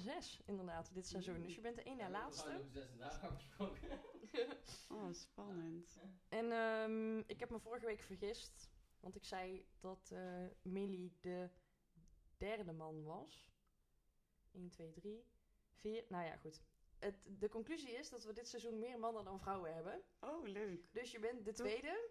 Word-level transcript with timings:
zes, 0.00 0.42
inderdaad, 0.46 0.94
dit 0.94 1.06
seizoen. 1.06 1.42
Dus 1.42 1.54
je 1.54 1.60
bent 1.60 1.76
de 1.76 1.82
één 1.82 1.96
na 1.96 2.10
laatste. 2.10 2.60
Afgesproken. 3.22 3.88
Oh, 4.88 5.12
spannend. 5.12 5.98
En 6.28 6.52
ehm, 6.52 7.18
ik 7.18 7.40
heb 7.40 7.50
me 7.50 7.58
vorige 7.58 7.86
week 7.86 8.00
vergist. 8.02 8.70
Want 9.00 9.16
ik 9.16 9.24
zei 9.24 9.66
dat 9.80 10.10
eh 10.12 10.46
Millie 10.62 11.16
de 11.20 11.50
derde 12.36 12.72
man 12.72 13.04
was. 13.04 13.52
1, 14.52 14.68
2, 14.68 14.92
3, 14.92 15.24
4. 15.72 16.04
Nou 16.08 16.24
ja, 16.24 16.36
goed. 16.36 16.62
Het, 16.98 17.16
de 17.38 17.48
conclusie 17.48 17.90
is 17.90 18.10
dat 18.10 18.24
we 18.24 18.32
dit 18.32 18.48
seizoen 18.48 18.78
meer 18.78 18.98
mannen 18.98 19.24
dan 19.24 19.40
vrouwen 19.40 19.74
hebben. 19.74 20.02
Oh, 20.20 20.46
leuk. 20.48 20.92
Dus 20.92 21.10
je 21.10 21.18
bent 21.18 21.44
de 21.44 21.52
tweede. 21.52 22.10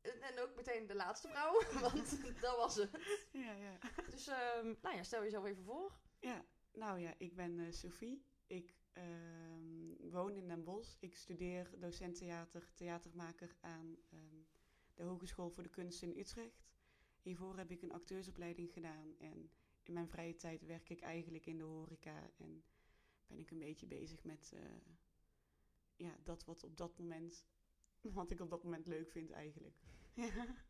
En, 0.00 0.22
en 0.22 0.40
ook 0.40 0.54
meteen 0.56 0.86
de 0.86 0.94
laatste 0.94 1.28
vrouw, 1.28 1.62
want 1.90 2.40
dat 2.40 2.56
was 2.56 2.74
het. 2.74 2.90
Ja, 3.32 3.52
ja. 3.52 3.78
Dus 4.10 4.26
ehm, 4.26 4.74
nou 4.82 4.96
ja, 4.96 5.02
stel 5.02 5.22
jezelf 5.22 5.44
even 5.44 5.64
voor. 5.64 5.98
Ja, 6.18 6.44
nou 6.72 7.00
ja, 7.00 7.14
ik 7.18 7.34
ben 7.34 7.58
eh, 7.58 7.72
Sophie. 7.72 8.22
Ik 8.46 8.74
ehm, 8.92 10.10
woon 10.10 10.36
in 10.36 10.48
Den 10.48 10.64
Bosch. 10.64 10.96
Ik 11.00 11.14
studeer 11.16 11.70
docent 11.78 12.16
theater, 12.16 12.72
theatermaker 12.74 13.56
aan 13.60 13.96
ehm, 14.10 14.36
de 14.94 15.02
Hogeschool 15.02 15.50
voor 15.50 15.62
de 15.62 15.68
Kunst 15.68 16.02
in 16.02 16.18
Utrecht. 16.18 16.70
Hiervoor 17.22 17.56
heb 17.56 17.70
ik 17.70 17.82
een 17.82 17.92
acteursopleiding 17.92 18.72
gedaan 18.72 19.14
en 19.18 19.50
in 19.82 19.92
mijn 19.92 20.08
vrije 20.08 20.36
tijd 20.36 20.64
werk 20.64 20.88
ik 20.88 21.00
eigenlijk 21.00 21.46
in 21.46 21.58
de 21.58 21.64
horeca 21.64 22.30
en 22.36 22.64
ben 23.26 23.38
ik 23.38 23.50
een 23.50 23.58
beetje 23.58 23.86
bezig 23.86 24.24
met 24.24 24.52
eh, 24.54 24.60
ja, 25.96 26.18
dat 26.22 26.44
wat 26.44 26.64
op 26.64 26.76
dat 26.76 26.98
moment, 26.98 27.46
wat 28.18 28.30
ik 28.30 28.40
op 28.40 28.50
dat 28.50 28.62
moment 28.64 28.86
leuk 28.86 29.10
vind 29.10 29.30
eigenlijk. 29.30 29.76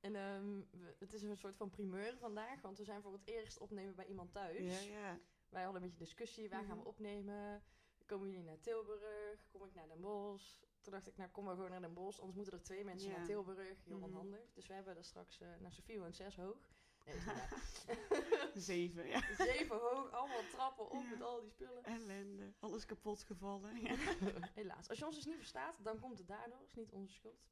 En 0.00 0.14
ehm, 0.16 0.60
we- 0.70 0.94
het 0.98 1.12
is 1.12 1.22
een 1.22 1.36
soort 1.36 1.56
van 1.56 1.70
primeur 1.70 2.16
vandaag, 2.18 2.60
want 2.60 2.78
we 2.78 2.84
zijn 2.84 3.02
voor 3.02 3.12
het 3.12 3.26
eerst 3.26 3.58
opnemen 3.58 3.94
bij 3.94 4.06
iemand 4.06 4.32
thuis. 4.32 4.84
Ja, 4.86 4.98
ja. 4.98 5.18
Wij 5.48 5.62
hadden 5.62 5.82
een 5.82 5.88
beetje 5.88 6.04
discussie, 6.04 6.48
waar 6.48 6.58
gaan 6.64 6.74
we 6.76 6.78
Mhm. 6.80 6.88
opnemen? 6.88 7.62
Komen 8.06 8.28
jullie 8.28 8.44
naar 8.44 8.60
Tilburg? 8.60 9.46
Kom 9.50 9.64
ik 9.64 9.74
naar 9.74 9.88
Den 9.88 10.00
Bosch? 10.00 10.60
Toen 10.80 10.92
dacht 10.92 11.06
ik, 11.06 11.16
nou 11.16 11.30
kom 11.30 11.44
maar 11.44 11.54
gewoon 11.54 11.70
naar 11.70 11.80
Den 11.80 11.94
Bosch, 11.94 12.18
anders 12.18 12.36
moeten 12.36 12.54
er 12.58 12.64
twee 12.64 12.84
mensen 12.84 13.10
Ja. 13.10 13.16
naar 13.16 13.26
Tilburg. 13.26 13.84
Heel 13.84 13.96
Mhm. 13.96 14.04
onhandig. 14.04 14.52
Dus 14.54 14.66
we 14.66 14.74
hebben 14.74 14.96
er 14.96 15.04
straks, 15.04 15.40
uh, 15.40 15.48
naar 15.60 15.72
Sofie 15.72 15.98
woont 16.00 16.16
zes 16.16 16.36
hoog. 16.36 16.58
Nee. 17.04 17.14
Zeven, 18.54 19.06
ja. 19.08 19.20
Zeven 19.36 19.76
hoog, 19.76 20.10
allemaal 20.12 20.42
trappen 20.50 20.90
op 20.90 21.02
Ja. 21.02 21.08
met 21.10 21.22
al 21.22 21.40
die 21.40 21.50
spullen. 21.50 21.84
Ellende, 21.84 22.52
alles 22.58 22.86
kapot 22.86 23.22
gevallen. 23.22 23.80
Ja. 23.82 23.94
Helaas. 24.54 24.88
Als 24.88 24.98
je 24.98 25.06
ons 25.06 25.14
dus 25.14 25.26
niet 25.26 25.36
verstaat, 25.36 25.74
dan 25.84 25.98
komt 26.00 26.18
het 26.18 26.28
daardoor. 26.28 26.62
is 26.62 26.74
niet 26.74 26.92
onze 26.92 27.12
schuld. 27.14 27.46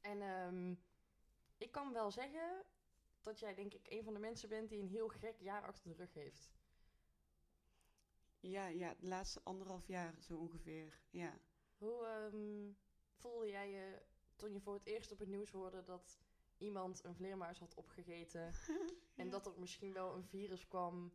En 0.00 0.20
ehm, 0.22 0.74
ik 1.56 1.70
kan 1.72 1.92
wel 1.92 2.10
zeggen 2.10 2.64
dat 3.22 3.38
jij 3.38 3.54
denk 3.54 3.74
ik 3.74 3.86
een 3.90 4.04
van 4.04 4.12
de 4.14 4.20
mensen 4.20 4.48
bent 4.48 4.68
die 4.68 4.80
een 4.80 4.88
heel 4.88 5.08
gek 5.08 5.40
jaar 5.40 5.62
achter 5.62 5.88
de 5.90 5.96
rug 5.96 6.14
heeft. 6.14 6.50
Ja, 8.40 8.66
ja, 8.66 8.94
de 8.94 9.06
laatste 9.06 9.40
anderhalf 9.42 9.86
jaar 9.86 10.14
zo 10.20 10.36
ongeveer. 10.36 11.00
Ja. 11.10 11.38
Hoe 11.76 12.06
ehm, 12.06 12.72
voelde 13.14 13.48
jij 13.48 13.70
je 13.70 14.02
toen 14.36 14.52
je 14.52 14.60
voor 14.60 14.74
het 14.74 14.86
eerst 14.86 15.12
op 15.12 15.18
het 15.18 15.28
nieuws 15.28 15.50
hoorde 15.50 15.82
dat 15.82 16.18
iemand 16.58 17.04
een 17.04 17.14
vleermuis 17.14 17.58
had 17.58 17.74
opgegeten 17.74 18.52
en 19.14 19.30
dat 19.30 19.46
er 19.46 19.60
misschien 19.60 19.92
wel 19.92 20.14
een 20.14 20.24
virus 20.24 20.66
kwam 20.66 21.12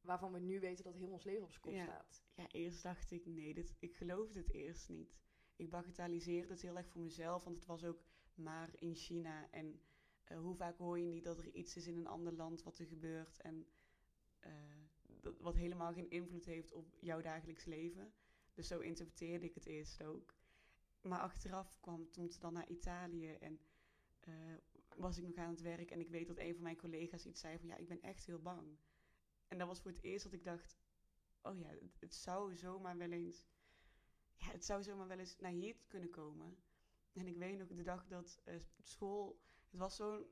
waarvan 0.00 0.32
we 0.32 0.38
nu 0.38 0.60
weten 0.60 0.84
dat 0.84 0.94
heel 0.94 1.10
ons 1.10 1.24
leven 1.24 1.42
op 1.44 1.50
zijn 1.50 1.62
kop 1.62 1.72
Ja. 1.72 1.82
staat? 1.84 2.22
Ja, 2.34 2.48
eerst 2.50 2.82
dacht 2.82 3.10
ik, 3.10 3.26
nee, 3.26 3.54
dit, 3.54 3.74
ik 3.78 3.94
geloofde 3.96 4.38
het 4.38 4.52
eerst 4.52 4.88
niet. 4.88 5.16
Ik 5.56 5.70
bagatelliseerde 5.70 6.52
het 6.52 6.62
heel 6.62 6.76
erg 6.76 6.88
voor 6.88 7.02
mezelf, 7.02 7.44
want 7.44 7.56
het 7.56 7.66
was 7.66 7.84
ook 7.84 8.04
maar 8.36 8.70
in 8.74 8.94
China. 8.94 9.50
En 9.50 9.80
eh, 10.24 10.38
hoe 10.38 10.56
vaak 10.56 10.78
hoor 10.78 10.98
je 10.98 11.06
niet 11.06 11.24
dat 11.24 11.38
er 11.38 11.54
iets 11.54 11.76
is 11.76 11.86
in 11.86 11.96
een 11.96 12.06
ander 12.06 12.32
land 12.32 12.62
wat 12.62 12.78
er 12.78 12.86
gebeurt 12.86 13.40
en 13.40 13.66
eh, 14.40 14.52
dat, 15.20 15.38
wat 15.38 15.54
helemaal 15.54 15.92
geen 15.92 16.10
invloed 16.10 16.44
heeft 16.44 16.72
op 16.72 16.96
jouw 17.00 17.20
dagelijks 17.20 17.64
leven. 17.64 18.12
Dus 18.54 18.68
zo 18.68 18.78
interpreteerde 18.78 19.46
ik 19.46 19.54
het 19.54 19.66
eerst 19.66 20.02
ook. 20.02 20.34
Maar 21.00 21.20
achteraf 21.20 21.80
kwam 21.80 22.10
toen 22.10 22.30
ze 22.30 22.38
dan 22.38 22.52
naar 22.52 22.68
Italië 22.68 23.32
en 23.32 23.60
eh, 24.20 24.54
was 24.96 25.18
ik 25.18 25.24
nog 25.24 25.36
aan 25.36 25.50
het 25.50 25.60
werk 25.60 25.90
en 25.90 26.00
ik 26.00 26.08
weet 26.08 26.26
dat 26.26 26.38
een 26.38 26.54
van 26.54 26.62
mijn 26.62 26.76
collega's 26.76 27.26
iets 27.26 27.40
zei 27.40 27.58
van 27.58 27.68
ja, 27.68 27.76
ik 27.76 27.88
ben 27.88 28.02
echt 28.02 28.26
heel 28.26 28.42
bang. 28.42 28.78
En 29.48 29.58
dat 29.58 29.66
was 29.66 29.80
voor 29.80 29.90
het 29.90 30.02
eerst 30.02 30.24
dat 30.24 30.32
ik 30.32 30.44
dacht, 30.44 30.76
oh 31.42 31.58
ja, 31.58 31.68
het, 31.68 32.00
het 32.00 32.14
zou 32.14 32.56
zomaar 32.56 32.96
wel 32.96 33.10
eens, 33.10 33.46
ja, 34.34 34.46
het 34.46 34.64
zou 34.64 34.82
zomaar 34.82 35.08
wel 35.08 35.18
eens 35.18 35.36
naar 35.38 35.50
hier 35.50 35.76
kunnen 35.86 36.10
komen. 36.10 36.56
En 37.16 37.26
ik 37.26 37.36
weet 37.36 37.58
nog 37.58 37.68
de 37.68 37.82
dag 37.82 38.06
dat 38.06 38.40
eh, 38.44 38.56
school, 38.82 39.40
het 39.70 39.80
was, 39.80 39.96
zo, 39.96 40.26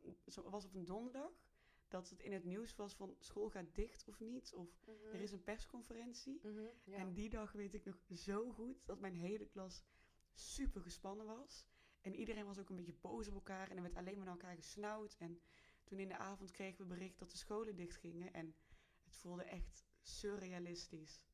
was 0.45 0.65
op 0.65 0.75
een 0.75 0.84
donderdag, 0.84 1.33
dat 1.89 2.11
het 2.11 2.21
in 2.21 2.33
het 2.33 2.45
nieuws 2.45 2.77
was 2.77 2.95
van 2.95 3.17
school 3.19 3.50
gaat 3.50 3.75
dicht 3.75 4.09
of 4.09 4.21
niet, 4.21 4.55
of 4.55 4.87
er 5.12 5.21
is 5.21 5.33
een 5.33 5.43
persconferentie. 5.43 6.41
Mhm, 6.43 6.67
ja. 6.84 6.97
En 6.97 7.12
die 7.12 7.28
dag 7.28 7.53
weet 7.53 7.75
ik 7.75 7.84
nog 7.84 8.03
zo 8.11 8.53
goed 8.53 8.87
dat 8.87 9.00
mijn 9.00 9.15
hele 9.15 9.47
klas 9.47 9.84
super 10.33 10.81
gespannen 10.81 11.27
was. 11.27 11.67
En 12.00 12.15
iedereen 12.15 12.44
was 12.44 12.59
ook 12.59 12.69
een 12.69 12.77
beetje 12.77 13.00
boos 13.00 13.28
op 13.28 13.34
elkaar 13.34 13.71
en 13.71 13.77
er 13.77 13.83
werd 13.83 13.97
alleen 13.97 14.17
maar 14.17 14.25
naar 14.25 14.34
elkaar 14.34 14.56
gesnauwd. 14.56 15.17
En 15.19 15.41
toen 15.84 15.99
in 15.99 16.09
de 16.09 16.17
avond 16.17 16.50
kregen 16.50 16.78
we 16.78 16.94
bericht 16.94 17.19
dat 17.19 17.31
de 17.31 17.37
scholen 17.37 17.77
dicht 17.77 17.97
gingen 17.97 18.33
en 18.33 18.55
het 19.05 19.17
voelde 19.17 19.43
echt 19.43 19.84
surrealistisch. 20.03 21.27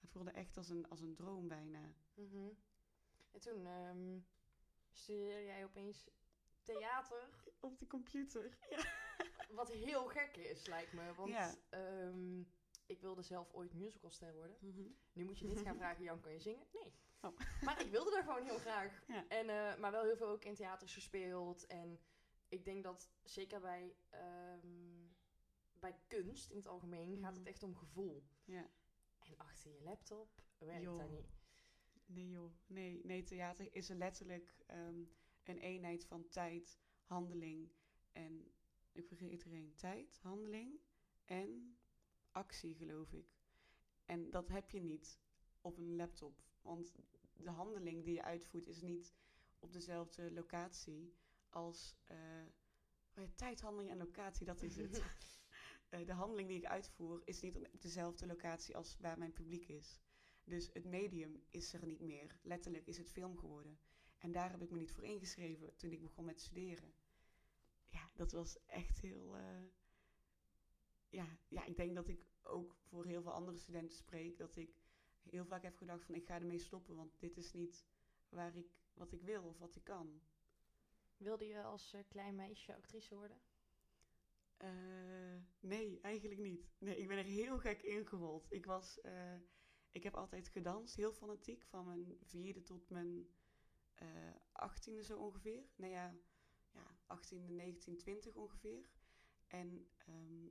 Het 0.00 0.10
voelde 0.10 0.30
echt 0.30 0.56
als 0.56 0.68
een, 0.68 0.88
als 0.88 1.00
een 1.00 1.14
droom 1.14 1.48
bijna. 1.48 1.94
Mhm. 2.14 2.48
En 3.30 3.40
toen 3.40 3.66
ehm 3.66 4.18
studeerde 4.96 5.44
jij 5.44 5.64
opeens 5.64 6.08
theater, 6.62 7.28
Op 7.60 7.78
de 7.78 7.86
computer. 7.86 8.58
Ja. 8.70 8.84
wat 9.50 9.72
heel 9.72 10.06
gek 10.06 10.36
is, 10.36 10.66
lijkt 10.66 10.92
me. 10.92 11.14
Want 11.14 11.30
Ja. 11.30 11.54
ehm, 11.68 12.40
ik 12.86 13.00
wilde 13.00 13.22
zelf 13.22 13.52
ooit 13.52 13.74
musicalster 13.74 14.34
worden. 14.34 14.56
Nu 15.12 15.24
moet 15.24 15.38
je 15.38 15.44
niet 15.46 15.60
gaan 15.60 15.76
vragen, 15.76 16.04
Jan, 16.04 16.20
kan 16.20 16.32
je 16.32 16.40
zingen? 16.40 16.66
Nee. 16.72 16.92
Oh. 17.20 17.38
Maar 17.62 17.80
ik 17.80 17.90
wilde 17.90 18.10
dat 18.10 18.24
gewoon 18.24 18.44
heel 18.44 18.58
graag. 18.58 19.02
Ja. 19.06 19.28
En, 19.28 19.48
eh, 19.48 19.76
maar 19.78 19.90
wel 19.90 20.02
heel 20.04 20.16
veel 20.16 20.28
ook 20.28 20.44
in 20.44 20.54
theaters 20.54 20.94
gespeeld. 20.94 21.66
En 21.66 22.00
ik 22.48 22.64
denk 22.64 22.82
dat 22.84 23.10
zeker 23.22 23.60
bij, 23.60 23.96
ehm, 24.10 25.06
bij 25.80 25.98
kunst 26.06 26.50
in 26.50 26.56
het 26.56 26.66
algemeen 26.66 27.18
gaat 27.18 27.30
het 27.34 27.40
Mhm. 27.42 27.48
echt 27.52 27.62
om 27.62 27.76
gevoel. 27.76 28.24
ja. 28.44 28.70
En 29.18 29.36
achter 29.36 29.70
je 29.70 29.80
laptop 29.82 30.28
werkt 30.58 30.84
dat 30.84 31.10
niet. 31.10 31.35
Nee 32.06 32.28
joh, 32.28 32.52
nee, 32.66 33.00
nee, 33.04 33.22
theater 33.22 33.74
is 33.74 33.88
er 33.88 33.96
letterlijk 33.96 34.56
ehm, 34.66 35.04
een 35.44 35.58
eenheid 35.58 36.04
van 36.04 36.28
tijd, 36.28 36.78
handeling 37.02 37.70
en, 38.12 38.52
ik 38.92 39.06
vergeet 39.06 39.44
er 39.44 39.52
één, 39.52 39.74
tijd, 39.74 40.18
handeling 40.22 40.80
en 41.24 41.76
actie 42.30 42.74
geloof 42.74 43.12
ik. 43.12 43.36
En 44.04 44.30
dat 44.30 44.48
heb 44.48 44.70
je 44.70 44.80
niet 44.80 45.20
op 45.60 45.76
een 45.76 45.96
laptop, 45.96 46.42
want 46.62 46.94
de 47.32 47.50
handeling 47.50 48.04
die 48.04 48.14
je 48.14 48.22
uitvoert 48.22 48.66
is 48.66 48.80
niet 48.80 49.14
op 49.58 49.72
dezelfde 49.72 50.32
locatie 50.32 51.14
als 51.48 51.96
eh, 52.04 52.16
oh 53.14 53.24
tijd, 53.34 53.60
handeling 53.60 53.90
en 53.90 53.98
locatie, 53.98 54.46
dat 54.46 54.62
is 54.62 54.76
het. 54.76 55.02
Eh, 55.88 56.06
de 56.06 56.12
handeling 56.12 56.48
die 56.48 56.56
ik 56.56 56.64
uitvoer 56.64 57.22
is 57.24 57.40
niet 57.40 57.56
op 57.56 57.82
dezelfde 57.82 58.26
locatie 58.26 58.76
als 58.76 58.96
waar 59.00 59.18
mijn 59.18 59.32
publiek 59.32 59.68
is. 59.68 60.00
Dus 60.46 60.70
het 60.72 60.84
medium 60.84 61.42
is 61.50 61.72
er 61.72 61.86
niet 61.86 62.00
meer. 62.00 62.38
Letterlijk 62.42 62.86
is 62.86 62.98
het 62.98 63.10
film 63.10 63.36
geworden. 63.38 63.78
En 64.18 64.32
daar 64.32 64.50
heb 64.50 64.62
ik 64.62 64.70
me 64.70 64.78
niet 64.78 64.92
voor 64.92 65.04
ingeschreven 65.04 65.76
toen 65.76 65.92
ik 65.92 66.00
begon 66.02 66.24
met 66.24 66.40
studeren. 66.40 66.94
Ja, 67.88 68.10
dat 68.14 68.32
was 68.32 68.66
echt 68.66 69.00
heel. 69.00 69.36
eh, 69.36 69.62
ja, 71.08 71.38
ja, 71.48 71.64
ik 71.64 71.76
denk 71.76 71.94
dat 71.94 72.08
ik 72.08 72.26
ook 72.42 72.76
voor 72.82 73.06
heel 73.06 73.22
veel 73.22 73.32
andere 73.32 73.56
studenten 73.56 73.96
spreek. 73.96 74.38
Dat 74.38 74.56
ik 74.56 74.82
heel 75.22 75.44
vaak 75.46 75.62
heb 75.62 75.76
gedacht 75.76 76.04
van 76.04 76.14
ik 76.14 76.26
ga 76.26 76.34
ermee 76.34 76.58
stoppen. 76.58 76.96
Want 76.96 77.20
dit 77.20 77.36
is 77.36 77.52
niet 77.52 77.86
waar 78.28 78.56
ik, 78.56 78.70
wat 78.94 79.12
ik 79.12 79.22
wil 79.22 79.42
of 79.42 79.58
wat 79.58 79.76
ik 79.76 79.84
kan. 79.84 80.20
Wilde 81.16 81.46
je 81.46 81.62
als 81.62 81.92
eh, 81.92 82.00
klein 82.08 82.34
meisje 82.34 82.74
actrice 82.74 83.14
worden? 83.14 83.40
Eh, 84.56 85.36
nee, 85.60 86.00
eigenlijk 86.00 86.40
niet. 86.40 86.70
Nee, 86.78 86.96
ik 86.96 87.08
ben 87.08 87.18
er 87.18 87.24
heel 87.24 87.58
gek 87.58 87.82
ingerold. 87.82 88.46
Ik 88.52 88.66
was, 88.66 89.00
ik 89.96 90.02
heb 90.02 90.16
altijd 90.16 90.48
gedanst, 90.48 90.96
heel 90.96 91.12
fanatiek, 91.12 91.64
van 91.64 91.86
mijn 91.86 92.18
vierde 92.22 92.62
tot 92.62 92.90
mijn 92.90 93.28
eh, 93.94 94.08
achttiende 94.52 95.04
zo 95.04 95.18
ongeveer. 95.18 95.64
Nou 95.76 95.92
ja, 95.92 96.14
ja, 96.72 97.16
18e, 97.16 97.50
19, 97.50 97.96
20 97.96 98.34
ongeveer. 98.34 98.88
En 99.46 99.88
ehm, 99.96 100.46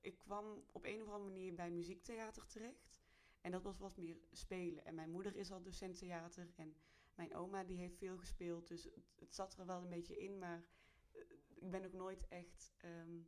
ik 0.00 0.18
kwam 0.18 0.64
op 0.72 0.84
een 0.84 1.02
of 1.02 1.08
andere 1.08 1.32
manier 1.32 1.54
bij 1.54 1.70
muziektheater 1.70 2.46
terecht. 2.46 3.00
En 3.40 3.50
dat 3.50 3.62
was 3.62 3.78
wat 3.78 3.96
meer 3.96 4.18
spelen. 4.32 4.84
En 4.84 4.94
mijn 4.94 5.10
moeder 5.10 5.36
is 5.36 5.50
al 5.50 5.62
docent 5.62 5.98
theater. 5.98 6.52
En 6.56 6.76
mijn 7.14 7.34
oma 7.34 7.64
die 7.64 7.78
heeft 7.78 7.98
veel 7.98 8.18
gespeeld. 8.18 8.68
Dus 8.68 8.88
het, 9.14 9.34
zat 9.34 9.58
er 9.58 9.66
wel 9.66 9.82
een 9.82 9.88
beetje 9.88 10.18
in. 10.18 10.38
Maar 10.38 10.64
eh, 11.12 11.20
ik 11.54 11.70
ben 11.70 11.84
ook 11.84 11.92
nooit 11.92 12.28
echt 12.28 12.72
ehm, 12.76 13.20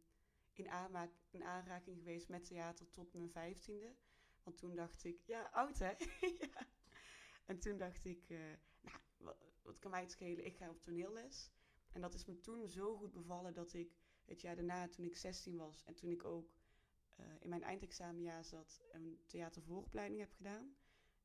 in 0.52 1.44
aanraking 1.44 1.98
geweest 1.98 2.28
met 2.28 2.44
theater 2.44 2.90
tot 2.90 3.12
mijn 3.12 3.30
vijftiende. 3.30 3.94
Want 4.42 4.58
toen 4.58 4.74
dacht 4.74 5.04
ik, 5.04 5.20
ja, 5.26 5.42
oud 5.52 5.78
hè? 5.78 5.92
En 7.50 7.58
toen 7.58 7.78
dacht 7.78 8.04
ik, 8.04 8.30
eh, 8.30 8.38
nou, 9.18 9.36
wat, 9.62 9.78
kan 9.78 9.90
mij 9.90 10.00
het 10.00 10.10
schelen? 10.10 10.44
Ik 10.44 10.56
ga 10.56 10.70
op 10.70 10.80
toneelles. 10.80 11.50
En 11.92 12.00
dat 12.00 12.14
is 12.14 12.24
me 12.24 12.40
toen 12.40 12.68
zo 12.68 12.96
goed 12.96 13.12
bevallen 13.12 13.54
dat 13.54 13.72
ik 13.72 13.96
het 14.24 14.40
jaar 14.40 14.56
daarna, 14.56 14.88
toen 14.88 15.04
ik 15.04 15.16
16 15.16 15.56
was 15.56 15.84
en 15.84 15.94
toen 15.94 16.10
ik 16.10 16.24
ook 16.24 16.54
eh, 17.16 17.26
in 17.40 17.48
mijn 17.48 17.62
eindexamenjaar 17.62 18.44
zat 18.44 18.82
een 18.92 19.20
theatervooropleiding 19.26 20.20
heb 20.20 20.32
gedaan. 20.32 20.76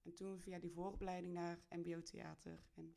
En 0.03 0.13
toen 0.13 0.39
via 0.39 0.59
die 0.59 0.71
vooropleiding 0.71 1.33
naar 1.33 1.59
mbo-theater. 1.69 2.59
En 2.73 2.95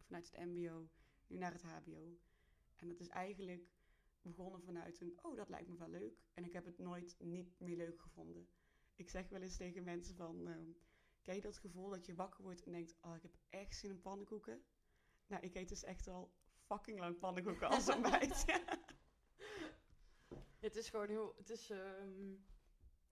vanuit 0.00 0.30
het 0.30 0.46
mbo 0.46 0.88
nu 1.26 1.38
naar 1.38 1.52
het 1.52 1.62
hbo. 1.62 2.18
En 2.76 2.88
dat 2.88 3.00
is 3.00 3.08
eigenlijk 3.08 3.68
begonnen 4.22 4.62
vanuit 4.62 5.00
een, 5.00 5.18
oh, 5.22 5.36
dat 5.36 5.48
lijkt 5.48 5.68
me 5.68 5.76
wel 5.76 5.88
leuk. 5.88 6.22
En 6.34 6.44
ik 6.44 6.52
heb 6.52 6.64
het 6.64 6.78
nooit 6.78 7.16
niet 7.18 7.60
meer 7.60 7.76
leuk 7.76 8.00
gevonden. 8.00 8.48
Ik 8.94 9.08
zeg 9.08 9.28
wel 9.28 9.40
eens 9.40 9.56
tegen 9.56 9.84
mensen 9.84 10.16
van, 10.16 10.48
uh, 10.48 10.74
ken 11.22 11.34
je 11.34 11.40
dat 11.40 11.58
gevoel 11.58 11.90
dat 11.90 12.06
je 12.06 12.14
wakker 12.14 12.42
wordt 12.42 12.62
en 12.62 12.72
denkt, 12.72 12.96
oh, 13.00 13.14
ik 13.14 13.22
heb 13.22 13.36
echt 13.48 13.76
zin 13.76 13.90
in 13.90 14.00
pannenkoeken? 14.00 14.64
Nou, 15.26 15.42
ik 15.42 15.54
eet 15.54 15.68
dus 15.68 15.84
echt 15.84 16.08
al 16.08 16.32
fucking 16.66 16.98
lang 16.98 17.18
pannenkoeken 17.18 17.68
als 17.68 17.88
ontbijt. 17.88 18.44
Het 20.58 20.76
is 20.76 20.88
gewoon 20.88 21.08
heel, 21.08 21.34
het 21.36 21.50
is 21.50 21.70
ehm, 21.70 22.34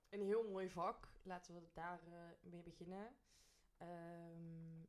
een 0.08 0.20
heel 0.20 0.48
mooi 0.48 0.70
vak. 0.70 1.08
Laten 1.22 1.54
we 1.54 1.68
daar 1.72 2.02
uh, 2.08 2.14
mee 2.40 2.62
beginnen. 2.62 3.16
Um, 3.78 4.88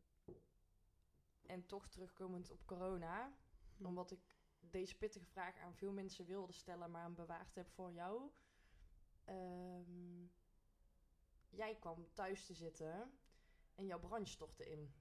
en 1.46 1.66
toch 1.66 1.88
terugkomend 1.88 2.51
op 2.51 2.66
corona, 2.66 3.38
hm. 3.78 3.86
omdat 3.86 4.12
ik 4.12 4.38
deze 4.60 4.98
pittige 4.98 5.25
vraag 5.25 5.57
aan 5.57 5.75
veel 5.75 5.92
mensen 5.92 6.25
wilde 6.25 6.54
stellen, 6.54 6.92
maar 6.92 7.04
hem 7.04 7.16
bewaard 7.16 7.56
heb 7.56 7.69
voor 7.69 7.92
jou. 7.92 8.31
Um, 9.25 10.31
jij 11.56 11.76
kwam 11.76 12.08
thuis 12.14 12.46
te 12.46 12.54
zitten 12.54 13.12
en 13.76 13.86
jouw 13.86 14.00
branche 14.00 14.32
stortte 14.32 14.70
in. 14.70 14.94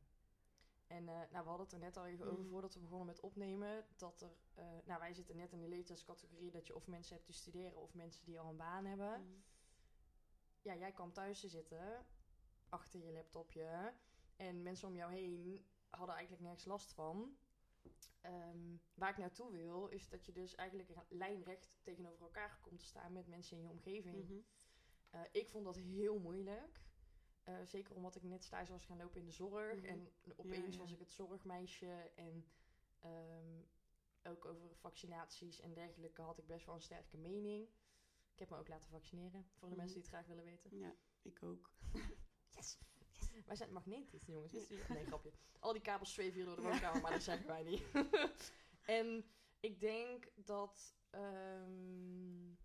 En 0.87 1.02
uh, 1.02 1.20
nou, 1.31 1.43
we 1.44 1.49
hadden 1.49 1.66
het 1.66 1.72
er 1.72 1.78
net 1.78 1.96
al 1.96 2.06
even 2.06 2.26
over 2.26 2.40
mhm. 2.40 2.50
voordat 2.50 2.75
we 2.75 2.81
begonnen 2.81 3.06
met 3.06 3.20
opnemen. 3.20 3.87
Dat 3.96 4.20
er, 4.20 4.37
uh, 4.58 4.64
nou, 4.84 5.00
wij 5.00 5.12
zitten 5.12 5.37
net 5.37 5.52
in 5.52 5.60
de 5.60 5.69
leeftijdscategorie 5.69 6.50
dat 6.50 6.66
je 6.66 6.75
of 6.75 6.87
mensen 6.87 7.14
hebt 7.14 7.26
die 7.26 7.37
studeren 7.37 7.76
of 7.76 7.94
mensen 7.94 8.25
die 8.25 8.40
al 8.40 8.49
een 8.49 8.56
baan 8.56 8.84
hebben. 8.84 9.20
Mm. 9.20 9.43
Ja, 10.62 10.76
jij 10.76 10.93
kwam 10.93 11.12
thuis 11.12 11.40
te 11.40 11.49
zitten 11.49 12.06
achter 12.69 13.00
je 13.00 13.12
laptopje. 13.12 13.94
En 14.37 14.62
mensen 14.62 14.88
om 14.88 14.94
jou 14.94 15.12
heen 15.12 15.66
hadden 15.90 16.14
eigenlijk 16.14 16.44
nergens 16.44 16.64
last 16.64 16.93
van. 16.93 17.37
Um, 18.22 18.81
waar 18.94 19.10
ik 19.10 19.16
naartoe 19.16 19.50
wil, 19.50 19.87
is 19.87 20.08
dat 20.08 20.26
je 20.26 20.32
dus 20.32 20.55
eigenlijk 20.55 20.90
lijnrecht 21.08 21.78
tegenover 21.82 22.22
elkaar 22.22 22.58
komt 22.60 22.78
te 22.78 22.87
staan 22.87 23.12
met 23.12 23.26
mensen 23.26 23.56
in 23.56 23.62
je 23.62 23.69
omgeving. 23.69 24.28
Mm 24.28 24.44
uh, 25.14 25.20
ik 25.32 25.48
vond 25.48 25.64
dat 25.64 25.76
heel 25.76 26.18
moeilijk. 26.18 26.80
Uh, 27.48 27.54
zeker 27.64 27.96
omdat 27.96 28.16
ik 28.16 28.22
net 28.22 28.44
stage 28.44 28.72
was 28.72 28.84
gaan 28.84 28.96
lopen 28.96 29.20
in 29.20 29.26
de 29.26 29.32
zorg. 29.32 29.76
Mm 29.76 29.84
En 29.84 30.08
opeens 30.36 30.66
ja, 30.66 30.72
ja. 30.72 30.78
was 30.78 30.92
ik 30.92 30.98
het 30.98 31.12
zorgmeisje. 31.12 32.10
En 32.14 32.46
um, 33.04 33.68
ook 34.22 34.44
over 34.44 34.76
vaccinaties 34.76 35.60
en 35.60 35.74
dergelijke 35.74 36.22
had 36.22 36.38
ik 36.38 36.46
best 36.46 36.66
wel 36.66 36.74
een 36.74 36.80
sterke 36.80 37.16
mening. 37.16 37.68
Ik 38.32 38.38
heb 38.38 38.50
me 38.50 38.56
ook 38.56 38.68
laten 38.68 38.90
vaccineren. 38.90 39.46
Voor 39.52 39.68
de 39.68 39.74
mm 39.74 39.80
mensen 39.80 40.00
die 40.00 40.08
het 40.08 40.12
graag 40.12 40.26
willen 40.26 40.44
weten. 40.44 40.78
Ja, 40.78 40.94
ik 41.22 41.42
ook. 41.42 41.70
yes! 42.56 42.78
Wij 43.46 43.56
zijn 43.56 43.72
magnetisch, 43.72 44.26
jongens. 44.26 44.52
Nee, 44.88 45.04
grapje. 45.04 45.32
Al 45.58 45.72
die 45.72 45.82
kabels 45.82 46.14
zweven 46.14 46.34
hier 46.34 46.44
door 46.44 46.56
de 46.56 46.62
woonkamer, 46.62 47.00
maar 47.00 47.12
dat 47.12 47.22
zeggen 47.22 47.46
wij 47.46 47.62
niet. 47.62 47.82
en 48.98 49.24
ik 49.60 49.80
denk 49.80 50.28
dat 50.34 50.96
um, 51.10 52.58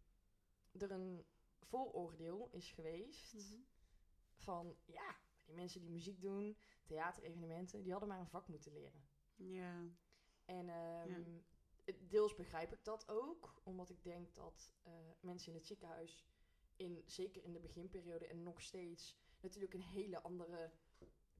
er 0.71 0.91
een 0.91 1.25
vooroordeel 1.67 2.49
is 2.51 2.71
geweest 2.71 3.33
mm 3.33 3.39
-hmm. 3.39 3.65
van 4.35 4.77
ja, 4.85 5.15
die 5.45 5.55
mensen 5.55 5.81
die 5.81 5.89
muziek 5.89 6.21
doen, 6.21 6.57
theaterevenementen, 6.85 7.81
die 7.81 7.91
hadden 7.91 8.09
maar 8.09 8.19
een 8.19 8.27
vak 8.27 8.47
moeten 8.47 8.73
leren. 8.73 9.07
Ja. 9.35 9.85
En 10.45 10.69
um, 10.69 11.43
ja. 11.85 11.93
deels 11.99 12.35
begrijp 12.35 12.73
ik 12.73 12.83
dat 12.83 13.09
ook, 13.09 13.61
omdat 13.63 13.89
ik 13.89 14.03
denk 14.03 14.35
dat 14.35 14.73
uh, 14.87 14.93
mensen 15.19 15.51
in 15.51 15.57
het 15.57 15.67
ziekenhuis, 15.67 16.25
in, 16.75 17.03
zeker 17.05 17.43
in 17.43 17.53
de 17.53 17.59
beginperiode 17.59 18.27
en 18.27 18.43
nog 18.43 18.61
steeds, 18.61 19.17
natuurlijk 19.39 19.73
een 19.73 19.81
hele 19.81 20.21
andere 20.21 20.71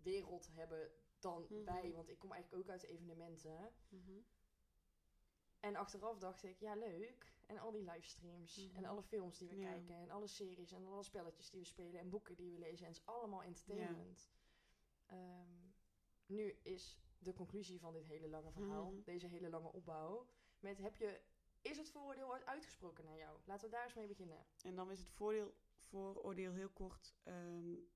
wereld 0.02 0.50
hebben 0.54 0.92
dan 1.20 1.42
mm 1.42 1.48
-hmm. 1.48 1.66
wij. 1.66 1.94
Want 1.94 2.10
ik 2.10 2.20
kom 2.20 2.32
eigenlijk 2.32 2.64
ook 2.64 2.70
uit 2.70 2.84
evenementen. 2.84 3.72
Mm 3.90 4.04
-hmm. 4.06 4.26
En 5.60 5.76
achteraf 5.76 6.18
dacht 6.18 6.44
ik, 6.44 6.60
ja 6.60 6.76
leuk. 6.76 7.36
En 7.46 7.58
al 7.58 7.72
die 7.72 7.84
livestreams. 7.84 8.58
Mm 8.58 8.68
-hmm. 8.68 8.76
En 8.76 8.86
alle 8.86 9.04
films 9.04 9.38
die 9.38 9.50
we 9.50 9.56
kijken. 9.56 9.96
En 9.96 10.10
alle 10.10 10.28
series. 10.28 10.72
En 10.72 10.86
alle 10.86 11.04
spelletjes 11.04 11.50
die 11.50 11.60
we 11.60 11.66
spelen. 11.66 12.00
En 12.00 12.10
boeken 12.10 12.36
die 12.36 12.52
we 12.52 12.60
lezen. 12.60 12.86
En 12.86 12.92
het 12.92 13.02
is 13.02 13.06
allemaal 13.06 13.44
entertainment. 13.44 14.30
Um, 15.12 15.74
nu 16.26 16.58
is 16.64 17.00
de 17.20 17.34
conclusie 17.34 17.80
van 17.80 17.94
dit 17.94 18.06
hele 18.06 18.28
lange 18.28 18.52
verhaal. 18.52 18.94
Deze 19.04 19.28
hele 19.28 19.50
lange 19.50 19.72
opbouw. 19.72 20.28
Met 20.60 20.78
heb 20.78 20.96
je... 20.96 21.22
Is 21.62 21.78
het 21.78 21.90
vooroordeel 21.90 22.34
uitgesproken 22.34 23.06
naar 23.06 23.18
jou? 23.18 23.40
Laten 23.46 23.66
we 23.66 23.76
daar 23.76 23.84
eens 23.84 23.94
mee 23.94 24.08
beginnen. 24.08 24.46
En 24.64 24.76
dan 24.76 24.92
is 24.92 25.00
het 25.00 25.12
voordeel, 25.12 25.54
vooroordeel 25.80 26.54
heel 26.54 26.70
kort... 26.70 27.16
Um, 27.24 27.90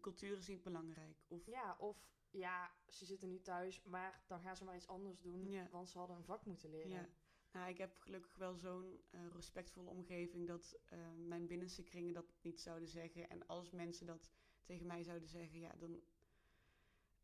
cultuur 0.00 0.36
is 0.36 0.48
niet 0.48 0.62
belangrijk. 0.62 1.24
Of... 1.28 1.46
Ja, 1.46 1.76
of 1.78 2.08
ja, 2.30 2.70
ze 2.88 3.04
zitten 3.04 3.28
nu 3.28 3.40
thuis, 3.40 3.82
maar 3.82 4.22
dan 4.26 4.40
gaan 4.40 4.56
ze 4.56 4.64
maar 4.64 4.76
iets 4.76 4.88
anders 4.88 5.20
doen, 5.20 5.50
ja. 5.50 5.68
want 5.70 5.88
ze 5.88 5.98
hadden 5.98 6.16
een 6.16 6.24
vak 6.24 6.46
moeten 6.46 6.70
leren. 6.70 6.90
Ja. 6.90 7.08
Nou, 7.52 7.68
ik 7.70 7.78
heb 7.78 7.98
gelukkig 7.98 8.36
wel 8.36 8.54
zo'n 8.54 9.00
uh, 9.10 9.20
respectvolle 9.32 9.90
omgeving 9.90 10.46
dat 10.46 10.78
uh, 10.92 10.98
mijn 11.16 11.46
binnenste 11.46 11.82
kringen 11.82 12.14
dat 12.14 12.34
niet 12.42 12.60
zouden 12.60 12.88
zeggen. 12.88 13.30
En 13.30 13.46
als 13.46 13.70
mensen 13.70 14.06
dat 14.06 14.32
tegen 14.64 14.86
mij 14.86 15.02
zouden 15.02 15.28
zeggen, 15.28 15.58
ja, 15.58 15.74
dan 15.78 16.00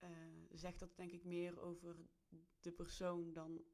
uh, 0.01 0.11
zegt 0.51 0.79
dat 0.79 0.97
denk 0.97 1.13
ik 1.13 1.25
meer 1.25 1.61
over 1.61 1.97
de 2.61 2.73
persoon 2.73 3.33
dan 3.33 3.65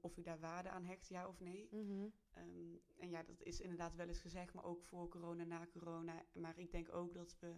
of 0.00 0.16
u 0.16 0.22
daar 0.22 0.40
waarde 0.40 0.68
aan 0.68 0.84
hecht, 0.84 1.08
ja 1.08 1.28
of 1.28 1.40
nee. 1.40 1.68
Mm 1.70 1.86
-hmm. 1.86 2.12
um, 2.38 2.80
en 2.96 3.10
ja, 3.10 3.22
dat 3.22 3.42
is 3.42 3.60
inderdaad 3.60 3.94
wel 3.94 4.08
eens 4.08 4.20
gezegd, 4.20 4.54
maar 4.54 4.64
ook 4.64 4.82
voor 4.82 5.08
corona, 5.08 5.44
na 5.44 5.66
corona. 5.66 6.24
Maar 6.32 6.58
ik 6.58 6.70
denk 6.70 6.94
ook 6.94 7.14
dat 7.14 7.38
we 7.40 7.54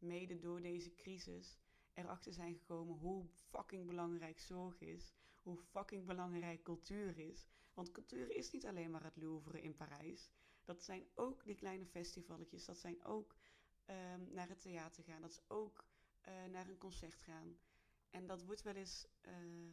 mede 0.00 0.38
door 0.38 0.60
deze 0.60 0.94
crisis 0.94 1.58
erachter 1.94 2.32
zijn 2.32 2.54
gekomen 2.54 2.96
hoe 2.96 3.26
fucking 3.28 3.86
belangrijk 3.86 4.38
zorg 4.38 4.80
is. 4.80 5.12
Hoe 5.42 5.56
fucking 5.56 6.06
belangrijk 6.06 6.62
cultuur 6.62 7.18
is. 7.18 7.48
Want 7.74 7.90
cultuur 7.90 8.30
is 8.30 8.50
niet 8.50 8.66
alleen 8.66 8.90
maar 8.90 9.04
het 9.04 9.16
Louvre 9.16 9.62
in 9.62 9.76
Parijs. 9.76 10.30
Dat 10.64 10.82
zijn 10.82 11.06
ook 11.14 11.44
die 11.44 11.54
kleine 11.54 11.86
festivalletjes. 11.86 12.64
Dat 12.64 12.78
zijn 12.78 13.04
ook 13.04 13.36
um, 13.86 14.28
naar 14.32 14.48
het 14.48 14.60
theater 14.60 15.04
gaan. 15.04 15.20
Dat 15.20 15.30
is 15.30 15.48
ook 15.48 15.84
uh, 16.28 16.44
naar 16.44 16.68
een 16.68 16.78
concert 16.78 17.14
gaan. 17.20 17.58
En 18.10 18.26
dat 18.26 18.42
wordt 18.42 18.62
wel 18.62 18.74
eens 18.74 19.06
uh, 19.22 19.72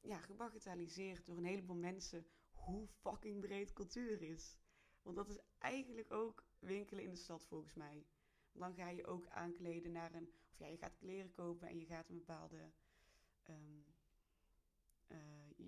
ja, 0.00 0.18
gebagatelliseerd 0.18 1.26
door 1.26 1.36
een 1.36 1.44
heleboel 1.44 1.76
mensen 1.76 2.26
hoe 2.52 2.86
fucking 2.86 3.40
breed 3.40 3.72
cultuur 3.72 4.22
is. 4.22 4.56
Want 5.02 5.16
dat 5.16 5.28
is 5.28 5.38
eigenlijk 5.58 6.12
ook 6.12 6.44
winkelen 6.58 7.04
in 7.04 7.10
de 7.10 7.16
stad 7.16 7.46
volgens 7.46 7.74
mij. 7.74 8.06
Dan 8.52 8.74
ga 8.74 8.88
je 8.88 9.06
ook 9.06 9.28
aankleden 9.28 9.92
naar 9.92 10.14
een. 10.14 10.32
Of 10.50 10.58
ja, 10.58 10.66
je 10.66 10.76
gaat 10.76 10.96
kleren 10.96 11.32
kopen 11.32 11.68
en 11.68 11.78
je 11.78 11.86
gaat 11.86 12.08
een 12.08 12.18
bepaalde. 12.18 12.72
Um, 13.48 13.84
uh, 15.08 15.18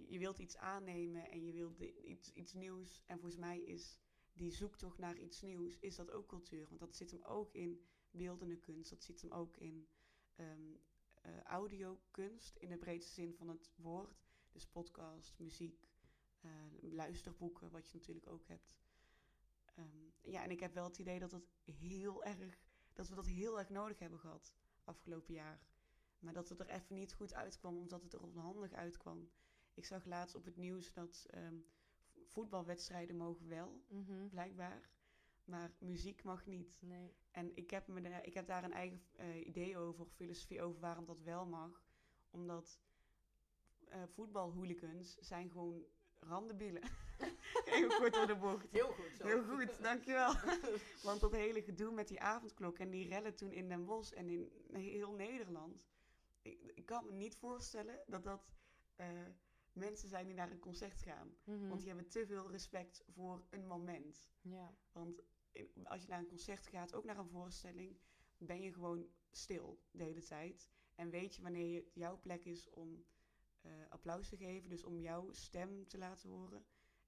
je, 0.09 0.19
wilt 0.19 0.39
iets 0.39 0.57
aannemen 0.57 1.31
en 1.31 1.45
je 1.45 1.53
wilt 1.53 1.79
iets, 1.81 2.33
iets 2.33 2.53
nieuws. 2.53 3.03
En 3.07 3.19
volgens 3.19 3.41
mij 3.41 3.61
is 3.61 3.99
die 4.33 4.51
zoektocht 4.51 4.99
naar 4.99 5.19
iets 5.19 5.41
nieuws, 5.41 5.79
is 5.79 5.97
dat 5.97 6.11
ook 6.11 6.27
cultuur. 6.27 6.67
Want 6.69 6.81
dat 6.81 6.97
zit 6.97 7.11
hem 7.11 7.23
ook 7.23 7.53
in 7.53 7.87
beeldende 8.11 8.57
kunst. 8.57 8.91
Dat 8.91 9.03
zit 9.03 9.21
hem 9.21 9.33
ook 9.33 9.57
in 9.57 9.89
um, 10.37 10.81
audiokunst 11.45 12.57
in 12.57 12.69
de 12.69 12.79
breedste 12.79 13.13
zin 13.13 13.35
van 13.35 13.49
het 13.49 13.71
woord. 13.77 14.25
Dus 14.53 14.67
podcast, 14.67 15.39
muziek, 15.39 15.89
uh, 16.41 16.51
luisterboeken, 16.81 17.71
wat 17.71 17.91
je 17.91 17.97
natuurlijk 17.97 18.27
ook 18.27 18.47
hebt. 18.47 18.75
Um, 19.79 20.13
ja, 20.21 20.43
en 20.43 20.51
ik 20.51 20.61
heb 20.61 20.75
wel 20.75 20.85
het 20.85 20.99
idee 20.99 21.19
dat, 21.19 21.33
het 21.33 21.49
heel 21.65 22.25
erg, 22.25 22.59
dat 22.95 23.09
we 23.09 23.15
dat 23.15 23.27
heel 23.27 23.59
erg 23.59 23.69
nodig 23.69 23.99
hebben 23.99 24.19
gehad 24.19 24.55
afgelopen 24.85 25.35
jaar. 25.35 25.61
Maar 26.19 26.33
dat 26.33 26.49
het 26.49 26.61
er 26.61 26.69
even 26.69 26.95
niet 26.95 27.15
goed 27.15 27.35
uitkwam, 27.35 27.77
omdat 27.77 28.03
het 28.03 28.13
er 28.13 28.23
onhandig 28.23 28.73
uitkwam. 28.73 29.31
Ik 29.75 29.85
zag 29.85 30.05
laatst 30.05 30.35
op 30.35 30.45
het 30.45 30.57
nieuws 30.57 30.93
dat 30.93 31.27
um, 31.35 31.67
voetbalwedstrijden 32.25 33.17
mogen 33.17 33.49
wel, 33.49 33.83
mm 33.89 34.05
-hmm. 34.05 34.29
blijkbaar. 34.29 34.91
Maar 35.45 35.73
muziek 35.79 36.23
mag 36.23 36.47
niet. 36.47 36.77
Nee. 36.81 37.17
En 37.31 37.57
ik 37.57 37.71
heb, 37.71 37.87
me 37.87 38.01
de, 38.01 38.21
ik 38.23 38.35
heb 38.35 38.47
daar 38.47 38.65
een 38.65 38.73
eigen 38.73 39.03
uh, 39.21 39.47
idee 39.47 39.79
over, 39.79 40.07
filosofie 40.07 40.63
over 40.63 40.81
waarom 40.81 41.05
dat 41.05 41.21
wel 41.21 41.47
mag. 41.47 41.83
Omdat 42.31 42.81
uh, 43.89 44.03
voetbalhooligans 44.07 45.15
zijn 45.15 45.51
gewoon 45.51 45.85
randenbielen. 46.19 46.83
Even 47.65 47.89
kort 47.89 48.15
door 48.15 48.27
de 48.27 48.37
bocht. 48.37 48.67
Heel 48.71 48.93
goed 48.93 49.17
zo. 49.19 49.27
Heel 49.27 49.45
goed, 49.45 49.83
dankjewel. 49.83 50.35
Want 51.03 51.21
dat 51.21 51.33
hele 51.33 51.63
gedoe 51.63 51.93
met 51.93 52.09
die 52.09 52.21
avondklok 52.21 52.79
en 52.79 52.91
die 52.91 53.09
rellen 53.09 53.35
toen 53.35 53.53
in 53.53 53.69
Den 53.69 53.85
Bosch 53.85 54.13
en 54.13 54.29
in 54.29 54.51
heel 54.73 55.13
Nederland. 55.13 55.85
Ik, 56.43 56.73
ik 56.75 56.87
kan 56.87 57.07
me 57.07 57.13
niet 57.13 57.37
voorstellen 57.37 58.01
dat 58.07 58.25
dat 58.25 58.55
uh, 58.97 59.07
mensen 59.73 60.09
zijn 60.09 60.27
die 60.27 60.35
naar 60.35 60.51
een 60.51 60.59
concert 60.59 61.01
gaan. 61.01 61.37
Mm 61.45 61.59
-hmm. 61.59 61.69
Want 61.69 61.81
die 61.81 61.89
hebben 61.89 62.09
te 62.09 62.27
veel 62.27 62.51
respect 62.51 63.05
voor 63.09 63.45
een 63.51 63.67
moment. 63.67 64.31
Ja. 64.41 64.75
Want 64.93 65.23
in, 65.53 65.87
als 65.87 66.03
je 66.03 66.09
naar 66.09 66.19
een 66.19 66.27
concert 66.27 66.67
gaat, 66.67 66.95
ook 66.95 67.05
naar 67.05 67.19
een 67.19 67.29
voorstelling, 67.29 67.97
ben 68.39 68.61
je 68.61 68.73
gewoon 68.73 69.07
stil 69.31 69.81
de 69.91 70.03
hele 70.03 70.23
tijd. 70.23 70.71
En 70.95 71.11
weet 71.11 71.35
je 71.35 71.43
wanneer 71.43 71.75
het 71.75 71.95
jouw 71.95 72.19
plek 72.21 72.45
is 72.45 72.71
om 72.71 73.05
uh, 73.63 73.73
applaus 73.89 74.29
te 74.29 74.37
geven, 74.37 74.69
dus 74.69 74.85
om 74.85 75.01
jouw 75.01 75.33
stem 75.33 75.87
te 75.89 75.99
laten 75.99 76.29
horen. 76.29 76.65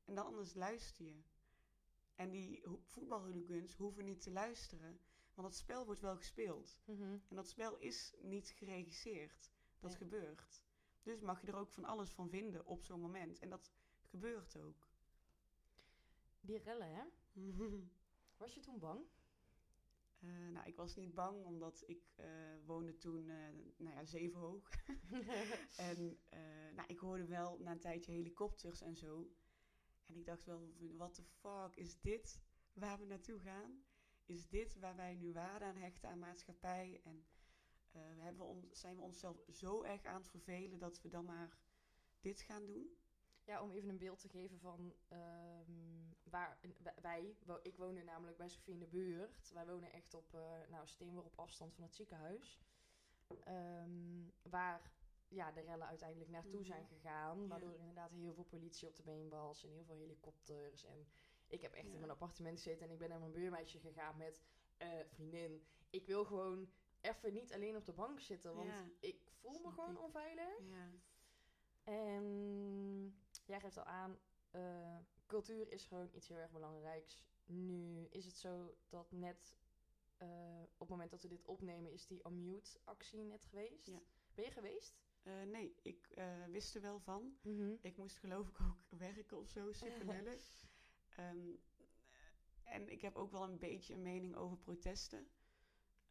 En 0.07 0.15
dan 0.15 0.25
anders 0.27 0.55
luister 0.55 1.05
je. 1.07 1.23
En 2.15 2.31
die 2.31 2.61
ho- 2.65 2.81
voetbalhooligans 2.85 3.75
hoeven 3.77 4.05
niet 4.05 4.21
te 4.21 4.31
luisteren. 4.31 5.01
Want 5.35 5.49
het 5.49 5.57
spel 5.57 5.85
wordt 5.85 6.01
wel 6.01 6.17
gespeeld. 6.17 6.79
Mhm. 6.85 7.03
En 7.29 7.37
dat 7.37 7.49
spel 7.49 7.79
is 7.79 8.15
niet 8.21 8.49
geregisseerd. 8.49 9.51
Dat 9.79 9.95
gebeurt. 9.95 10.63
Dus 11.03 11.21
mag 11.21 11.41
je 11.41 11.47
er 11.47 11.57
ook 11.57 11.71
van 11.73 11.85
alles 11.85 12.11
van 12.11 12.29
vinden 12.29 12.67
op 12.67 12.83
zo'n 12.85 13.01
moment. 13.01 13.39
En 13.39 13.49
dat 13.49 13.73
gebeurt 14.03 14.57
ook. 14.59 14.89
Die 16.41 16.59
rellen, 16.59 16.95
hè? 16.95 17.05
Was 18.37 18.55
je 18.55 18.61
toen 18.61 18.79
bang? 18.79 19.01
Eh, 20.21 20.49
nou, 20.49 20.67
ik 20.67 20.77
was 20.77 20.97
niet 20.97 21.15
bang, 21.15 21.45
omdat 21.45 21.83
ik 21.87 22.13
eh, 22.17 22.27
woonde 22.65 22.97
toen, 22.97 23.29
eh, 23.31 23.49
nou 23.77 23.95
ja, 23.95 24.05
zeven 24.05 24.41
hoog. 24.41 24.71
en 25.91 26.19
nou, 26.75 26.89
ik 26.89 26.99
hoorde 26.99 27.27
wel 27.27 27.59
na 27.59 27.71
een 27.71 27.81
tijdje 27.81 28.13
helikopters 28.13 28.81
en 28.81 28.97
zo. 28.97 29.31
En 30.07 30.17
ik 30.17 30.27
dacht 30.27 30.45
wel, 30.45 30.73
wat 30.97 31.17
de 31.17 31.23
fuck, 31.23 31.77
is 31.77 32.01
dit 32.01 32.41
waar 32.73 32.99
we 32.99 33.05
naartoe 33.05 33.41
gaan? 33.41 33.85
Is 34.27 34.49
dit 34.49 34.79
waar 34.79 34.97
wij 34.97 35.15
nu 35.15 35.33
waarde 35.33 35.65
aan 35.65 35.77
hechten 35.77 36.09
aan 36.09 36.19
maatschappij? 36.19 37.01
En 37.05 37.27
eh, 37.91 38.37
we 38.37 38.69
zijn 38.73 38.97
we 38.97 39.03
onszelf 39.03 39.45
zo 39.49 39.83
erg 39.83 40.05
aan 40.05 40.21
het 40.21 40.29
vervelen 40.29 40.79
dat 40.79 41.03
we 41.03 41.09
dan 41.09 41.25
maar 41.25 41.59
dit 42.21 42.41
gaan 42.41 42.67
doen? 42.67 42.97
Ja, 43.45 43.63
om 43.63 43.71
even 43.71 43.89
een 43.89 43.99
beeld 43.99 44.21
te 44.21 44.29
geven 44.29 44.59
van 44.59 44.95
ehm, 45.09 45.97
waar 46.23 46.59
wij, 47.01 47.37
ik 47.63 47.77
woonde 47.77 48.03
namelijk 48.03 48.37
bij 48.37 48.49
Sofie 48.49 48.73
in 48.73 48.81
de 48.81 48.87
buurt. 48.87 49.51
Wij 49.53 49.67
wonen 49.67 49.93
echt 49.93 50.15
op 50.15 50.35
eh 50.35 50.69
nou, 50.71 50.87
steenworp 50.87 51.39
afstand 51.39 51.75
van 51.75 51.83
het 51.83 51.95
ziekenhuis. 51.95 52.61
Ehm, 53.45 54.29
waar 54.43 54.93
ja, 55.29 55.53
de 55.53 55.61
rellen 55.61 55.87
uiteindelijk 55.87 56.31
naartoe 56.31 56.61
Mhm. 56.61 56.65
zijn 56.69 56.87
gegaan. 56.87 57.41
Ja. 57.41 57.47
Waardoor 57.47 57.75
inderdaad 57.75 58.11
heel 58.11 58.35
veel 58.35 58.45
politie 58.45 58.89
op 58.89 58.97
de 58.97 59.03
been 59.03 59.29
was 59.29 59.65
en 59.65 59.71
heel 59.71 59.85
veel 59.85 59.95
helikopters. 59.97 60.85
En 60.85 61.07
ik 61.47 61.61
heb 61.63 61.73
echt 61.73 61.93
in 61.93 61.99
mijn 61.99 62.11
appartement 62.11 62.61
zitten 62.61 62.87
en 62.87 62.93
ik 62.93 62.99
ben 62.99 63.09
naar 63.09 63.19
mijn 63.19 63.33
buurmeisje 63.33 63.79
gegaan 63.79 64.17
met 64.17 64.43
eh, 64.77 64.89
vriendin. 65.07 65.67
Ik 65.91 66.07
wil 66.07 66.25
gewoon 66.25 66.69
even 67.01 67.33
niet 67.33 67.53
alleen 67.53 67.77
op 67.77 67.85
de 67.85 67.93
bank 67.93 68.21
zitten, 68.21 68.55
want 68.55 68.71
ik 69.01 69.31
voel 69.41 69.61
me 69.61 69.71
gewoon 69.71 69.91
ik. 69.97 70.03
onveilig. 70.03 70.59
Ja. 70.69 70.91
En 71.85 72.25
jij 73.47 73.61
geeft 73.61 73.77
al 73.77 73.85
aan, 73.85 74.19
eh, 74.51 74.97
cultuur 75.27 75.69
is 75.73 75.87
gewoon 75.87 76.11
iets 76.13 76.29
heel 76.29 76.37
erg 76.37 76.51
belangrijks. 76.53 77.25
Nu 77.47 78.07
is 78.11 78.25
het 78.25 78.37
zo 78.37 78.77
dat 78.89 79.13
net 79.13 79.57
eh, 80.17 80.63
op 80.73 80.79
het 80.81 80.89
moment 80.89 81.11
dat 81.11 81.23
we 81.23 81.29
dit 81.29 81.45
opnemen, 81.45 81.93
is 81.93 82.07
die 82.07 82.27
Unmute-actie 82.27 83.23
net 83.25 83.45
geweest. 83.45 83.87
Ja. 83.87 84.01
Ben 84.35 84.45
je 84.45 84.51
geweest? 84.51 84.99
Eh, 85.27 85.43
nee, 85.43 85.75
ik 85.83 86.09
eh, 86.15 86.45
wist 86.45 86.75
er 86.75 86.81
wel 86.81 87.01
van. 87.01 87.39
Mhm. 87.43 87.75
Ik 87.81 87.97
moest 87.97 88.19
geloof 88.19 88.49
ik 88.49 88.61
ook 88.61 88.91
werken 88.99 89.39
of 89.39 89.49
zo, 89.49 89.73
super 89.73 90.07
lullig. 90.07 90.41
Ehm, 91.17 91.51
en 92.65 92.89
ik 92.89 93.01
heb 93.01 93.17
ook 93.17 93.31
wel 93.31 93.43
een 93.43 93.59
beetje 93.59 93.95
een 93.95 94.03
mening 94.03 94.35
over 94.37 94.57
protesten. 94.57 95.29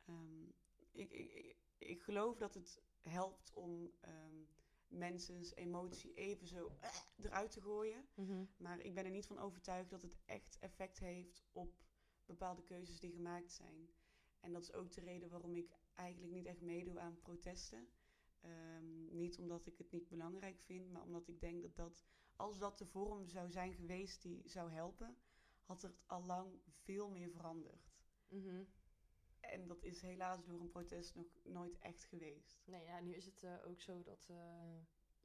Ehm, 0.05 0.45
ik, 0.91 1.12
ik, 1.12 1.55
ik, 1.77 2.01
geloof 2.01 2.38
dat 2.38 2.53
het 2.53 2.81
helpt 3.01 3.53
om 3.53 3.91
ehm 4.01 4.43
mensen's 4.88 5.55
emotie 5.55 6.13
even 6.13 6.48
zo 6.48 6.72
eh, 6.79 6.89
eruit 7.22 7.51
te 7.51 7.62
gooien. 7.62 8.07
Mhm. 8.13 8.45
Maar 8.57 8.79
ik 8.79 8.93
ben 8.93 9.05
er 9.05 9.12
niet 9.12 9.27
van 9.27 9.39
overtuigd 9.39 9.89
dat 9.89 10.01
het 10.01 10.17
echt 10.25 10.57
effect 10.60 11.00
heeft 11.00 11.43
op 11.51 11.84
bepaalde 12.25 12.63
keuzes 12.63 13.00
die 13.00 13.12
gemaakt 13.12 13.51
zijn. 13.51 13.89
En 14.39 14.53
dat 14.53 14.62
is 14.62 14.74
ook 14.74 14.91
de 14.91 15.01
reden 15.01 15.29
waarom 15.29 15.55
ik 15.55 15.79
eigenlijk 15.93 16.34
niet 16.34 16.45
echt 16.45 16.62
meedoe 16.62 17.00
aan 17.00 17.17
protesten. 17.17 17.88
Ehm, 18.46 19.16
niet 19.16 19.38
omdat 19.40 19.66
ik 19.66 19.78
het 19.78 19.92
niet 19.92 20.08
belangrijk 20.08 20.60
vind, 20.60 20.92
maar 20.92 21.02
omdat 21.02 21.28
ik 21.28 21.40
denk 21.40 21.62
dat, 21.62 21.75
dat 21.75 22.06
als 22.36 22.60
dat 22.60 22.78
de 22.78 22.86
vorm 22.86 23.28
zou 23.28 23.52
zijn 23.52 23.74
geweest 23.74 24.22
die 24.22 24.42
zou 24.46 24.72
helpen, 24.72 25.18
had 25.64 25.82
het 25.82 26.04
al 26.06 26.24
lang 26.24 26.62
veel 26.68 27.10
meer 27.10 27.30
veranderd. 27.32 27.94
Mhm. 28.28 28.64
En 29.40 29.68
dat 29.68 29.84
is 29.84 30.02
helaas 30.02 30.46
door 30.46 30.60
een 30.60 30.70
protest 30.70 31.16
nog 31.16 31.28
nooit 31.44 31.78
echt 31.78 32.04
geweest. 32.04 32.62
Nee, 32.66 32.84
ja, 32.84 33.00
nu 33.00 33.14
is 33.16 33.25
het 33.25 33.44
eh, 33.44 33.66
ook 33.68 33.82
zo 33.82 34.04
dat, 34.04 34.28
eh, 34.30 34.36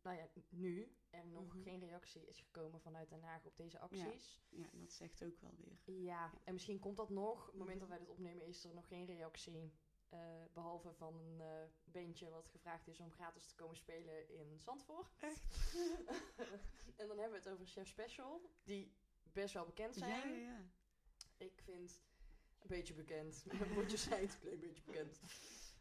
nou 0.03 0.17
ja, 0.17 0.29
nu 0.49 0.93
er 1.11 1.27
nog 1.27 1.55
Mhm. 1.55 1.63
geen 1.63 1.81
reactie 1.81 2.27
is 2.27 2.41
gekomen 2.41 2.81
vanuit 2.81 3.09
Den 3.09 3.23
Haag 3.23 3.45
op 3.47 3.57
deze 3.57 3.79
acties. 3.79 4.41
Ja, 4.49 4.69
dat 4.73 4.93
zegt 4.93 5.25
ook 5.25 5.41
wel 5.41 5.55
weer. 5.57 5.79
Ja, 6.03 6.33
en 6.45 6.53
misschien 6.53 6.79
komt 6.79 6.97
dat 6.97 7.11
nog. 7.11 7.41
Op 7.41 7.47
het 7.51 7.59
moment 7.59 7.81
dat 7.81 7.89
Mhm. 7.89 7.97
wij 7.99 8.07
dit 8.07 8.15
opnemen 8.17 8.47
is 8.47 8.65
er 8.65 8.75
nog 8.75 8.89
geen 8.89 9.07
reactie. 9.07 9.73
Eh, 10.11 10.19
behalve 10.53 10.93
van 10.93 11.15
een 11.19 11.41
eh 11.41 11.63
bandje 11.85 12.29
wat 12.31 12.49
gevraagd 12.49 12.89
is 12.89 13.01
om 13.01 13.11
gratis 13.13 13.47
te 13.47 13.55
komen 13.55 13.77
spelen 13.77 14.29
in 14.29 14.59
Zandvoort. 14.59 15.17
Echt? 15.19 15.45
en 17.01 17.07
dan 17.09 17.19
hebben 17.19 17.31
we 17.43 17.45
het 17.45 17.49
over 17.49 17.67
Chef 17.67 17.89
Special, 17.89 18.51
die 18.65 18.93
best 19.33 19.55
wel 19.55 19.65
bekend 19.65 19.95
Ja, 19.95 20.07
zijn. 20.07 20.33
ja, 20.33 20.51
ja. 20.53 20.61
Ik 21.37 21.61
vind 21.65 22.03
een 22.59 22.69
beetje 22.69 22.95
bekend. 22.95 23.45
Moet 23.75 23.91
je 23.91 23.97
zijn, 23.97 24.23
een 24.23 24.39
klein 24.41 24.61
beetje 24.61 24.83
bekend. 24.83 25.21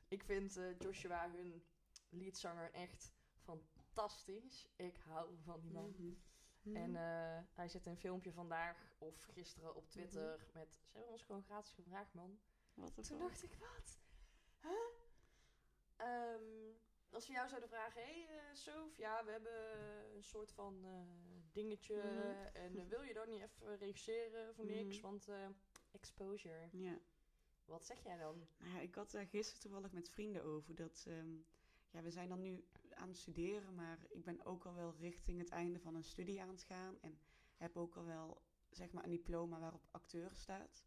Ik 0.08 0.24
vind 0.24 0.58
eh, 0.58 0.78
Joshua, 0.80 1.30
hun 1.32 1.64
leadzanger, 2.10 2.72
echt 2.72 3.14
fantastisch. 3.44 4.68
Ik 4.76 4.98
hou 4.98 5.38
van 5.44 5.60
die 5.62 5.72
man. 5.72 5.90
Mhm. 5.98 6.14
En 6.76 6.90
Mhm. 6.92 6.96
eh, 6.96 7.40
hij 7.54 7.68
zet 7.70 7.86
een 7.86 7.98
filmpje 7.98 8.32
vandaag 8.34 8.94
of 8.98 9.24
gisteren 9.24 9.76
op 9.76 9.90
Twitter 9.90 10.38
Mhm. 10.38 10.58
met... 10.58 10.74
Ze 10.86 10.98
hebben 10.98 11.12
ons 11.14 11.24
gewoon 11.24 11.44
gratis 11.44 11.72
gevraagd, 11.72 12.14
man. 12.14 12.40
Wat 12.74 13.08
Toen 13.08 13.20
dacht 13.20 13.44
ik, 13.44 13.54
wat? 13.56 13.99
Huh? 14.62 14.72
Ehm, 15.96 16.74
als 17.10 17.28
we 17.28 17.34
jou 17.34 17.48
zouden 17.48 17.70
vragen... 17.70 18.02
Hé, 18.02 18.24
hey, 18.24 18.38
eh, 18.38 18.56
Sof, 18.56 18.98
ja, 18.98 19.26
we 19.26 19.32
hebben 19.32 19.52
een 20.16 20.24
soort 20.24 20.52
van 20.52 20.86
eh, 20.86 20.92
dingetje... 21.52 21.96
Mhm. 21.96 22.56
En 22.56 22.78
eh, 22.78 22.88
wil 22.88 23.02
je 23.02 23.14
dan 23.14 23.30
niet 23.30 23.42
even 23.42 23.78
regisseren 23.78 24.56
voor 24.56 24.66
niks? 24.66 24.96
Mhm. 24.96 25.06
Want 25.06 25.28
eh, 25.28 25.48
exposure. 25.92 26.70
Ja. 26.72 27.00
Wat 27.66 27.86
zeg 27.86 28.04
jij 28.04 28.18
dan? 28.18 28.48
Nou 28.58 28.74
ja, 28.74 28.80
ik 28.80 28.96
had 28.96 29.12
daar 29.12 29.28
gisteren 29.28 29.62
toevallig 29.62 29.92
met 29.92 30.10
vrienden 30.10 30.44
over. 30.44 30.76
Dat, 30.76 31.06
ehm, 31.08 31.36
ja, 31.90 32.02
we 32.02 32.12
zijn 32.12 32.30
dan 32.30 32.42
nu 32.42 32.64
aan 32.94 33.08
het 33.08 33.18
studeren, 33.18 33.76
maar 33.76 34.00
ik 34.10 34.24
ben 34.24 34.46
ook 34.46 34.66
al 34.66 34.74
wel 34.74 34.96
richting 34.96 35.40
het 35.40 35.50
einde 35.50 35.80
van 35.80 35.96
een 35.96 36.04
studie 36.04 36.42
aan 36.42 36.50
het 36.50 36.64
gaan. 36.64 36.98
En 37.02 37.20
heb 37.58 37.78
ook 37.78 37.96
al 37.96 38.06
wel, 38.06 38.42
zeg 38.70 38.92
maar, 38.92 39.04
een 39.04 39.10
diploma 39.10 39.60
waarop 39.60 39.88
acteur 39.92 40.36
staat. 40.36 40.86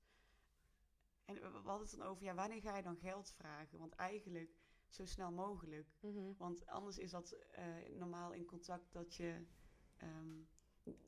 En 1.24 1.34
we 1.34 1.40
hadden 1.64 1.88
het 1.88 1.98
dan 1.98 2.06
over, 2.06 2.24
ja, 2.24 2.34
wanneer 2.34 2.60
ga 2.60 2.76
je 2.76 2.82
dan 2.82 2.96
geld 2.96 3.30
vragen? 3.30 3.78
Want 3.78 3.94
eigenlijk 3.94 4.50
zo 4.88 5.04
snel 5.04 5.30
mogelijk. 5.30 5.88
Want 6.36 6.66
anders 6.66 6.98
is 6.98 7.10
dat 7.10 7.32
eh, 7.32 7.64
normaal 7.98 8.32
in 8.32 8.44
contact 8.44 8.92
dat 8.92 9.14
je 9.14 9.46
ehm, 9.96 10.38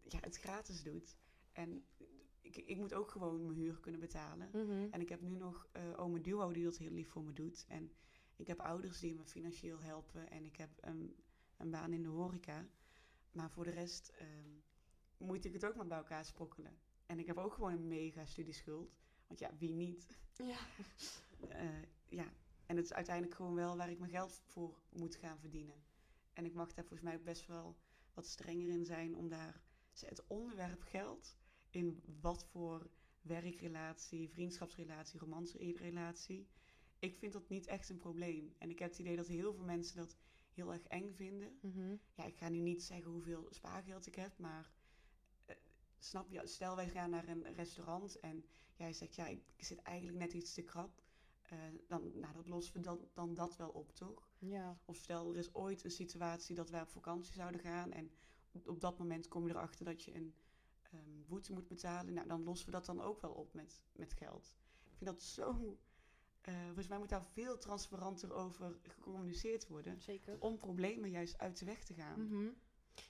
ja, 0.08 0.18
het 0.20 0.36
gratis 0.36 0.82
doet. 0.82 1.16
En 1.52 1.84
ik, 2.40 2.56
ik 2.56 2.76
moet 2.76 2.94
ook 2.94 3.10
gewoon 3.10 3.44
mijn 3.44 3.58
huur 3.58 3.80
kunnen 3.80 4.00
betalen. 4.00 4.48
Mhm. 4.52 4.88
En 4.90 5.00
ik 5.00 5.08
heb 5.08 5.20
nu 5.20 5.36
nog 5.36 5.68
eh 5.72 5.82
ome 5.96 6.20
Duo 6.20 6.52
die 6.52 6.64
dat 6.64 6.76
heel 6.76 6.90
lief 6.90 7.08
voor 7.08 7.24
me 7.24 7.32
doet. 7.32 7.64
En 7.68 7.92
ik 8.36 8.46
heb 8.46 8.60
ouders 8.60 9.00
die 9.00 9.14
me 9.14 9.24
financieel 9.24 9.80
helpen. 9.80 10.30
En 10.30 10.44
ik 10.44 10.56
heb 10.56 10.70
een, 10.80 11.16
een 11.56 11.70
baan 11.70 11.92
in 11.92 12.02
de 12.02 12.08
horeca. 12.08 12.66
Maar 13.32 13.50
voor 13.50 13.64
de 13.64 13.70
rest 13.70 14.08
ehm, 14.08 14.50
moet 15.16 15.44
ik 15.44 15.52
het 15.52 15.64
ook 15.64 15.76
maar 15.76 15.86
bij 15.86 15.98
elkaar 15.98 16.24
sprokkelen. 16.24 16.78
En 17.06 17.18
ik 17.18 17.26
heb 17.26 17.36
ook 17.36 17.54
gewoon 17.54 17.72
een 17.72 17.86
mega 17.86 18.24
studieschuld. 18.24 19.03
Want 19.26 19.40
ja, 19.40 19.50
wie 19.58 19.74
niet? 19.74 20.06
Ja. 20.36 20.58
Eh, 21.48 21.82
ja, 22.08 22.32
en 22.66 22.76
het 22.76 22.84
is 22.84 22.92
uiteindelijk 22.92 23.34
gewoon 23.34 23.54
wel 23.54 23.76
waar 23.76 23.90
ik 23.90 23.98
mijn 23.98 24.10
geld 24.10 24.42
voor 24.46 24.80
moet 24.92 25.16
gaan 25.16 25.38
verdienen. 25.38 25.82
En 26.32 26.44
ik 26.44 26.54
mag 26.54 26.72
daar 26.72 26.84
volgens 26.84 27.08
mij 27.08 27.22
best 27.22 27.46
wel 27.46 27.76
wat 28.14 28.26
strenger 28.26 28.68
in 28.68 28.84
zijn 28.84 29.16
om 29.16 29.28
daar 29.28 29.62
het 30.00 30.26
onderwerp 30.26 30.82
geld 30.82 31.36
in 31.70 32.02
wat 32.20 32.44
voor 32.44 32.90
werkrelatie, 33.20 34.30
vriendschapsrelatie, 34.30 35.20
romancerelatie. 35.20 36.48
Ik 36.98 37.16
vind 37.16 37.32
dat 37.32 37.48
niet 37.48 37.66
echt 37.66 37.88
een 37.88 37.98
probleem. 37.98 38.54
En 38.58 38.70
ik 38.70 38.78
heb 38.78 38.90
het 38.90 38.98
idee 38.98 39.16
dat 39.16 39.26
heel 39.26 39.54
veel 39.54 39.64
mensen 39.64 39.96
dat 39.96 40.16
heel 40.50 40.72
erg 40.72 40.86
eng 40.86 41.12
vinden. 41.14 41.58
Mhm. 41.60 41.96
Ja, 42.14 42.24
ik 42.24 42.36
ga 42.36 42.48
nu 42.48 42.58
niet 42.58 42.82
zeggen 42.82 43.10
hoeveel 43.10 43.46
spaargeld 43.50 44.06
ik 44.06 44.14
heb, 44.14 44.38
maar 44.38 44.70
snap 46.04 46.30
je, 46.30 46.46
stel 46.46 46.76
wij 46.76 46.88
gaan 46.88 47.10
naar 47.10 47.28
een 47.28 47.54
restaurant 47.54 48.20
en 48.20 48.44
jij 48.74 48.92
zegt 48.92 49.14
ja, 49.14 49.26
ik 49.26 49.42
zit 49.56 49.78
eigenlijk 49.82 50.18
net 50.18 50.32
iets 50.32 50.54
te 50.54 50.62
krap. 50.62 51.02
eh, 51.42 51.58
dan, 51.88 52.10
nou, 52.18 52.32
dat 52.34 52.48
lossen 52.48 52.74
we 52.74 52.80
dan, 52.80 53.08
dan 53.12 53.34
dat 53.34 53.56
wel 53.56 53.68
op, 53.70 53.92
toch? 53.92 54.28
Ja. 54.38 54.78
Of 54.84 54.96
stel, 54.96 55.30
er 55.30 55.36
is 55.38 55.54
ooit 55.54 55.84
een 55.84 55.90
situatie 55.90 56.54
dat 56.54 56.70
wij 56.70 56.80
op 56.80 56.88
vakantie 56.88 57.34
zouden 57.34 57.60
gaan 57.60 57.92
en 57.92 58.10
op, 58.52 58.68
op 58.68 58.80
dat 58.80 58.98
moment 58.98 59.28
kom 59.28 59.46
je 59.46 59.54
erachter 59.54 59.84
dat 59.84 60.02
je 60.02 60.14
een 60.14 60.34
ehm, 60.82 61.24
boete 61.26 61.52
moet 61.52 61.68
betalen. 61.68 62.12
Nou, 62.14 62.26
dan 62.28 62.42
lossen 62.44 62.66
we 62.66 62.72
dat 62.72 62.86
dan 62.86 63.00
ook 63.00 63.20
wel 63.20 63.32
op 63.32 63.54
met, 63.54 63.82
met 63.92 64.12
geld. 64.12 64.54
Ik 64.90 64.96
vind 64.96 65.10
dat 65.10 65.22
zo... 65.22 65.78
eh 66.40 66.64
volgens 66.64 66.88
mij 66.88 66.98
moet 66.98 67.08
daar 67.08 67.24
veel 67.24 67.58
transparanter 67.58 68.32
over 68.32 68.78
gecommuniceerd 68.82 69.66
worden. 69.66 70.00
Zeker. 70.00 70.40
Om 70.40 70.56
problemen 70.56 71.10
juist 71.10 71.38
uit 71.38 71.58
de 71.58 71.64
weg 71.64 71.84
te 71.84 71.94
gaan. 71.94 72.26
Mhm. 72.26 72.48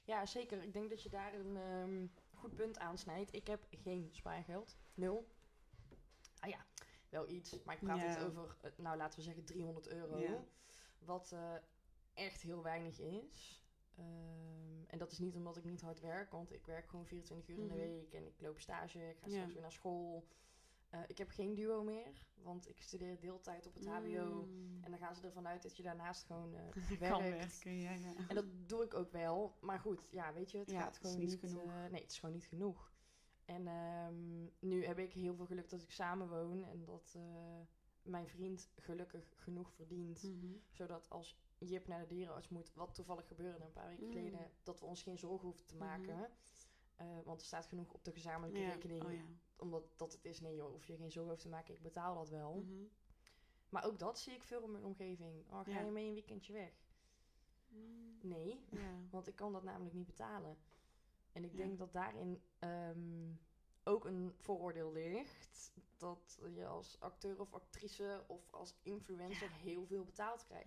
Ja, 0.04 0.26
zeker. 0.26 0.62
Ik 0.62 0.72
denk 0.72 0.90
dat 0.90 1.02
je 1.02 1.08
daar 1.08 1.34
een 1.34 1.56
ehm, 1.56 2.06
goed 2.44 2.54
punt 2.54 2.78
aansnijdt. 2.78 3.34
Ik 3.34 3.46
heb 3.46 3.66
geen 3.70 4.08
spaargeld. 4.12 4.76
Nul. 4.94 5.28
Ah 6.38 6.50
ja, 6.50 6.66
wel 7.08 7.28
iets. 7.28 7.62
Maar 7.64 7.74
ik 7.74 7.80
praat 7.80 7.98
Ja. 8.00 8.06
het 8.06 8.24
over, 8.24 8.56
eh, 8.60 8.70
nou 8.76 8.96
laten 8.96 9.18
we 9.18 9.24
zeggen 9.24 9.44
300 9.44 9.88
euro. 9.88 10.18
Ja. 10.18 10.44
Wat 10.98 11.32
eh, 11.32 11.54
echt 12.14 12.42
heel 12.42 12.62
weinig 12.62 13.00
is. 13.00 13.62
Ehm, 13.96 14.84
en 14.86 14.98
dat 14.98 15.12
is 15.12 15.18
niet 15.18 15.34
omdat 15.36 15.56
ik 15.56 15.64
niet 15.64 15.80
hard 15.80 16.00
werk, 16.00 16.30
want 16.30 16.52
ik 16.52 16.66
werk 16.66 16.88
gewoon 16.88 17.06
24 17.06 17.48
uur 17.48 17.58
in 17.58 17.68
de 17.68 17.74
Mhm. 17.74 17.82
week 17.82 18.12
en 18.12 18.26
ik 18.26 18.40
loop 18.40 18.60
stage, 18.60 19.08
ik 19.08 19.18
ga 19.18 19.26
Ja. 19.26 19.32
straks 19.32 19.52
weer 19.52 19.62
naar 19.62 19.72
school. 19.72 20.26
Eh, 20.94 21.00
ik 21.06 21.18
heb 21.18 21.30
geen 21.30 21.54
duo 21.54 21.82
meer, 21.82 22.26
want 22.34 22.68
ik 22.68 22.82
studeer 22.82 23.20
deeltijd 23.20 23.66
op 23.66 23.74
het 23.74 23.86
HBO. 23.86 24.44
Mm. 24.46 24.82
En 24.84 24.90
dan 24.90 24.98
gaan 24.98 25.14
ze 25.14 25.22
ervan 25.26 25.46
uit 25.46 25.62
dat 25.62 25.76
je 25.76 25.82
daarnaast 25.82 26.24
gewoon 26.24 26.50
kan 26.98 27.18
werkt. 27.22 27.62
werken, 27.62 27.78
ja, 27.80 27.90
ja. 27.92 28.14
En 28.28 28.34
dat 28.34 28.44
doe 28.68 28.84
ik 28.84 28.94
ook 28.94 29.10
wel. 29.12 29.56
Maar 29.60 29.78
goed, 29.80 30.08
ja, 30.10 30.32
weet 30.32 30.50
je, 30.50 30.58
het 30.58 30.70
Ja, 30.70 30.80
gaat 30.80 30.96
gewoon 30.98 31.18
niet 31.18 31.28
niet, 31.28 31.38
genoeg. 31.38 31.62
eh, 31.70 31.84
nee, 31.90 32.00
het 32.02 32.10
is 32.10 32.18
gewoon 32.18 32.34
niet 32.34 32.46
genoeg. 32.46 32.92
En 33.44 33.66
ehm, 33.68 34.44
nu 34.58 34.84
heb 34.84 34.98
ik 34.98 35.12
heel 35.12 35.34
veel 35.34 35.46
geluk 35.46 35.68
dat 35.70 35.82
ik 35.82 35.90
samen 35.90 36.28
woon 36.28 36.64
en 36.64 36.84
dat 36.84 37.18
mijn 38.02 38.28
vriend 38.28 38.70
gelukkig 38.76 39.32
genoeg 39.36 39.72
verdient. 39.72 40.22
Mhm. 40.22 40.52
Zodat 40.70 41.10
als 41.10 41.38
Jip 41.58 41.86
naar 41.86 42.00
de 42.00 42.06
dierenarts 42.06 42.48
moet, 42.48 42.72
wat 42.74 42.94
toevallig 42.94 43.26
gebeurde 43.26 43.64
een 43.64 43.72
paar 43.72 43.88
weken 43.88 44.06
Mm. 44.06 44.12
geleden, 44.12 44.50
dat 44.62 44.80
we 44.80 44.86
ons 44.86 45.02
geen 45.02 45.18
zorgen 45.18 45.46
hoeven 45.46 45.66
te 45.66 45.74
Mhm. 45.76 45.84
maken. 45.84 46.30
Want 47.24 47.40
er 47.40 47.46
staat 47.46 47.66
genoeg 47.66 47.92
op 47.92 48.04
de 48.04 48.12
gezamenlijke 48.12 48.60
Ja, 48.60 48.68
rekening. 48.72 49.04
oh 49.04 49.12
ja. 49.12 49.24
Omdat 49.56 49.98
dat 49.98 50.12
het 50.12 50.24
is, 50.24 50.40
nee 50.40 50.54
joh, 50.54 50.70
hoef 50.70 50.86
je 50.86 50.96
geen 50.96 51.10
zorgen 51.12 51.32
over 51.32 51.44
te 51.44 51.50
maken, 51.50 51.74
ik 51.74 51.82
betaal 51.82 52.14
dat 52.14 52.28
wel. 52.30 52.54
Mhm. 52.54 52.84
Maar 53.68 53.84
ook 53.84 53.98
dat 53.98 54.18
zie 54.18 54.32
ik 54.34 54.42
veel 54.42 54.62
in 54.62 54.70
mijn 54.72 54.84
omgeving. 54.84 55.44
Oh, 55.50 55.60
ga 55.64 55.70
Ja. 55.70 55.80
je 55.80 55.90
mee 55.90 56.06
een 56.08 56.14
weekendje 56.14 56.52
weg? 56.52 56.72
Mm. 57.68 58.18
Nee, 58.22 58.64
Ja. 58.70 58.98
want 59.10 59.26
ik 59.26 59.36
kan 59.36 59.52
dat 59.52 59.62
namelijk 59.62 59.94
niet 59.94 60.06
betalen. 60.06 60.58
En 61.32 61.44
ik 61.44 61.50
Ja. 61.50 61.56
denk 61.56 61.78
dat 61.78 61.92
daarin 61.92 62.42
ehm, 62.58 63.32
ook 63.84 64.04
een 64.04 64.32
vooroordeel 64.36 64.92
ligt. 64.92 65.72
Dat 65.96 66.38
je 66.54 66.66
als 66.66 67.00
acteur 67.00 67.40
of 67.40 67.54
actrice 67.54 68.24
of 68.26 68.52
als 68.52 68.74
influencer 68.82 69.50
heel 69.52 69.86
veel 69.86 70.04
betaald 70.04 70.44
krijgt. 70.44 70.66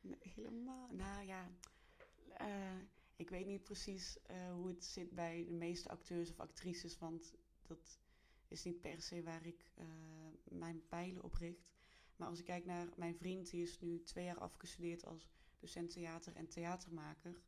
Nee, 0.00 0.18
helemaal. 0.20 0.88
Nou 0.92 1.24
ja, 1.26 1.50
eh, 2.36 2.78
ik 3.16 3.30
weet 3.30 3.46
niet 3.46 3.62
precies 3.64 4.22
eh, 4.22 4.52
hoe 4.52 4.68
het 4.68 4.84
zit 4.84 5.10
bij 5.14 5.44
de 5.44 5.52
meeste 5.52 5.88
acteurs 5.88 6.30
of 6.30 6.40
actrices, 6.40 6.98
want 6.98 7.34
dat 7.62 7.98
is 8.48 8.62
niet 8.62 8.80
per 8.80 9.00
se 9.00 9.22
waar 9.22 9.46
ik 9.46 9.70
eh, 9.74 9.84
mijn 10.44 10.86
pijlen 10.88 11.22
op 11.22 11.34
richt. 11.34 11.68
Maar 12.16 12.28
als 12.28 12.38
ik 12.38 12.44
kijk 12.44 12.64
naar 12.64 12.88
mijn 12.96 13.16
vriend, 13.16 13.50
die 13.50 13.62
is 13.62 13.80
nu 13.80 14.02
twee 14.02 14.24
jaar 14.24 14.38
afgestudeerd 14.38 15.04
als 15.04 15.28
docent 15.58 15.90
theater 15.90 16.36
en 16.36 16.48
theatermaker. 16.48 17.40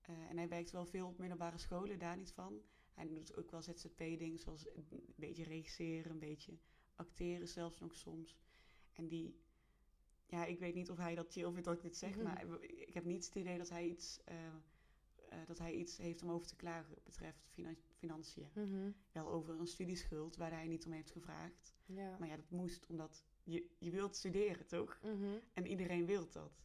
Eh, 0.00 0.30
en 0.30 0.36
hij 0.36 0.48
werkt 0.48 0.70
wel 0.70 0.86
veel 0.86 1.06
op 1.08 1.18
middelbare 1.18 1.58
scholen, 1.58 1.98
daar 1.98 2.16
niet 2.16 2.32
van. 2.32 2.62
Hij 2.94 3.06
doet 3.08 3.36
ook 3.36 3.50
wel 3.50 3.62
ZZP-dingen, 3.62 4.38
zoals 4.38 4.66
een 4.74 5.12
beetje 5.16 5.44
regisseren, 5.44 6.10
een 6.10 6.18
beetje 6.18 6.58
acteren 6.94 7.48
zelfs 7.48 7.78
nog 7.78 7.94
soms. 7.96 8.36
En 8.92 9.08
die, 9.08 9.38
ja, 10.26 10.44
ik 10.44 10.58
weet 10.58 10.74
niet 10.74 10.90
of 10.90 10.96
hij 10.96 11.14
dat 11.14 11.32
chill 11.32 11.50
vindt 11.50 11.64
dat 11.64 11.74
ik 11.76 11.82
dit 11.82 11.96
zeg, 11.96 12.14
Mhm. 12.14 12.22
maar 12.22 12.60
ik 12.60 12.94
heb 12.94 13.04
niet 13.04 13.24
het 13.26 13.34
idee 13.34 13.58
dat 13.58 13.68
hij 13.68 13.86
iets, 13.88 14.20
eh, 14.24 14.36
dat 15.46 15.58
hij 15.58 15.72
iets 15.74 15.96
heeft 15.96 16.22
om 16.22 16.30
over 16.30 16.46
te 16.46 16.56
klagen 16.56 16.96
betreft 17.04 17.46
finan- 17.50 17.76
financiën. 18.04 18.48
Mhm. 18.54 18.90
Wel 19.12 19.28
over 19.28 19.60
een 19.60 19.66
studieschuld 19.66 20.36
waar 20.36 20.50
hij 20.50 20.66
niet 20.66 20.86
om 20.86 20.92
heeft 20.92 21.10
gevraagd. 21.10 21.74
Ja. 21.86 22.16
Maar 22.18 22.28
ja, 22.28 22.36
dat 22.36 22.50
moest 22.50 22.86
omdat 22.86 23.24
je, 23.42 23.70
je 23.78 23.90
wilt 23.90 24.16
studeren, 24.16 24.66
toch? 24.66 24.98
Mhm. 25.02 25.38
En 25.52 25.66
iedereen 25.66 26.06
wil 26.06 26.28
dat. 26.30 26.64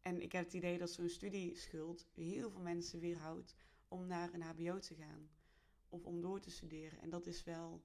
En 0.00 0.22
ik 0.22 0.32
heb 0.32 0.44
het 0.44 0.54
idee 0.54 0.78
dat 0.78 0.90
zo'n 0.90 1.08
studieschuld 1.08 2.06
heel 2.14 2.50
veel 2.50 2.60
mensen 2.60 3.00
weerhoudt 3.00 3.56
om 3.88 4.06
naar 4.06 4.34
een 4.34 4.42
HBO 4.42 4.78
te 4.78 4.94
gaan. 4.94 5.30
Of 5.88 6.04
om 6.04 6.20
door 6.20 6.40
te 6.40 6.50
studeren. 6.50 7.00
En 7.00 7.10
dat 7.10 7.26
is 7.26 7.44
wel 7.44 7.82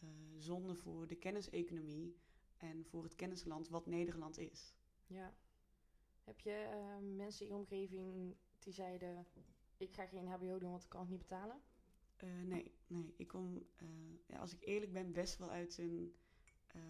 eh, 0.00 0.08
zonde 0.38 0.74
voor 0.74 1.06
de 1.06 1.16
kenniseconomie 1.16 2.16
en 2.56 2.84
voor 2.84 3.02
het 3.02 3.14
kennisland 3.14 3.68
wat 3.68 3.86
Nederland 3.86 4.38
is. 4.38 4.74
ja. 5.06 5.34
Heb 6.24 6.40
je 6.40 6.50
eh, 6.50 7.16
mensen 7.16 7.46
in 7.46 7.52
je 7.52 7.58
omgeving 7.58 8.36
die 8.58 8.72
zeiden... 8.72 9.26
Ik 9.76 9.94
ga 9.94 10.06
geen 10.06 10.26
hbo 10.26 10.58
doen, 10.58 10.70
want 10.70 10.82
ik 10.82 10.88
kan 10.88 11.00
het 11.00 11.10
niet 11.10 11.18
betalen? 11.18 11.62
Eh, 12.22 12.42
nee, 12.44 12.74
nee. 12.86 13.14
Ik 13.16 13.28
kom, 13.28 13.66
eh, 13.76 13.86
ja, 14.26 14.38
als 14.38 14.52
ik 14.52 14.64
eerlijk 14.64 14.92
ben, 14.92 15.12
best 15.12 15.38
wel 15.38 15.50
uit 15.50 15.78
een 15.78 16.14
eh, 16.66 16.80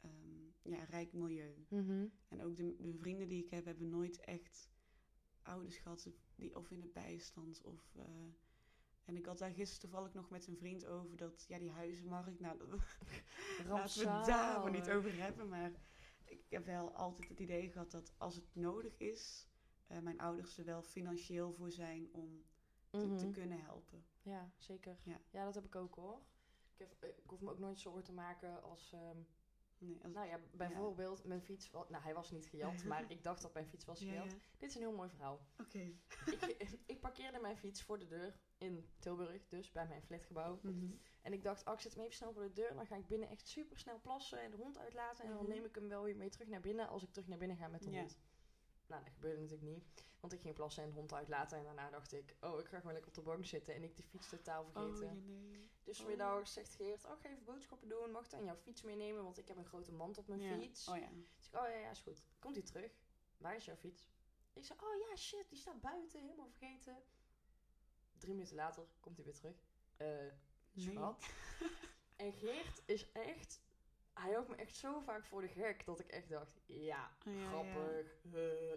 ehm, 0.00 0.72
ja, 0.74 0.84
rijk 0.84 1.12
milieu. 1.12 1.66
Mhm. 1.68 2.06
En 2.28 2.42
ook 2.42 2.56
de, 2.56 2.76
de 2.78 2.94
vrienden 2.94 3.28
die 3.28 3.44
ik 3.44 3.50
heb, 3.50 3.64
hebben 3.64 3.88
nooit 3.88 4.20
echt 4.20 4.70
ouders 5.42 5.76
gehad 5.76 6.08
die 6.34 6.56
of 6.56 6.70
in 6.70 6.80
de 6.80 6.88
bijstand 6.88 7.62
of... 7.62 7.96
en 9.04 9.16
ik 9.16 9.26
had 9.26 9.38
daar 9.38 9.50
gisteren 9.50 9.80
toevallig 9.80 10.14
nog 10.14 10.30
met 10.30 10.46
een 10.46 10.56
vriend 10.56 10.86
over 10.86 11.16
dat, 11.16 11.44
ja, 11.48 11.58
die 11.58 11.70
huizenmarkt, 11.70 12.40
nou, 12.40 12.58
dat, 12.58 12.68
laten 13.68 14.02
we 14.02 14.08
het 14.08 14.26
daar 14.26 14.60
maar 14.60 14.70
niet 14.70 14.90
over 14.90 15.22
hebben. 15.22 15.48
Maar 15.48 15.72
ik 16.24 16.40
heb 16.48 16.64
wel 16.64 16.94
altijd 16.94 17.28
het 17.28 17.40
idee 17.40 17.70
gehad 17.70 17.90
dat 17.90 18.14
als 18.18 18.34
het 18.34 18.54
nodig 18.54 18.96
is, 18.96 19.48
mijn 20.02 20.20
ouders 20.20 20.58
er 20.58 20.64
wel 20.64 20.82
financieel 20.82 21.52
voor 21.52 21.70
zijn 21.70 22.08
om 22.12 22.44
te, 23.00 23.14
te 23.14 23.24
Mhm. 23.24 23.32
kunnen 23.32 23.60
helpen. 23.62 24.04
Ja, 24.22 24.50
zeker. 24.58 24.96
Ja. 25.02 25.20
Ja. 25.30 25.44
dat 25.44 25.54
heb 25.54 25.64
ik 25.64 25.74
ook 25.74 25.94
hoor. 25.94 26.20
Ik, 26.72 26.78
heb, 26.78 27.02
eh, 27.02 27.08
ik 27.08 27.22
hoef 27.30 27.40
me 27.40 27.50
ook 27.50 27.58
nooit 27.58 27.80
zorgen 27.80 28.04
te 28.04 28.12
maken 28.12 28.62
als... 28.62 28.92
ehm, 28.92 29.18
Nee, 29.78 30.02
als, 30.02 30.12
nou 30.12 30.26
ja, 30.26 30.40
bijvoorbeeld 30.52 31.24
mijn 31.24 31.40
fiets... 31.42 31.70
wa- 31.70 31.86
Nou, 31.88 32.02
hij 32.02 32.14
was 32.14 32.30
niet 32.30 32.46
gejat, 32.46 32.84
maar 32.92 33.10
ik 33.10 33.22
dacht 33.22 33.42
dat 33.42 33.54
mijn 33.54 33.66
fiets 33.66 33.84
was 33.84 34.00
ja, 34.00 34.06
gejat. 34.08 34.30
ja. 34.30 34.38
Dit 34.58 34.68
is 34.68 34.74
een 34.74 34.80
heel 34.80 34.92
mooi 34.94 35.08
verhaal. 35.08 35.40
Oké. 35.60 35.78
ik, 36.58 36.78
ik 36.86 37.00
parkeerde 37.00 37.38
mijn 37.40 37.56
fiets 37.56 37.82
voor 37.82 37.98
de 37.98 38.06
deur 38.06 38.38
in 38.58 38.88
Tilburg, 38.98 39.46
dus 39.48 39.72
bij 39.72 39.86
mijn 39.86 40.02
flatgebouw. 40.02 40.58
Mhm. 40.62 40.90
En 41.22 41.32
ik 41.32 41.42
dacht, 41.42 41.66
oh, 41.66 41.72
ik 41.74 41.80
zet 41.80 41.94
hem 41.94 42.02
even 42.02 42.14
snel 42.16 42.32
voor 42.32 42.42
de 42.42 42.52
deur. 42.52 42.74
Dan 42.74 42.86
ga 42.86 42.96
ik 42.96 43.06
binnen 43.06 43.28
echt 43.28 43.48
super 43.48 43.78
snel 43.78 44.00
plassen 44.00 44.40
en 44.40 44.50
de 44.50 44.56
hond 44.56 44.78
uitlaten. 44.78 45.24
En 45.24 45.30
dan 45.30 45.42
Mhm. 45.42 45.48
neem 45.50 45.64
ik 45.64 45.74
hem 45.74 45.88
wel 45.88 46.02
weer 46.02 46.16
mee 46.16 46.28
terug 46.30 46.48
naar 46.48 46.60
binnen 46.60 46.88
als 46.88 47.02
ik 47.02 47.10
terug 47.12 47.28
naar 47.28 47.38
binnen 47.38 47.56
ga 47.56 47.68
met 47.68 47.82
de 47.82 47.90
hond. 47.98 48.18
Nou, 48.86 49.02
dat 49.04 49.12
gebeurde 49.12 49.40
natuurlijk 49.40 49.68
niet. 49.70 49.84
Want 50.20 50.32
ik 50.32 50.40
ging 50.40 50.54
plassen 50.54 50.82
en 50.82 50.88
de 50.88 50.94
hond 50.94 51.12
uitlaten. 51.12 51.58
En 51.58 51.64
daarna 51.64 51.90
dacht 51.90 52.12
ik, 52.12 52.36
oh, 52.40 52.60
ik 52.60 52.66
ga 52.66 52.76
gewoon 52.76 52.92
lekker 52.92 53.10
op 53.10 53.14
de 53.16 53.22
bank 53.22 53.46
zitten. 53.46 53.74
En 53.74 53.82
ik 53.82 53.96
de 53.96 54.02
fiets 54.02 54.28
totaal 54.28 54.64
vergeten. 54.64 55.08
Oh, 55.08 55.26
nee. 55.26 55.70
Dus 55.84 56.00
Oh. 56.04 56.44
zegt 56.44 56.74
Geert, 56.74 57.04
oh, 57.04 57.20
ga 57.20 57.28
even 57.28 57.44
boodschappen 57.44 57.88
doen. 57.88 58.10
Mag 58.10 58.24
ik 58.24 58.30
dan 58.30 58.44
jouw 58.44 58.56
fiets 58.56 58.82
meenemen? 58.82 59.22
Want 59.24 59.38
ik 59.38 59.48
heb 59.48 59.56
een 59.56 59.64
grote 59.66 59.92
mand 59.92 60.18
op 60.18 60.26
mijn 60.28 60.40
Ja. 60.40 60.58
fiets. 60.58 60.88
Oh 60.88 60.96
ja. 60.96 61.08
Dus 61.36 61.46
ik, 61.46 61.54
oh 61.54 61.68
ja, 61.68 61.76
ja, 61.76 61.90
is 61.90 62.00
goed. 62.00 62.22
Komt 62.38 62.54
hij 62.56 62.64
terug? 62.64 62.92
Waar 63.38 63.56
is 63.56 63.64
jouw 63.64 63.76
fiets? 63.76 64.08
Ik 64.52 64.64
zei, 64.64 64.78
oh 64.82 65.08
ja, 65.08 65.16
shit, 65.16 65.48
die 65.48 65.58
staat 65.58 65.80
buiten, 65.80 66.20
helemaal 66.20 66.48
vergeten. 66.48 67.02
Drie 68.18 68.34
minuten 68.34 68.56
later 68.56 68.86
komt 69.00 69.16
hij 69.16 69.24
weer 69.24 69.34
terug. 69.34 69.56
Eh, 69.96 70.32
schat. 70.76 71.26
en 72.16 72.32
Geert 72.32 72.82
is 72.86 73.12
echt, 73.12 73.60
hij 74.20 74.32
houdt 74.32 74.48
me 74.48 74.54
echt 74.54 74.76
zo 74.76 75.00
vaak 75.00 75.24
voor 75.24 75.40
de 75.40 75.48
gek 75.48 75.84
dat 75.84 76.00
ik 76.00 76.06
echt 76.08 76.28
dacht, 76.28 76.60
ja, 76.66 77.10
ja, 77.24 77.48
grappig, 77.48 78.18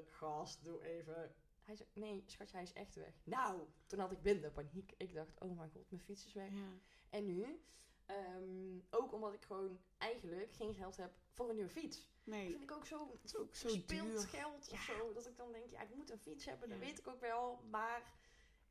gast, 0.07 0.63
doe 0.63 0.83
even. 0.83 1.35
Hij 1.63 1.75
zei, 1.75 1.89
nee, 1.93 2.23
schatje, 2.25 2.53
hij 2.55 2.63
is 2.63 2.73
echt 2.73 2.95
weg. 2.95 3.13
Nou, 3.23 3.61
toen 3.85 3.99
had 3.99 4.11
ik 4.11 4.21
binnen 4.21 4.51
paniek. 4.51 4.93
Ik 4.97 5.13
dacht, 5.13 5.39
oh 5.39 5.57
mijn 5.57 5.71
god, 5.71 5.89
mijn 5.91 6.01
fiets 6.03 6.25
is 6.25 6.33
weg. 6.33 6.51
Ja. 6.51 6.69
En 7.09 7.25
nu, 7.25 7.61
ehm, 8.05 8.79
ook 8.89 9.13
omdat 9.13 9.33
ik 9.33 9.41
gewoon 9.43 9.79
eigenlijk 9.97 10.53
geen 10.53 10.73
geld 10.73 10.97
heb 10.97 11.11
voor 11.31 11.49
een 11.49 11.55
nieuwe 11.55 11.69
fiets. 11.69 11.97
Dat 11.97 12.35
Nee, 12.35 12.49
vind 12.49 12.63
ik 12.63 12.71
ook 12.71 12.85
zo 12.85 13.11
ook 13.37 13.55
zo 13.55 13.67
duur. 13.85 14.19
geld 14.19 14.69
of 14.71 14.79
zo. 14.79 15.13
Dat 15.13 15.27
ik 15.27 15.37
dan 15.37 15.51
denk, 15.51 15.69
ja, 15.69 15.81
ik 15.81 15.95
moet 15.95 16.09
een 16.11 16.19
fiets 16.19 16.45
hebben, 16.45 16.69
dat 16.69 16.77
weet 16.79 16.99
ik 16.99 17.07
ook 17.07 17.19
wel. 17.19 17.61
Maar 17.69 18.13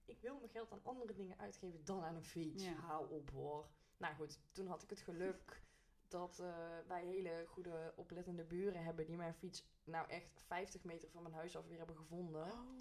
ik 0.05 0.21
wil 0.21 0.37
mijn 0.37 0.49
geld 0.51 0.73
aan 0.73 0.81
andere 0.83 1.13
dingen 1.13 1.39
uitgeven 1.39 1.85
dan 1.85 2.03
aan 2.03 2.15
een 2.15 2.25
fiets. 2.25 2.65
Hou 2.67 3.11
op 3.11 3.31
hoor. 3.31 3.69
Nou 3.97 4.15
goed, 4.15 4.39
toen 4.53 4.67
had 4.67 4.83
ik 4.83 4.91
het 4.91 5.01
geluk 5.01 5.63
dat 6.09 6.39
eh, 6.39 6.79
wij 6.87 7.05
hele 7.07 7.45
goede 7.49 7.93
oplettende 7.97 8.45
buren 8.45 8.85
hebben 8.85 9.07
die 9.07 9.17
mijn 9.17 9.35
fiets 9.35 9.65
nou 9.85 10.09
echt 10.09 10.41
50 10.47 10.85
meter 10.85 11.11
van 11.11 11.23
mijn 11.23 11.35
huis 11.35 11.57
af 11.57 11.67
weer 11.67 11.79
hebben 11.79 11.97
gevonden. 11.97 12.43
Oh. 12.53 12.77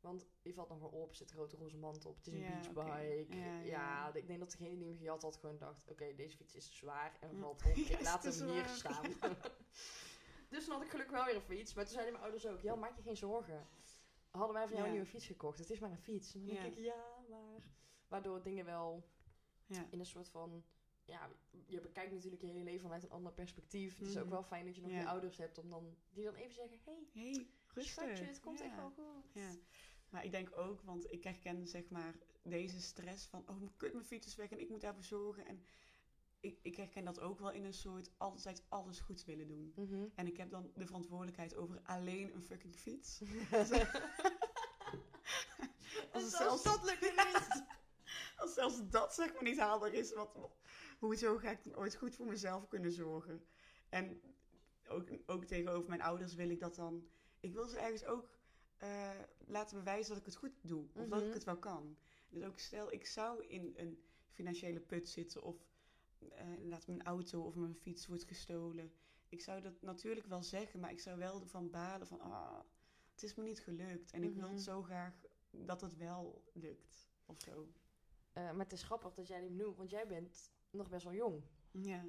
Want 0.00 0.26
die 0.42 0.54
valt 0.54 0.68
nog 0.68 0.78
wel 0.78 0.88
op, 0.88 1.10
er 1.10 1.16
zit 1.16 1.30
een 1.30 1.36
grote 1.36 1.56
roze 1.56 1.76
mand 1.78 2.04
op. 2.06 2.16
Het 2.16 2.26
is 2.26 2.32
een 2.32 2.40
beachbike. 2.40 3.36
Ja, 3.36 3.44
Ja, 3.44 3.60
ja. 3.60 4.14
ik 4.14 4.26
denk 4.26 4.38
dat 4.38 4.50
degene 4.50 4.76
die 4.76 4.86
me 4.86 4.96
gejat 4.96 5.22
had 5.22 5.36
gewoon 5.36 5.58
dacht... 5.58 5.88
Oké, 5.88 6.14
deze 6.14 6.36
fiets 6.36 6.54
is 6.54 6.76
zwaar 6.76 7.16
en 7.20 7.36
valt 7.38 7.62
op. 7.66 7.76
Ik 7.76 8.00
laat 8.00 8.22
hem 8.24 8.48
hier 8.48 8.66
staan. 8.68 9.02
dus 10.50 10.64
toen 10.64 10.74
had 10.74 10.82
ik 10.82 10.90
gelukkig 10.90 11.14
wel 11.16 11.24
weer 11.24 11.34
een 11.34 11.40
fiets. 11.42 11.74
Maar 11.74 11.84
toen 11.84 11.92
zeiden 11.92 12.12
mijn 12.12 12.24
ouders 12.24 12.46
ook... 12.46 12.60
Ja, 12.60 12.74
maak 12.74 12.96
je 12.96 13.02
geen 13.02 13.16
zorgen. 13.16 13.66
Hadden 14.30 14.54
wij 14.54 14.64
van 14.66 14.74
jou 14.74 14.86
een 14.86 14.92
nieuwe 14.92 15.06
fiets 15.08 15.26
gekocht. 15.26 15.58
Het 15.58 15.70
is 15.70 15.78
maar 15.78 15.90
een 15.90 15.98
fiets. 15.98 16.34
En 16.34 16.46
dan 16.46 16.54
Ja. 16.54 16.62
denk 16.62 16.74
ik, 16.76 16.84
ja, 16.84 17.24
maar... 17.28 17.62
Waardoor 18.08 18.42
dingen 18.42 18.64
wel 18.64 19.08
Ja. 19.66 19.86
in 19.90 19.98
een 19.98 20.06
soort 20.06 20.28
van... 20.28 20.64
Ja, 21.04 21.28
je 21.66 21.80
bekijkt 21.80 22.12
natuurlijk 22.12 22.42
je 22.42 22.48
hele 22.48 22.64
leven 22.64 22.80
vanuit 22.82 23.02
een 23.02 23.10
ander 23.10 23.32
perspectief. 23.32 23.98
Het 23.98 24.08
is 24.08 24.16
ook 24.16 24.22
Mhm. 24.24 24.32
wel 24.32 24.42
fijn 24.42 24.64
dat 24.64 24.74
je 24.74 24.80
nog 24.80 24.90
Ja. 24.90 24.98
je 24.98 25.06
ouders 25.06 25.36
hebt... 25.36 25.58
om 25.58 25.70
dan, 25.70 25.96
die 26.12 26.24
dan 26.24 26.34
even 26.34 26.54
zeggen... 26.54 26.78
Hey, 26.84 27.06
hey, 27.12 27.46
rustig. 27.74 27.92
schatje, 27.92 28.24
het 28.24 28.40
komt 28.40 28.58
ja. 28.58 28.64
echt 28.64 28.76
wel 28.76 28.90
goed. 28.90 29.24
Ja. 29.32 29.50
Maar 30.10 30.24
ik 30.24 30.30
denk 30.30 30.56
ook, 30.58 30.82
want 30.82 31.12
ik 31.12 31.24
herken 31.24 31.66
zeg 31.68 31.88
maar 31.88 32.14
deze 32.42 32.80
stress 32.80 33.26
van, 33.26 33.48
oh, 33.48 33.62
kut, 33.76 33.92
mijn 33.92 34.04
fiets 34.04 34.26
is 34.26 34.36
weg 34.36 34.50
en 34.50 34.60
ik 34.60 34.68
moet 34.68 34.80
daarvoor 34.80 35.04
zorgen. 35.04 35.46
En 35.46 35.64
ik, 36.40 36.58
ik 36.62 36.76
herken 36.76 37.04
dat 37.04 37.20
ook 37.20 37.38
wel 37.38 37.50
in 37.52 37.64
een 37.64 37.74
soort 37.74 38.10
altijd 38.16 38.62
alles 38.68 39.00
goed 39.00 39.24
willen 39.24 39.48
doen. 39.48 39.72
Mhm. 39.76 40.06
En 40.14 40.26
ik 40.26 40.36
heb 40.36 40.50
dan 40.50 40.70
de 40.74 40.86
verantwoordelijkheid 40.86 41.54
over 41.54 41.80
alleen 41.84 42.34
een 42.34 42.42
fucking 42.42 42.76
fiets. 42.76 43.22
Als 46.12 46.30
zelfs, 46.30 46.62
dat 46.62 46.84
lukt 46.84 47.00
niet. 47.00 47.62
als 48.36 48.54
zelfs 48.54 48.88
dat 48.90 49.14
zeg 49.14 49.32
maar 49.32 49.42
niet 49.42 49.58
haalbaar 49.58 49.92
is, 49.92 50.12
wat, 50.14 50.36
hoezo 51.04 51.36
ga 51.38 51.50
ik 51.50 51.76
ooit 51.78 51.94
goed 51.96 52.14
voor 52.14 52.26
mezelf 52.26 52.68
kunnen 52.68 52.92
zorgen? 52.92 53.44
En 53.88 54.20
ook, 54.88 55.08
ook 55.26 55.44
tegenover 55.44 55.88
mijn 55.88 56.02
ouders 56.02 56.34
wil 56.34 56.50
ik 56.50 56.60
dat 56.60 56.74
dan... 56.74 57.08
Ik 57.40 57.52
wil 57.52 57.66
ze 57.66 57.78
ergens 57.78 58.04
ook 58.04 58.38
eh, 58.76 59.10
laten 59.46 59.76
bewijzen 59.76 60.08
dat 60.08 60.18
ik 60.18 60.26
het 60.26 60.36
goed 60.36 60.52
doe. 60.62 60.86
Of 60.94 61.08
dat 61.08 61.18
ik 61.20 61.24
Mhm. 61.26 61.34
het 61.34 61.44
wel 61.44 61.58
kan. 61.58 61.96
Dus 62.28 62.42
ook 62.44 62.58
stel, 62.58 62.92
ik 62.92 63.06
zou 63.06 63.44
in 63.46 63.72
een 63.76 64.02
financiële 64.30 64.80
put 64.80 65.08
zitten 65.08 65.42
of 65.42 65.56
eh 66.30 66.52
inderdaad 66.52 66.86
mijn 66.86 67.02
auto 67.02 67.42
of 67.42 67.54
mijn 67.54 67.74
fiets 67.74 68.06
wordt 68.06 68.24
gestolen. 68.24 68.92
Ik 69.28 69.40
zou 69.40 69.60
dat 69.60 69.82
natuurlijk 69.82 70.26
wel 70.26 70.42
zeggen, 70.42 70.80
maar 70.80 70.90
ik 70.90 71.00
zou 71.00 71.18
wel 71.18 71.40
ervan 71.40 71.70
balen 71.70 72.06
van, 72.06 72.20
ah, 72.20 72.60
het 73.12 73.22
is 73.22 73.34
me 73.34 73.42
niet 73.42 73.60
gelukt. 73.60 74.10
En 74.10 74.22
ik 74.22 74.34
wil 74.34 74.48
Mhm. 74.48 74.58
zo 74.58 74.82
graag 74.82 75.14
dat 75.50 75.80
het 75.80 75.96
wel 75.96 76.44
lukt. 76.52 77.08
Of 77.26 77.40
zo. 77.40 77.68
Eh, 78.32 78.42
maar 78.42 78.64
het 78.64 78.72
is 78.72 78.82
grappig 78.82 79.14
dat 79.14 79.26
jij 79.26 79.40
dit 79.40 79.50
noemt, 79.54 79.76
want 79.76 79.90
jij 79.90 80.06
bent 80.06 80.50
nog 80.74 80.88
best 80.88 81.04
wel 81.04 81.14
jong. 81.14 81.42
Ja. 81.70 82.04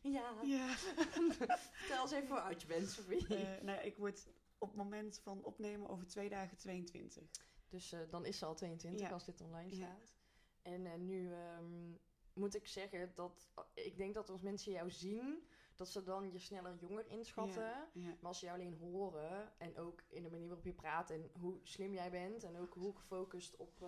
Ja. 0.00 0.34
Ja. 0.42 0.68
Vertel 0.76 2.02
eens 2.02 2.10
even 2.12 2.28
hoe 2.28 2.40
oud 2.40 2.60
je 2.60 2.66
bent, 2.66 2.90
Sophie. 2.90 3.26
Eh, 3.36 3.62
nou 3.62 3.80
ik 3.80 3.96
word 3.96 4.26
op 4.58 4.68
het 4.68 4.76
moment 4.76 5.18
van 5.22 5.44
opnemen 5.44 5.88
over 5.88 6.06
twee 6.06 6.28
dagen 6.28 6.56
22. 6.56 7.30
Dus 7.68 7.92
eh, 7.92 8.00
dan 8.10 8.24
is 8.24 8.38
ze 8.38 8.44
al 8.44 8.54
22 8.54 9.00
Ja. 9.00 9.10
als 9.12 9.24
dit 9.24 9.40
online 9.40 9.70
Ja. 9.70 9.74
staat. 9.76 10.14
En 10.62 10.86
eh, 10.86 10.98
nu 10.98 11.32
ehm, 11.32 11.92
moet 12.32 12.54
ik 12.54 12.66
zeggen 12.66 13.14
dat 13.14 13.50
ik 13.74 13.96
denk 13.96 14.14
dat 14.14 14.30
als 14.30 14.40
mensen 14.42 14.72
jou 14.72 14.90
zien, 14.90 15.42
dat 15.74 15.88
ze 15.88 16.02
dan 16.02 16.32
je 16.32 16.38
sneller 16.38 16.76
jonger 16.76 17.06
inschatten. 17.06 17.88
Ja. 17.92 18.08
Maar 18.08 18.16
als 18.28 18.38
ze 18.38 18.44
jou 18.46 18.58
alleen 18.60 18.74
horen 18.78 19.52
en 19.58 19.76
ook 19.78 20.02
in 20.08 20.22
de 20.22 20.30
manier 20.30 20.46
waarop 20.46 20.64
je 20.64 20.72
praat 20.72 21.10
en 21.10 21.30
hoe 21.32 21.58
slim 21.62 21.92
jij 21.92 22.10
bent 22.10 22.44
en 22.44 22.56
ook 22.56 22.74
hoe 22.74 22.96
gefocust 22.96 23.56
op 23.56 23.78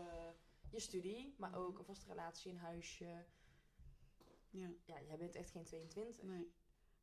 je 0.71 0.81
studie, 0.81 1.35
maar 1.39 1.55
ook 1.55 1.79
een 1.79 1.85
vaste 1.85 2.07
relatie, 2.09 2.51
een 2.51 2.59
huisje. 2.59 3.25
Ja. 4.51 4.71
Ja, 4.85 5.01
jij 5.03 5.17
bent 5.17 5.35
echt 5.35 5.51
geen 5.51 5.65
22. 5.65 6.23
Nee. 6.23 6.53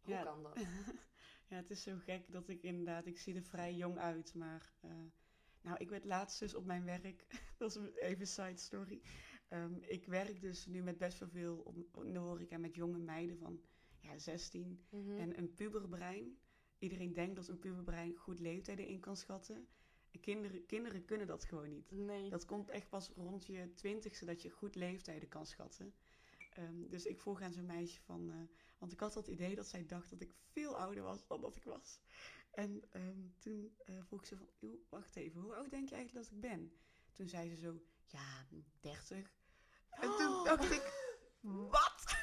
Hoe 0.01 0.13
Ja. 0.13 0.23
kan 0.23 0.43
dat? 0.43 0.55
ja, 1.49 1.55
het 1.55 1.69
is 1.69 1.81
zo 1.83 1.97
gek 1.97 2.31
dat 2.31 2.49
ik 2.49 2.63
inderdaad, 2.63 3.05
ik 3.05 3.17
zie 3.17 3.35
er 3.35 3.43
vrij 3.43 3.73
jong 3.75 3.97
uit, 3.97 4.33
maar 4.33 4.73
eh, 4.81 4.91
nou, 5.61 5.77
ik 5.77 5.89
werd 5.89 6.05
laatst 6.05 6.39
dus 6.39 6.55
op 6.55 6.65
mijn 6.65 6.85
werk, 6.85 7.25
dat 7.57 7.75
is 7.75 7.91
even 7.95 8.19
een 8.21 8.27
side 8.27 8.57
story. 8.57 9.01
Ehm, 9.47 9.73
ik 9.81 10.05
werk 10.05 10.41
dus 10.41 10.65
nu 10.65 10.81
met 10.81 10.97
best 10.97 11.19
wel 11.19 11.29
veel 11.29 11.57
op, 11.57 12.03
in 12.05 12.13
de 12.13 12.19
horeca 12.19 12.57
met 12.57 12.75
jonge 12.75 12.97
meiden 12.97 13.37
van 13.37 13.61
ja, 13.99 14.17
16 14.17 14.85
Mhm. 14.89 15.17
en 15.17 15.37
een 15.37 15.53
puberbrein. 15.53 16.37
Iedereen 16.79 17.13
denkt 17.13 17.35
dat 17.35 17.47
een 17.47 17.59
puberbrein 17.59 18.15
goed 18.15 18.39
leeftijden 18.39 18.87
in 18.87 18.99
kan 18.99 19.17
schatten. 19.17 19.67
En 20.11 20.19
kinderen, 20.19 20.65
kinderen 20.65 21.05
kunnen 21.05 21.27
dat 21.27 21.43
gewoon 21.43 21.69
niet. 21.69 21.91
nee. 21.91 22.29
Dat 22.29 22.45
komt 22.45 22.69
echt 22.69 22.89
pas 22.89 23.09
rond 23.09 23.45
je 23.45 23.73
twintigste 23.73 24.25
dat 24.25 24.41
je 24.41 24.49
goed 24.49 24.75
leeftijden 24.75 25.29
kan 25.29 25.45
schatten. 25.45 25.93
Ehm, 26.57 26.87
dus 26.89 27.05
ik 27.05 27.19
vroeg 27.19 27.41
aan 27.41 27.53
zo'n 27.53 27.65
meisje 27.65 28.01
van... 28.01 28.29
eh, 28.31 28.35
want 28.77 28.91
ik 28.91 28.99
had 28.99 29.13
het 29.13 29.27
idee 29.27 29.55
dat 29.55 29.67
zij 29.67 29.85
dacht 29.85 30.09
dat 30.09 30.21
ik 30.21 30.33
veel 30.51 30.77
ouder 30.77 31.03
was 31.03 31.27
dan 31.27 31.41
dat 31.41 31.55
ik 31.55 31.63
was. 31.63 31.99
En 32.51 32.83
ehm, 32.91 33.19
toen 33.39 33.75
eh, 33.85 33.95
vroeg 34.03 34.25
ze 34.25 34.37
van... 34.37 34.49
"Joh, 34.59 34.81
wacht 34.89 35.15
even, 35.15 35.41
hoe 35.41 35.55
oud 35.55 35.69
denk 35.69 35.89
je 35.89 35.95
eigenlijk 35.95 36.25
dat 36.25 36.35
ik 36.35 36.41
ben? 36.41 36.71
Toen 37.13 37.27
zei 37.27 37.49
ze 37.49 37.55
zo... 37.55 37.81
Ja, 38.07 38.45
30. 38.79 39.31
En 39.89 40.01
toen 40.17 40.27
Oh. 40.33 40.43
dacht 40.43 40.71
ik... 40.71 41.05
Wat? 41.41 42.15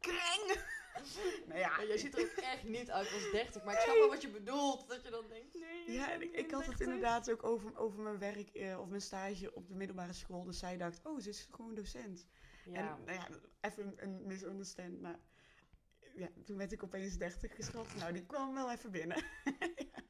Kreng! 0.00 0.60
nou 1.46 1.58
ja, 1.58 1.68
Maar 1.76 1.86
jij 1.86 1.98
ziet 1.98 2.14
er 2.18 2.20
ook 2.24 2.30
echt 2.30 2.64
niet 2.64 2.90
uit 2.90 3.12
als 3.12 3.30
30, 3.30 3.64
maar 3.64 3.74
ik 3.74 3.80
snap 3.80 3.96
wel 3.96 4.08
wat 4.08 4.22
je 4.22 4.30
bedoelt. 4.30 4.88
Dat 4.88 5.02
je 5.02 5.10
dan 5.10 5.28
denkt, 5.28 5.54
nee. 5.54 5.90
Ja, 5.92 6.12
en 6.12 6.22
ik, 6.22 6.32
ik 6.32 6.50
had 6.50 6.66
het 6.66 6.78
30. 6.78 6.86
inderdaad 6.86 7.30
ook 7.30 7.44
over, 7.44 7.76
over 7.76 8.00
mijn 8.00 8.18
werk 8.18 8.48
eh, 8.48 8.80
of 8.80 8.88
mijn 8.88 9.00
stage 9.00 9.54
op 9.54 9.68
de 9.68 9.74
middelbare 9.74 10.12
school. 10.12 10.44
Dus 10.44 10.58
zij 10.58 10.76
dacht, 10.76 11.06
oh, 11.06 11.20
ze 11.20 11.28
is 11.28 11.48
gewoon 11.50 11.74
docent. 11.74 12.26
Ja. 12.64 12.74
En 12.74 13.04
nou 13.04 13.12
ja, 13.18 13.28
even 13.60 13.92
een, 13.96 14.26
misunderstand, 14.26 15.00
maar 15.00 15.18
ja, 16.14 16.28
toen 16.44 16.56
werd 16.56 16.72
ik 16.72 16.82
opeens 16.82 17.16
30 17.18 17.54
geschat. 17.54 17.94
Nou, 17.94 18.12
die 18.12 18.26
kwam 18.26 18.54
wel 18.54 18.70
even 18.70 18.90
binnen. 18.90 19.24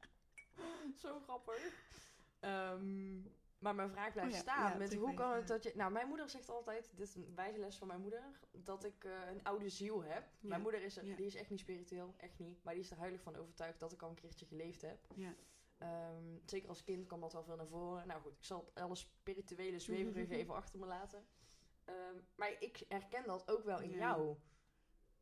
Zo 0.97 1.21
grappig. 1.21 1.85
Ehm, 2.41 3.21
maar 3.59 3.75
mijn 3.75 3.91
vraag 3.91 4.13
blijft 4.13 4.31
Oh 4.31 4.37
ja, 4.37 4.43
staan. 4.43 4.71
ja, 4.71 4.77
met 4.77 4.95
hoe 4.95 5.15
kan 5.15 5.33
het 5.35 5.47
dat 5.49 5.63
je... 5.63 5.73
Nou, 5.75 5.93
mijn 5.93 6.09
moeder 6.09 6.29
zegt 6.29 6.49
altijd, 6.49 6.91
dit 6.97 7.09
is 7.09 7.15
een 7.15 7.33
wijze 7.35 7.59
les 7.59 7.77
van 7.79 7.87
mijn 7.89 8.01
moeder, 8.01 8.23
dat 8.53 8.85
ik 8.85 9.05
eh, 9.05 9.13
een 9.31 9.43
oude 9.45 9.69
ziel 9.69 10.03
heb. 10.05 10.29
Mijn 10.41 10.61
moeder 10.63 10.83
is, 10.83 10.97
er- 10.97 11.17
die 11.17 11.27
is 11.27 11.35
echt 11.35 11.51
niet 11.51 11.59
spiritueel, 11.61 12.15
echt 12.17 12.39
niet. 12.39 12.65
Maar 12.65 12.75
die 12.75 12.83
is 12.83 12.91
er 12.91 12.99
heilig 12.99 13.23
van 13.23 13.37
overtuigd 13.37 13.81
dat 13.81 13.93
ik 13.93 14.03
al 14.03 14.09
een 14.09 14.15
keertje 14.15 14.47
geleefd 14.47 14.81
heb. 14.83 15.07
Ja. 15.15 15.35
Ehm, 15.79 16.39
zeker 16.47 16.69
als 16.69 16.83
kind 16.85 17.07
kwam 17.07 17.21
dat 17.21 17.33
wel 17.33 17.45
veel 17.45 17.57
naar 17.57 17.67
voren. 17.67 18.07
Nou 18.07 18.21
goed, 18.21 18.33
ik 18.37 18.45
zal 18.45 18.71
alle 18.75 18.95
spirituele 18.95 19.79
zweverige 19.79 20.35
even 20.41 20.55
achter 20.55 20.79
me 20.79 20.87
laten. 20.87 21.25
Ehm, 21.93 22.17
maar 22.35 22.57
ik 22.63 22.85
herken 22.89 23.27
dat 23.27 23.49
ook 23.51 23.65
wel 23.65 23.81
in 23.81 23.91
Ja. 23.91 23.97
jou. 23.97 24.37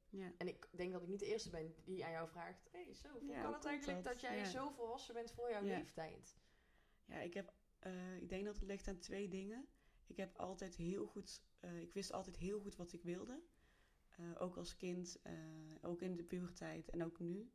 Ja. 0.08 0.32
En 0.38 0.48
ik 0.48 0.68
denk 0.72 0.92
dat 0.92 1.02
ik 1.02 1.08
niet 1.08 1.18
de 1.20 1.26
eerste 1.26 1.50
ben 1.50 1.74
die 1.84 2.04
aan 2.04 2.10
jou 2.10 2.28
vraagt... 2.28 2.68
hey, 2.72 2.94
zo, 2.94 3.08
hoe 3.08 3.24
Ja, 3.30 3.42
kan 3.42 3.52
het 3.52 3.64
eigenlijk 3.64 4.02
dat, 4.04 4.12
dat? 4.12 4.20
jij 4.22 4.44
zo 4.44 4.70
volwassen 4.70 5.14
bent 5.14 5.30
voor 5.32 5.50
jouw 5.50 5.62
leeftijd? 5.62 6.38
ja, 7.04 7.16
ik 7.20 7.34
heb, 7.34 7.52
eh, 7.78 8.16
ik 8.16 8.28
denk 8.28 8.44
dat 8.44 8.54
het 8.54 8.64
ligt 8.64 8.88
aan 8.88 8.98
twee 8.98 9.28
dingen. 9.28 9.68
Ik 10.06 10.16
heb 10.16 10.36
altijd 10.38 10.76
heel 10.76 11.06
goed, 11.06 11.42
eh, 11.60 11.80
ik 11.80 11.92
wist 11.92 12.12
altijd 12.12 12.36
heel 12.36 12.60
goed 12.60 12.76
wat 12.76 12.92
ik 12.92 13.02
wilde. 13.02 13.42
Eh, 14.10 14.30
ook 14.38 14.56
als 14.56 14.76
kind, 14.76 15.20
ook 15.82 16.02
in 16.02 16.16
de 16.16 16.24
puberteit 16.24 16.90
en 16.90 17.04
ook 17.04 17.18
nu. 17.18 17.50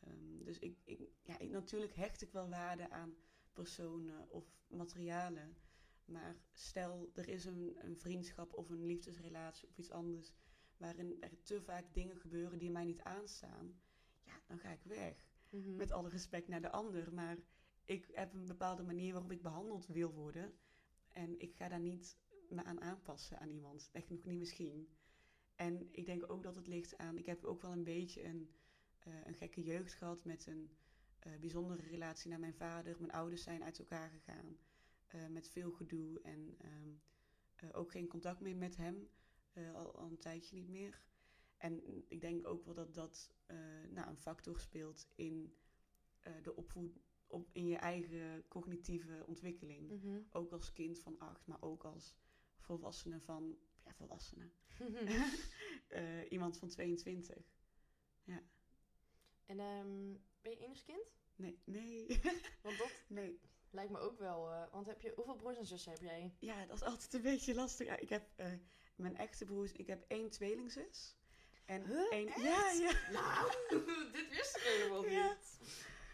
Ehm, 0.00 0.44
dus 0.44 0.58
ik, 0.58 0.78
ik, 0.84 1.00
ja, 1.22 1.38
ik, 1.38 1.50
natuurlijk 1.50 1.94
hecht 1.94 2.22
ik 2.22 2.32
wel 2.32 2.48
waarde 2.48 2.90
aan 2.90 3.16
personen 3.52 4.30
of 4.30 4.44
materialen. 4.66 5.56
Maar 6.08 6.36
stel, 6.52 7.10
er 7.14 7.28
is 7.28 7.44
een, 7.44 7.76
een 7.80 7.98
vriendschap 7.98 8.52
of 8.54 8.70
een 8.70 8.84
liefdesrelatie 8.84 9.68
of 9.68 9.78
iets 9.78 9.90
anders... 9.90 10.32
waarin 10.76 11.16
er 11.20 11.42
te 11.42 11.62
vaak 11.62 11.94
dingen 11.94 12.16
gebeuren 12.16 12.58
die 12.58 12.70
mij 12.70 12.84
niet 12.84 13.02
aanstaan... 13.02 13.80
ja, 14.24 14.40
dan 14.46 14.58
ga 14.58 14.70
ik 14.70 14.82
weg. 14.82 15.26
Mhm. 15.50 15.76
Met 15.76 15.92
alle 15.92 16.08
respect 16.08 16.48
naar 16.48 16.60
de 16.60 16.70
ander, 16.70 17.12
maar 17.12 17.36
ik 17.84 18.08
heb 18.12 18.34
een 18.34 18.46
bepaalde 18.46 18.82
manier 18.82 19.12
waarop 19.12 19.32
ik 19.32 19.42
behandeld 19.42 19.86
wil 19.86 20.12
worden. 20.12 20.52
En 21.12 21.40
ik 21.40 21.54
ga 21.54 21.68
daar 21.68 21.80
niet 21.80 22.18
me 22.48 22.64
aan 22.64 22.80
aanpassen 22.80 23.38
aan 23.38 23.50
iemand. 23.50 23.88
Echt 23.92 24.10
nog 24.10 24.24
niet 24.24 24.38
misschien. 24.38 24.88
En 25.54 25.88
ik 25.92 26.06
denk 26.06 26.30
ook 26.30 26.42
dat 26.42 26.56
het 26.56 26.66
ligt 26.66 26.96
aan. 26.96 27.18
Ik 27.18 27.26
heb 27.26 27.44
ook 27.44 27.62
wel 27.62 27.72
een 27.72 27.84
beetje 27.84 28.24
een, 28.24 28.50
eh, 28.98 29.26
een 29.26 29.34
gekke 29.34 29.62
jeugd 29.62 29.94
gehad 29.94 30.24
met 30.24 30.46
een 30.46 30.70
eh, 31.18 31.32
bijzondere 31.40 31.86
relatie 31.86 32.30
naar 32.30 32.38
mijn 32.40 32.54
vader. 32.54 32.96
Mijn 32.98 33.12
ouders 33.12 33.42
zijn 33.42 33.64
uit 33.64 33.78
elkaar 33.78 34.10
gegaan. 34.10 34.56
Eh, 35.08 35.26
met 35.26 35.48
veel 35.48 35.72
gedoe 35.72 36.20
en 36.22 36.54
ehm, 36.58 36.90
eh, 37.54 37.68
ook 37.72 37.90
geen 37.90 38.08
contact 38.08 38.40
meer 38.40 38.56
met 38.56 38.76
hem. 38.76 39.08
eh, 39.52 39.74
al, 39.74 39.96
al 39.98 40.10
een 40.10 40.18
tijdje 40.18 40.56
niet 40.56 40.68
meer. 40.68 41.02
En 41.56 42.04
ik 42.08 42.20
denk 42.20 42.46
ook 42.46 42.64
wel 42.64 42.74
dat 42.74 42.94
dat 42.94 43.34
nou, 43.90 44.08
een 44.08 44.18
factor 44.18 44.60
speelt 44.60 45.08
in 45.14 45.56
de 46.42 46.56
opvoed, 46.56 46.98
op, 47.26 47.48
in 47.52 47.66
je 47.66 47.76
eigen 47.76 48.48
cognitieve 48.48 49.24
ontwikkeling. 49.26 49.90
Mhm. 49.90 50.20
Ook 50.30 50.52
als 50.52 50.72
kind 50.72 50.98
van 50.98 51.18
acht, 51.18 51.46
maar 51.46 51.62
ook 51.62 51.84
als 51.84 52.16
volwassene 52.58 53.20
van, 53.20 53.58
ja, 53.84 53.94
volwassene. 53.94 54.50
Iemand 56.34 56.58
van 56.58 56.68
22. 56.68 57.52
en 59.46 59.58
ehm, 59.58 60.12
ben 60.40 60.52
je 60.52 60.58
enigst 60.58 60.84
kind? 60.84 61.12
Nee, 61.36 61.58
nee, 61.64 62.06
Want 62.62 62.78
dat 62.78 63.04
nee. 63.08 63.40
Lijkt 63.70 63.90
me 63.92 63.98
ook 63.98 64.18
wel... 64.18 64.50
eh, 64.50 64.62
want 64.72 64.86
heb 64.86 65.00
je, 65.00 65.12
hoeveel 65.16 65.36
broers 65.36 65.56
en 65.58 65.66
zussen 65.66 65.92
heb 65.92 66.00
jij? 66.02 66.34
Ja, 66.38 66.66
dat 66.66 66.76
is 66.76 66.82
altijd 66.82 67.14
een 67.14 67.22
beetje 67.22 67.54
lastig. 67.54 67.86
Ja, 67.86 67.96
ik 67.96 68.08
heb 68.08 68.28
eh, 68.36 68.52
mijn 68.96 69.16
echte 69.16 69.44
broers, 69.44 69.72
ik 69.72 69.86
heb 69.86 70.04
één 70.08 70.30
tweelingzus. 70.30 71.16
En 71.64 71.86
Huh? 71.86 72.10
één, 72.12 72.28
Echt? 72.28 72.42
ja, 72.42 72.70
ja, 72.72 73.10
Nou, 73.12 73.50
dit 74.12 74.28
wist 74.28 74.56
ik 74.56 74.62
helemaal 74.62 75.02
niet. 75.02 75.58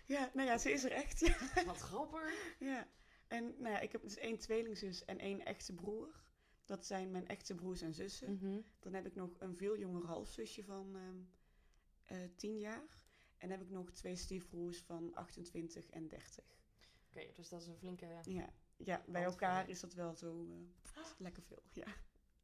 ja, 0.06 0.30
nou 0.34 0.48
ja, 0.48 0.58
ze 0.58 0.72
is 0.72 0.84
er 0.84 0.90
echt, 0.92 1.20
ja. 1.20 1.64
Wat 1.64 1.78
grappig. 1.80 2.54
Ja, 2.58 2.88
en 3.28 3.44
nou 3.58 3.74
ja, 3.74 3.80
ik 3.80 3.92
heb 3.92 4.02
dus 4.02 4.16
één 4.16 4.38
tweelingzus 4.38 5.04
en 5.04 5.18
één 5.18 5.44
echte 5.44 5.72
broer. 5.74 6.22
Dat 6.64 6.86
zijn 6.86 7.10
mijn 7.10 7.26
echte 7.28 7.54
broers 7.54 7.80
en 7.80 7.94
zussen. 7.94 8.32
Mhm. 8.32 8.60
Dan 8.80 8.92
heb 8.94 9.06
ik 9.06 9.14
nog 9.14 9.30
een 9.38 9.56
veel 9.56 9.78
jonger 9.78 10.06
halfzusje 10.06 10.64
van 10.64 10.96
eh 12.04 12.18
10 12.36 12.58
jaar. 12.58 13.02
En 13.38 13.48
dan 13.48 13.58
heb 13.58 13.62
ik 13.66 13.70
nog 13.72 13.90
twee 13.90 14.16
stiefbroers 14.16 14.78
van 14.82 15.14
28 15.14 15.90
en 15.90 16.08
30. 16.08 16.44
Oké, 17.16 17.32
dus 17.34 17.48
dat 17.48 17.60
is 17.60 17.66
een 17.66 17.76
flinke... 17.76 18.06
Ja, 18.22 18.48
ja 18.76 19.02
bij 19.06 19.22
elkaar 19.24 19.68
is 19.68 19.80
dat 19.80 19.94
wel 19.94 20.14
zo 20.14 20.46
eh, 20.94 21.02
lekker 21.18 21.42
veel. 21.42 21.62
Ja. 21.72 21.84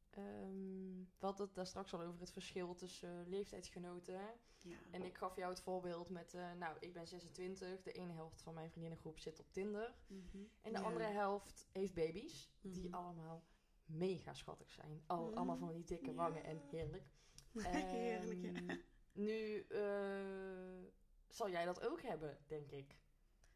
Ehm, 0.09 0.97
we 1.19 1.25
hadden 1.25 1.45
het 1.45 1.55
daar 1.55 1.65
straks 1.67 1.93
al 1.93 2.01
over 2.01 2.19
het 2.19 2.31
verschil 2.31 2.75
tussen 2.75 3.21
eh, 3.21 3.27
leeftijdsgenoten. 3.27 4.19
ja. 4.57 4.77
En 4.91 5.03
ik 5.03 5.17
gaf 5.17 5.35
jou 5.35 5.49
het 5.49 5.61
voorbeeld 5.61 6.09
met... 6.09 6.33
eh, 6.33 6.51
nou, 6.53 6.77
ik 6.79 6.93
ben 6.93 7.07
26. 7.07 7.81
De 7.81 7.91
ene 7.91 8.13
helft 8.13 8.41
van 8.41 8.53
mijn 8.53 8.69
vriendinnengroep 8.69 9.19
zit 9.19 9.39
op 9.39 9.51
Tinder. 9.51 9.93
Mhm. 10.07 10.37
En 10.61 10.73
de 10.73 10.79
Ja. 10.79 10.85
andere 10.85 11.05
helft 11.05 11.67
heeft 11.71 11.93
baby's. 11.93 12.51
Die 12.61 12.85
Mhm. 12.87 12.93
allemaal 12.93 13.43
mega 13.85 14.33
schattig 14.33 14.71
zijn. 14.71 15.03
Al, 15.07 15.25
Mhm. 15.27 15.37
Allemaal 15.37 15.57
van 15.57 15.73
die 15.73 15.83
dikke 15.83 16.09
Ja. 16.09 16.15
wangen 16.15 16.43
en 16.43 16.61
heerlijk. 16.69 17.05
Heerlijk, 17.53 18.41
ja. 18.41 18.51
Ehm, 18.51 18.77
Nu 19.13 19.65
zal 21.29 21.49
jij 21.49 21.65
dat 21.65 21.81
ook 21.87 22.01
hebben, 22.01 22.37
denk 22.47 22.71
ik. 22.71 22.97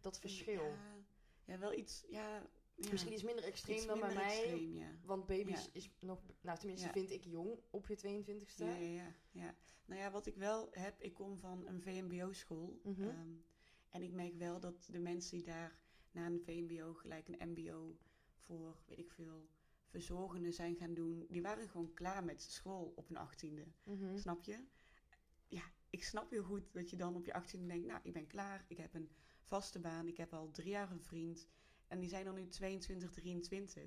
Dat 0.05 0.19
verschil. 0.19 0.63
Ja, 0.63 1.03
ja, 1.45 1.57
wel 1.57 1.73
iets, 1.73 2.03
ja. 2.09 2.35
ja. 2.75 2.89
Misschien 2.91 3.13
iets 3.13 3.23
minder 3.23 3.43
extreem 3.43 3.77
Iets 3.77 3.85
dan 3.85 3.99
bij 3.99 4.13
mij. 4.13 4.61
ja. 4.61 4.91
Want 5.05 5.25
baby's 5.25 5.69
is 5.71 5.89
nog, 5.99 6.21
nou 6.41 6.57
tenminste 6.59 6.89
vind 6.89 7.11
ik 7.11 7.23
jong 7.23 7.59
op 7.69 7.87
je 7.87 7.97
22ste. 7.97 8.65
Ja, 8.65 8.75
ja, 8.75 9.15
ja. 9.31 9.55
Nou 9.85 10.01
ja, 10.01 10.11
wat 10.11 10.25
ik 10.25 10.35
wel 10.35 10.67
heb, 10.71 11.01
ik 11.01 11.13
kom 11.13 11.37
van 11.37 11.67
een 11.67 11.81
VMBO-school. 11.81 12.79
Mhm. 12.83 13.01
ehm, 13.01 13.29
en 13.89 14.01
ik 14.01 14.11
merk 14.11 14.35
wel 14.37 14.59
dat 14.59 14.87
de 14.91 14.99
mensen 14.99 15.37
die 15.37 15.45
daar 15.45 15.79
na 16.11 16.25
een 16.25 16.41
VMBO 16.41 16.93
gelijk 16.93 17.27
een 17.27 17.49
MBO 17.49 17.97
voor, 18.37 18.77
weet 18.85 18.99
ik 18.99 19.11
veel, 19.11 19.49
verzorgenden 19.85 20.53
zijn 20.53 20.75
gaan 20.75 20.93
doen. 20.93 21.25
Die 21.29 21.41
waren 21.41 21.69
gewoon 21.69 21.93
klaar 21.93 22.23
met 22.23 22.41
school 22.41 22.93
op 22.95 23.07
hun 23.07 23.17
achttiende. 23.17 23.65
Mhm. 23.83 24.17
Snap 24.17 24.43
je? 24.43 24.63
Ja, 25.47 25.63
ik 25.89 26.03
snap 26.03 26.29
heel 26.29 26.43
goed 26.43 26.73
dat 26.73 26.89
je 26.89 26.95
dan 26.95 27.15
op 27.15 27.25
je 27.25 27.33
18 27.33 27.67
denkt, 27.67 27.85
nou, 27.87 27.99
ik 28.03 28.13
ben 28.13 28.27
klaar, 28.27 28.65
ik 28.67 28.77
heb 28.77 28.93
een 28.93 29.09
vaste 29.45 29.79
baan, 29.79 30.07
ik 30.07 30.17
heb 30.17 30.33
al 30.33 30.51
drie 30.51 30.69
jaar 30.69 30.91
een 30.91 31.03
vriend. 31.03 31.47
En 31.87 31.99
die 31.99 32.09
zijn 32.09 32.25
dan 32.25 32.35
nu 32.35 32.47
22, 32.47 33.11
23. 33.11 33.83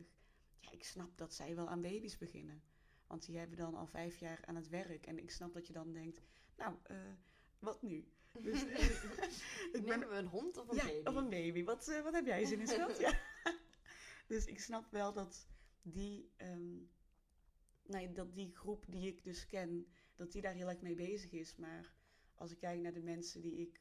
Ja, 0.59 0.71
ik 0.71 0.85
snap 0.85 1.19
dat 1.19 1.35
zij 1.35 1.55
wel 1.55 1.69
aan 1.69 1.81
baby's 1.81 2.19
beginnen. 2.19 2.63
Want 3.07 3.27
die 3.27 3.39
hebben 3.39 3.57
dan 3.57 3.75
al 3.75 3.87
vijf 3.87 4.17
jaar 4.17 4.45
aan 4.45 4.57
het 4.57 4.69
werk. 4.69 5.07
En 5.07 5.19
ik 5.19 5.31
snap 5.31 5.53
dat 5.53 5.67
je 5.67 5.73
dan 5.73 5.93
denkt, 5.93 6.21
nou, 6.57 6.77
eh, 6.83 6.97
wat 7.59 7.83
nu? 7.83 8.09
Dus, 8.43 8.63
ik 9.73 9.73
ben, 9.73 9.85
Nemen 9.85 10.09
we 10.09 10.15
een 10.15 10.27
hond 10.27 10.57
of 10.57 10.69
een 10.69 10.77
ja, 10.77 10.85
baby? 10.85 11.09
of 11.09 11.15
een 11.15 11.29
baby. 11.29 11.65
Wat, 11.65 11.89
eh, 11.89 12.03
wat 12.03 12.13
heb 12.13 12.27
jij 12.27 12.45
zin 12.45 12.61
in, 12.61 12.67
schat? 12.67 12.99
ja. 13.07 13.21
Dus 14.27 14.45
ik 14.45 14.61
snap 14.61 14.91
wel 14.91 15.13
dat 15.13 15.49
die, 15.83 16.31
ehm, 16.37 16.77
nee, 17.87 18.13
dat 18.13 18.35
die 18.35 18.57
groep 18.57 18.85
die 18.89 19.07
ik 19.07 19.25
dus 19.25 19.47
ken, 19.47 19.87
dat 20.15 20.33
die 20.33 20.43
daar 20.43 20.55
heel 20.55 20.69
erg 20.69 20.81
mee 20.81 20.95
bezig 20.95 21.33
is. 21.33 21.57
Maar 21.57 21.95
als 22.35 22.51
ik 22.51 22.59
kijk 22.59 22.81
naar 22.81 22.93
de 22.93 23.03
mensen 23.03 23.41
die 23.41 23.57
ik, 23.57 23.81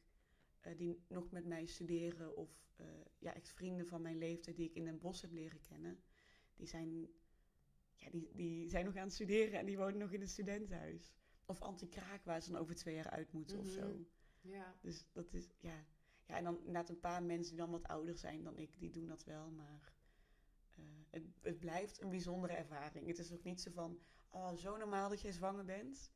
die 0.76 1.04
nog 1.08 1.32
met 1.32 1.46
mij 1.46 1.66
studeren 1.66 2.36
of 2.36 2.50
eh, 2.76 2.86
ja, 3.20 3.34
echt 3.34 3.50
vrienden 3.50 3.88
van 3.88 4.02
mijn 4.02 4.18
leeftijd 4.18 4.56
die 4.56 4.66
ik 4.70 4.76
in 4.76 4.84
Den 4.86 5.00
Bosch 5.00 5.22
heb 5.22 5.32
leren 5.32 5.62
kennen, 5.62 6.00
die 6.56 6.68
zijn, 6.68 7.08
ja, 7.96 8.10
die, 8.10 8.30
die 8.34 8.70
zijn 8.70 8.86
nog 8.86 8.96
aan 8.96 9.04
het 9.04 9.14
studeren 9.14 9.60
en 9.60 9.66
die 9.66 9.78
wonen 9.78 9.98
nog 9.98 10.12
in 10.12 10.22
het 10.22 10.30
studentenhuis. 10.30 11.14
Of 11.46 11.62
anti-kraak 11.62 12.24
waar 12.26 12.42
ze 12.42 12.52
dan 12.52 12.62
over 12.62 12.76
twee 12.76 12.96
jaar 12.96 13.10
uit 13.10 13.32
moeten 13.32 13.60
of 13.60 13.66
Mhm. 13.66 13.74
zo. 13.74 14.06
Ja. 14.42 14.76
Dus 14.82 15.06
dat 15.12 15.34
is, 15.34 15.48
ja. 15.60 15.86
Ja, 16.26 16.38
en 16.38 16.44
dan 16.44 16.58
inderdaad 16.58 16.90
een 16.90 17.00
paar 17.00 17.24
mensen 17.24 17.56
die 17.56 17.62
dan 17.66 17.72
wat 17.72 17.88
ouder 17.88 18.16
zijn 18.18 18.44
dan 18.44 18.58
ik, 18.58 18.80
die 18.80 18.90
doen 18.92 19.06
dat 19.08 19.24
wel. 19.24 19.52
Maar 19.52 19.94
eh, 20.76 20.84
het, 21.10 21.24
het 21.42 21.60
blijft 21.60 22.02
een 22.02 22.10
bijzondere 22.10 22.54
ervaring. 22.54 23.08
Het 23.08 23.20
is 23.20 23.34
ook 23.34 23.44
niet 23.44 23.62
zo 23.62 23.72
van, 23.72 24.00
oh, 24.30 24.54
zo 24.56 24.78
normaal 24.78 25.10
dat 25.10 25.22
jij 25.22 25.32
zwanger 25.32 25.66
bent. 25.66 26.12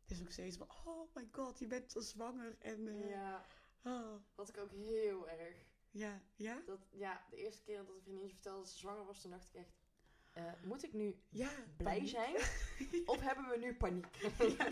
Het 0.00 0.10
is 0.10 0.20
ook 0.20 0.30
steeds 0.30 0.56
van, 0.56 0.68
oh 0.84 1.14
my 1.14 1.28
god, 1.32 1.58
je 1.58 1.66
bent 1.66 1.96
al 1.96 2.02
zwanger. 2.02 2.56
En, 2.58 2.88
eh, 2.88 3.08
ja, 3.10 3.44
oh, 3.92 4.14
dat 4.34 4.48
ik 4.48 4.58
ook 4.58 4.70
heel 4.72 5.28
erg. 5.28 5.56
ja, 5.90 6.20
ja, 6.36 6.62
Dat, 6.66 6.88
ja, 6.90 7.24
de 7.30 7.36
eerste 7.36 7.62
keer 7.62 7.76
dat 7.76 7.88
een 7.88 8.00
vriendin 8.02 8.28
vertelde 8.28 8.58
dat 8.58 8.68
ze 8.68 8.78
zwanger 8.78 9.04
was, 9.04 9.20
toen 9.20 9.30
dacht 9.30 9.48
ik 9.48 9.54
echt... 9.54 9.74
eh, 10.32 10.52
moet 10.62 10.82
ik 10.84 10.92
nu 10.92 11.18
ja. 11.28 11.50
blij 11.76 11.94
paniek. 11.96 12.08
zijn? 12.10 12.34
Of 13.12 13.20
hebben 13.20 13.48
we 13.48 13.56
nu 13.56 13.74
paniek? 13.74 14.16
ja. 14.58 14.70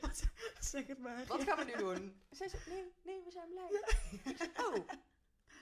Wat, 0.00 0.22
zeg 0.60 0.86
het 0.86 0.98
maar. 0.98 1.26
Wat 1.26 1.42
gaan 1.42 1.58
we 1.58 1.64
nu 1.64 1.76
doen? 1.76 2.20
Zij 2.30 2.48
zei, 2.48 2.62
nee, 2.66 2.92
nee, 3.02 3.22
we 3.24 3.30
zijn 3.30 3.48
blij. 3.48 3.70
Ik 4.24 4.36
zei, 4.36 4.50
oh, 4.56 4.88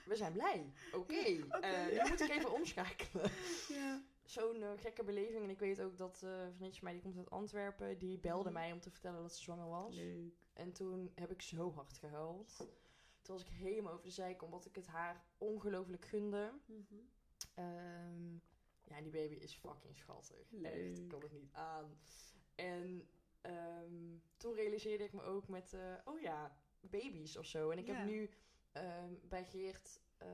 we 0.05 0.15
zijn 0.15 0.33
blij. 0.33 0.73
Oké, 0.91 1.13
eh, 1.15 2.03
nu 2.03 2.09
moet 2.09 2.21
ik 2.21 2.29
even 2.29 2.51
omschakelen. 2.51 3.31
Ja. 3.67 4.01
Zo'n 4.29 4.63
eh, 4.63 4.71
gekke 4.77 5.03
beleving. 5.03 5.43
En 5.43 5.49
ik 5.49 5.59
weet 5.59 5.81
ook 5.81 5.97
dat 5.97 6.23
eh, 6.23 6.43
een 6.43 6.53
vriendje 6.53 6.79
van 6.81 6.83
mij, 6.83 6.93
die 6.93 7.01
komt 7.01 7.17
uit 7.17 7.29
Antwerpen, 7.29 7.97
die 7.97 8.19
belde 8.19 8.43
Mhm. 8.49 8.53
mij 8.53 8.71
om 8.71 8.79
te 8.79 8.91
vertellen 8.91 9.21
dat 9.21 9.33
ze 9.35 9.41
zwanger 9.43 9.67
was. 9.69 9.95
Leuk. 9.95 10.33
En 10.53 10.71
toen 10.71 11.11
heb 11.15 11.31
ik 11.31 11.41
zo 11.41 11.71
hard 11.71 11.97
gehuild. 11.97 12.55
Toen 13.21 13.35
was 13.37 13.41
ik 13.41 13.51
helemaal 13.51 13.93
over 13.93 14.05
de 14.05 14.11
zeik, 14.11 14.41
omdat 14.43 14.65
ik 14.65 14.75
het 14.75 14.87
haar 14.87 15.25
ongelooflijk 15.37 16.05
gunde. 16.05 16.59
Mhm. 16.65 16.95
Ehm, 17.55 18.33
ja, 18.83 19.01
die 19.01 19.11
baby 19.11 19.35
is 19.35 19.55
fucking 19.55 19.97
schattig. 19.97 20.37
Echt, 20.37 20.75
ik 20.75 20.97
Leuk. 20.97 21.07
kan 21.09 21.21
het 21.21 21.31
niet 21.31 21.53
aan. 21.53 21.97
En 22.55 23.09
ehm, 23.41 24.17
toen 24.37 24.53
realiseerde 24.53 25.03
ik 25.03 25.13
me 25.13 25.21
ook 25.21 25.47
met, 25.47 25.73
eh, 25.73 25.93
oh 26.05 26.19
ja, 26.19 26.57
baby's 26.81 27.35
of 27.37 27.45
zo. 27.45 27.69
En 27.69 27.77
ik 27.77 27.87
Ja. 27.87 27.93
heb 27.93 28.05
nu 28.07 28.29
ehm, 28.71 29.13
bij 29.23 29.45
Geert 29.45 29.99
eh, 30.19 30.27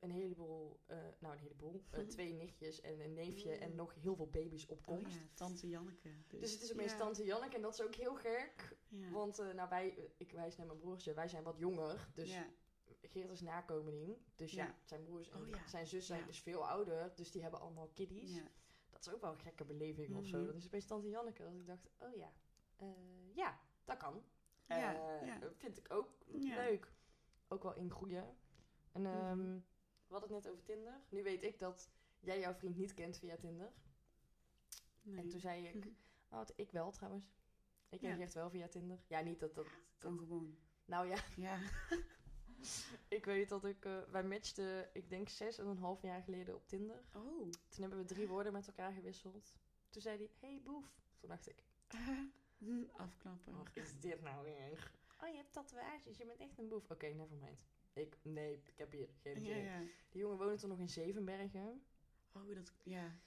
een 0.00 0.10
heleboel, 0.10 0.80
eh, 0.86 0.96
nou 1.18 1.34
een 1.34 1.40
heleboel, 1.40 1.84
eh, 1.90 2.00
twee 2.16 2.32
nichtjes 2.32 2.80
en 2.80 3.00
een 3.00 3.12
neefje 3.14 3.52
en 3.52 3.70
Mm. 3.70 3.76
nog 3.76 3.94
heel 3.94 4.16
veel 4.16 4.28
baby's 4.30 4.66
op 4.68 4.78
Oh 4.78 4.84
komst. 4.84 5.14
ja, 5.14 5.20
tante 5.34 5.68
Janneke. 5.68 6.08
Dus, 6.28 6.40
Dus 6.40 6.52
het 6.52 6.62
is 6.62 6.72
opeens 6.72 6.92
ja. 6.92 6.98
tante 6.98 7.24
Janneke 7.24 7.56
en 7.56 7.62
dat 7.62 7.72
is 7.72 7.82
ook 7.82 7.94
heel 7.94 8.14
gek. 8.14 8.76
Ja. 8.88 9.10
Want 9.10 9.36
nou, 9.54 9.68
wij, 9.68 10.10
ik 10.16 10.32
wijs 10.32 10.56
naar 10.56 10.66
mijn 10.66 10.78
broertje, 10.78 11.14
wij 11.14 11.28
zijn 11.28 11.42
wat 11.42 11.58
jonger. 11.58 12.08
Dus. 12.14 12.36
Geert 13.02 13.30
is 13.30 13.40
nakomeling. 13.40 14.16
Dus 14.36 14.52
ja, 14.52 14.74
zijn 14.84 15.02
broers 15.04 15.28
en 15.30 15.40
Oh 15.40 15.66
zijn 15.66 15.86
zus 15.86 16.06
zijn 16.06 16.26
dus 16.26 16.40
veel 16.40 16.68
ouder. 16.68 17.12
Dus 17.14 17.30
die 17.30 17.42
hebben 17.42 17.60
allemaal 17.60 17.88
kiddies. 17.88 18.40
Dat 18.90 19.06
is 19.06 19.12
ook 19.12 19.20
wel 19.20 19.30
een 19.32 19.38
gekke 19.38 19.64
beleving 19.64 20.16
of 20.16 20.26
zo. 20.26 20.36
Mhm. 20.38 20.46
Dat 20.46 20.56
is 20.56 20.66
opeens 20.66 20.86
tante 20.86 21.08
Janneke. 21.08 21.42
Dat 21.42 21.52
ik 21.52 21.66
dacht, 21.66 21.88
oh 21.98 22.14
ja, 22.16 22.32
ja, 23.32 23.60
dat 23.84 23.96
kan. 23.96 24.22
Ja. 24.68 25.38
Vind 25.56 25.78
ik 25.78 25.92
ook 25.92 26.10
leuk. 26.28 26.92
Ook 27.48 27.62
wel 27.62 27.74
ingroeien. 27.74 28.36
En 28.98 29.04
Mhm. 29.04 29.40
ehm, 29.40 29.58
we 30.06 30.14
hadden 30.14 30.34
het 30.34 30.44
net 30.44 30.52
over 30.52 30.64
Tinder. 30.64 31.00
Nu 31.08 31.22
weet 31.22 31.42
ik 31.42 31.58
dat 31.58 31.90
jij 32.20 32.38
jouw 32.40 32.54
vriend 32.54 32.76
niet 32.76 32.94
kent 32.94 33.18
via 33.18 33.36
Tinder. 33.36 33.72
Nee. 35.02 35.18
En 35.22 35.28
toen 35.28 35.40
zei 35.40 35.66
ik, 35.66 35.74
Mhm. 35.74 35.88
oh, 36.30 36.42
ik 36.56 36.70
wel 36.70 36.90
trouwens. 36.90 37.24
Ik 37.88 38.00
ken 38.00 38.08
Ja. 38.10 38.16
Geert 38.16 38.34
wel 38.34 38.50
via 38.50 38.68
Tinder. 38.68 38.98
Ja, 39.06 39.20
niet 39.20 39.40
dat 39.40 39.54
dat... 39.54 39.66
Kan 39.98 40.18
gewoon. 40.18 40.58
Nou 40.84 41.06
ja, 41.08 41.18
Ja. 41.36 41.58
ik 43.18 43.24
weet 43.24 43.48
dat 43.48 43.64
ik... 43.64 43.84
eh, 43.84 44.02
wij 44.10 44.24
matchten, 44.24 44.90
ik 44.92 45.10
denk 45.10 45.28
zes 45.28 45.58
en 45.58 45.66
een 45.66 45.78
half 45.78 46.02
jaar 46.02 46.22
geleden 46.22 46.54
op 46.54 46.66
Tinder. 46.68 47.02
Oh. 47.14 47.50
Toen 47.68 47.80
hebben 47.80 47.98
we 47.98 48.04
drie 48.04 48.28
woorden 48.28 48.52
met 48.52 48.66
elkaar 48.66 48.92
gewisseld. 48.92 49.52
Toen 49.88 50.02
zei 50.02 50.16
hij, 50.18 50.30
hey 50.40 50.60
boef. 50.64 50.94
Toen 51.18 51.28
dacht 51.28 51.48
ik, 51.48 51.64
Afklappen. 52.96 53.56
wat 53.56 53.68
is 53.76 54.00
dit 54.00 54.20
nou 54.22 54.44
weer? 54.44 54.92
Oh, 55.22 55.28
je 55.28 55.36
hebt 55.36 55.52
tatoeages, 55.52 56.16
je 56.16 56.26
bent 56.26 56.40
echt 56.40 56.58
een 56.58 56.68
boef. 56.68 56.90
Oké, 56.90 57.06
nevermind. 57.06 57.58
Ik, 58.00 58.18
nee, 58.22 58.52
ik 58.52 58.78
heb 58.78 58.92
hier 58.92 59.08
geen 59.22 59.34
ja, 59.34 59.40
idee. 59.40 59.62
ja. 59.62 59.80
Die 60.10 60.20
jongen 60.20 60.38
woonde 60.38 60.56
toen 60.56 60.68
nog 60.68 60.78
in 60.78 60.88
Zevenbergen. 60.88 61.82
Oh, 62.32 62.54
dat... 62.54 62.72
Ja. 62.82 63.18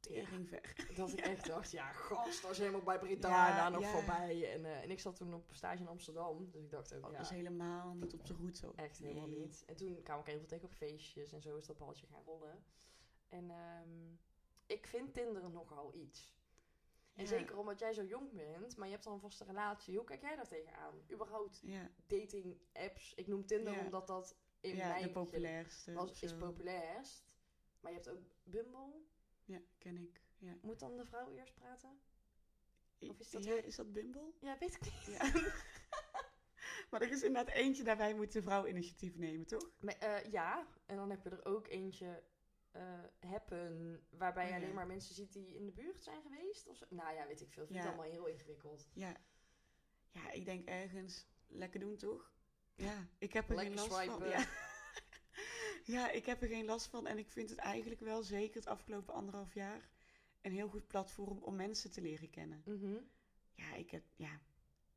Tering 0.00 0.48
ver. 0.48 0.74
Dat 0.96 1.12
ik 1.12 1.20
echt 1.34 1.46
dacht, 1.46 1.70
ja, 1.70 1.92
gast, 1.92 2.42
dat 2.42 2.50
is 2.50 2.58
helemaal 2.58 2.82
bij 2.82 3.16
Ja, 3.20 3.56
daar 3.56 3.70
nog 3.70 3.80
ja. 3.80 3.90
voorbij. 3.90 4.52
En, 4.52 4.64
eh, 4.64 4.82
en 4.82 4.90
ik 4.90 5.00
zat 5.00 5.16
toen 5.16 5.34
op 5.34 5.50
stage 5.52 5.80
in 5.80 5.88
Amsterdam. 5.88 6.50
Dus 6.50 6.62
ik 6.62 6.70
dacht 6.70 6.94
ook, 6.94 7.04
Oh, 7.04 7.10
ja, 7.10 7.16
Dat 7.16 7.26
is 7.26 7.32
helemaal 7.36 7.94
niet 7.94 8.14
op 8.14 8.26
de 8.26 8.34
route. 8.34 8.58
zo. 8.58 8.72
echt 8.76 8.98
helemaal 8.98 9.26
niet. 9.28 9.62
En 9.66 9.76
toen 9.76 10.02
kwam 10.02 10.20
ik 10.20 10.26
heel 10.26 10.38
veel 10.38 10.46
tegen 10.46 10.64
op 10.64 10.72
feestjes 10.74 11.32
en 11.32 11.42
zo 11.42 11.56
is 11.56 11.66
dat 11.66 11.78
balletje 11.78 12.06
gaan 12.06 12.22
rollen. 12.22 12.64
En 13.28 13.50
ehm, 13.50 14.14
ik 14.66 14.86
vind 14.86 15.14
Tinder 15.14 15.50
nogal 15.50 15.94
iets. 15.94 16.38
En 17.20 17.26
Ja. 17.26 17.38
zeker 17.38 17.58
omdat 17.58 17.78
jij 17.78 17.92
zo 17.92 18.02
jong 18.04 18.32
bent, 18.32 18.76
maar 18.76 18.86
je 18.86 18.92
hebt 18.94 19.06
al 19.06 19.12
een 19.12 19.20
vaste 19.20 19.44
relatie. 19.44 19.96
Hoe 19.96 20.04
kijk 20.04 20.20
jij 20.20 20.36
daar 20.36 20.48
tegenaan? 20.48 20.94
Überhaupt 21.12 21.60
Ja, 21.62 21.90
dating 22.06 22.56
apps. 22.72 23.14
Ik 23.14 23.26
noem 23.26 23.46
Tinder 23.46 23.72
Ja. 23.72 23.84
omdat 23.84 24.06
dat 24.06 24.36
in 24.60 24.76
ja 24.76 24.88
mijn 24.88 25.02
de 25.02 25.10
populairste. 25.10 25.92
was, 25.92 26.22
is 26.22 26.34
populairst. 26.36 27.24
Maar 27.80 27.90
je 27.92 27.96
hebt 27.96 28.10
ook 28.10 28.22
Bumble. 28.42 28.92
Ja, 29.44 29.60
ken 29.78 29.96
ik. 29.96 30.20
Ja. 30.38 30.56
Moet 30.62 30.78
dan 30.78 30.96
de 30.96 31.06
vrouw 31.06 31.30
eerst 31.30 31.54
praten? 31.54 32.00
Of 33.00 33.18
is 33.20 33.30
dat 33.30 33.44
weer- 33.44 33.64
is 33.64 33.76
dat 33.76 33.92
Bumble? 33.92 34.32
Ja, 34.40 34.56
weet 34.58 34.74
ik 34.74 34.80
niet. 34.82 35.04
Ja. 35.06 35.30
maar 36.90 37.02
er 37.02 37.10
is 37.10 37.22
inderdaad 37.22 37.54
eentje, 37.54 37.82
daarbij 37.82 38.14
moet 38.14 38.32
de 38.32 38.42
vrouw 38.42 38.66
initiatief 38.66 39.16
nemen, 39.16 39.46
toch? 39.46 39.70
Maar, 39.80 39.98
eh, 39.98 40.32
ja, 40.32 40.66
en 40.86 40.96
dan 40.96 41.10
heb 41.10 41.22
je 41.22 41.30
er 41.30 41.44
ook 41.44 41.66
eentje 41.68 42.22
Happen, 43.20 44.00
waarbij 44.10 44.44
je 44.44 44.50
Oh, 44.50 44.56
alleen 44.56 44.74
maar 44.74 44.86
mensen 44.86 45.14
ziet 45.14 45.32
die 45.32 45.54
in 45.54 45.64
de 45.66 45.72
buurt 45.72 46.02
zijn 46.02 46.22
geweest. 46.22 46.66
Of 46.68 46.76
zo. 46.76 46.84
Nou 46.88 47.14
ja, 47.14 47.26
weet 47.26 47.40
ik 47.40 47.50
veel. 47.52 47.62
Ik 47.62 47.68
vind 47.68 47.82
Ja. 47.82 47.86
het 47.90 47.94
allemaal 47.98 48.12
heel 48.12 48.26
ingewikkeld. 48.26 48.88
Ja. 48.94 49.16
Ja, 50.10 50.30
ik 50.30 50.44
denk 50.44 50.68
ergens 50.68 51.26
lekker 51.46 51.80
doen, 51.80 51.96
toch? 51.96 52.32
Ja, 52.74 53.06
ik 53.18 53.32
heb 53.32 53.48
er 53.48 53.54
Lekker 53.54 53.78
geen 53.78 53.88
last 53.90 54.04
van. 54.04 54.28
Ja. 54.28 54.46
ja, 55.96 56.10
ik 56.10 56.26
heb 56.26 56.42
er 56.42 56.48
geen 56.48 56.64
last 56.64 56.86
van. 56.86 57.06
En 57.06 57.18
ik 57.18 57.30
vind 57.30 57.50
het 57.50 57.58
eigenlijk 57.58 58.00
wel, 58.00 58.22
zeker 58.22 58.56
het 58.56 58.66
afgelopen 58.66 59.14
anderhalf 59.14 59.54
jaar, 59.54 59.88
een 60.40 60.52
heel 60.52 60.68
goed 60.68 60.86
platform 60.86 61.38
om 61.42 61.56
mensen 61.56 61.90
te 61.90 62.00
leren 62.00 62.30
kennen. 62.30 62.62
Mhm. 62.64 62.96
Ja, 63.54 63.74
ik 63.74 63.90
heb, 63.90 64.02
ja. 64.16 64.40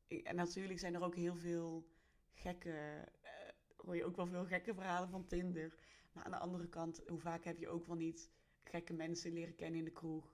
Ik- 0.06 0.26
en 0.26 0.36
natuurlijk 0.36 0.78
zijn 0.78 0.94
er 0.94 1.02
ook 1.02 1.14
heel 1.16 1.36
veel 1.36 1.88
gekke, 2.34 3.04
eh, 3.22 3.30
hoor 3.76 3.96
je 3.96 4.04
ook 4.04 4.16
wel 4.16 4.26
veel 4.26 4.44
gekke 4.46 4.74
verhalen 4.74 5.08
van 5.08 5.26
Tinder. 5.26 5.74
Maar 6.14 6.24
aan 6.24 6.30
de 6.30 6.38
andere 6.38 6.68
kant, 6.68 7.02
hoe 7.08 7.18
vaak 7.20 7.44
heb 7.44 7.58
je 7.58 7.68
ook 7.68 7.86
wel 7.86 7.96
niet 7.96 8.30
gekke 8.64 8.92
mensen 8.92 9.32
leren 9.32 9.54
kennen 9.54 9.78
in 9.78 9.84
de 9.84 9.90
kroeg? 9.92 10.32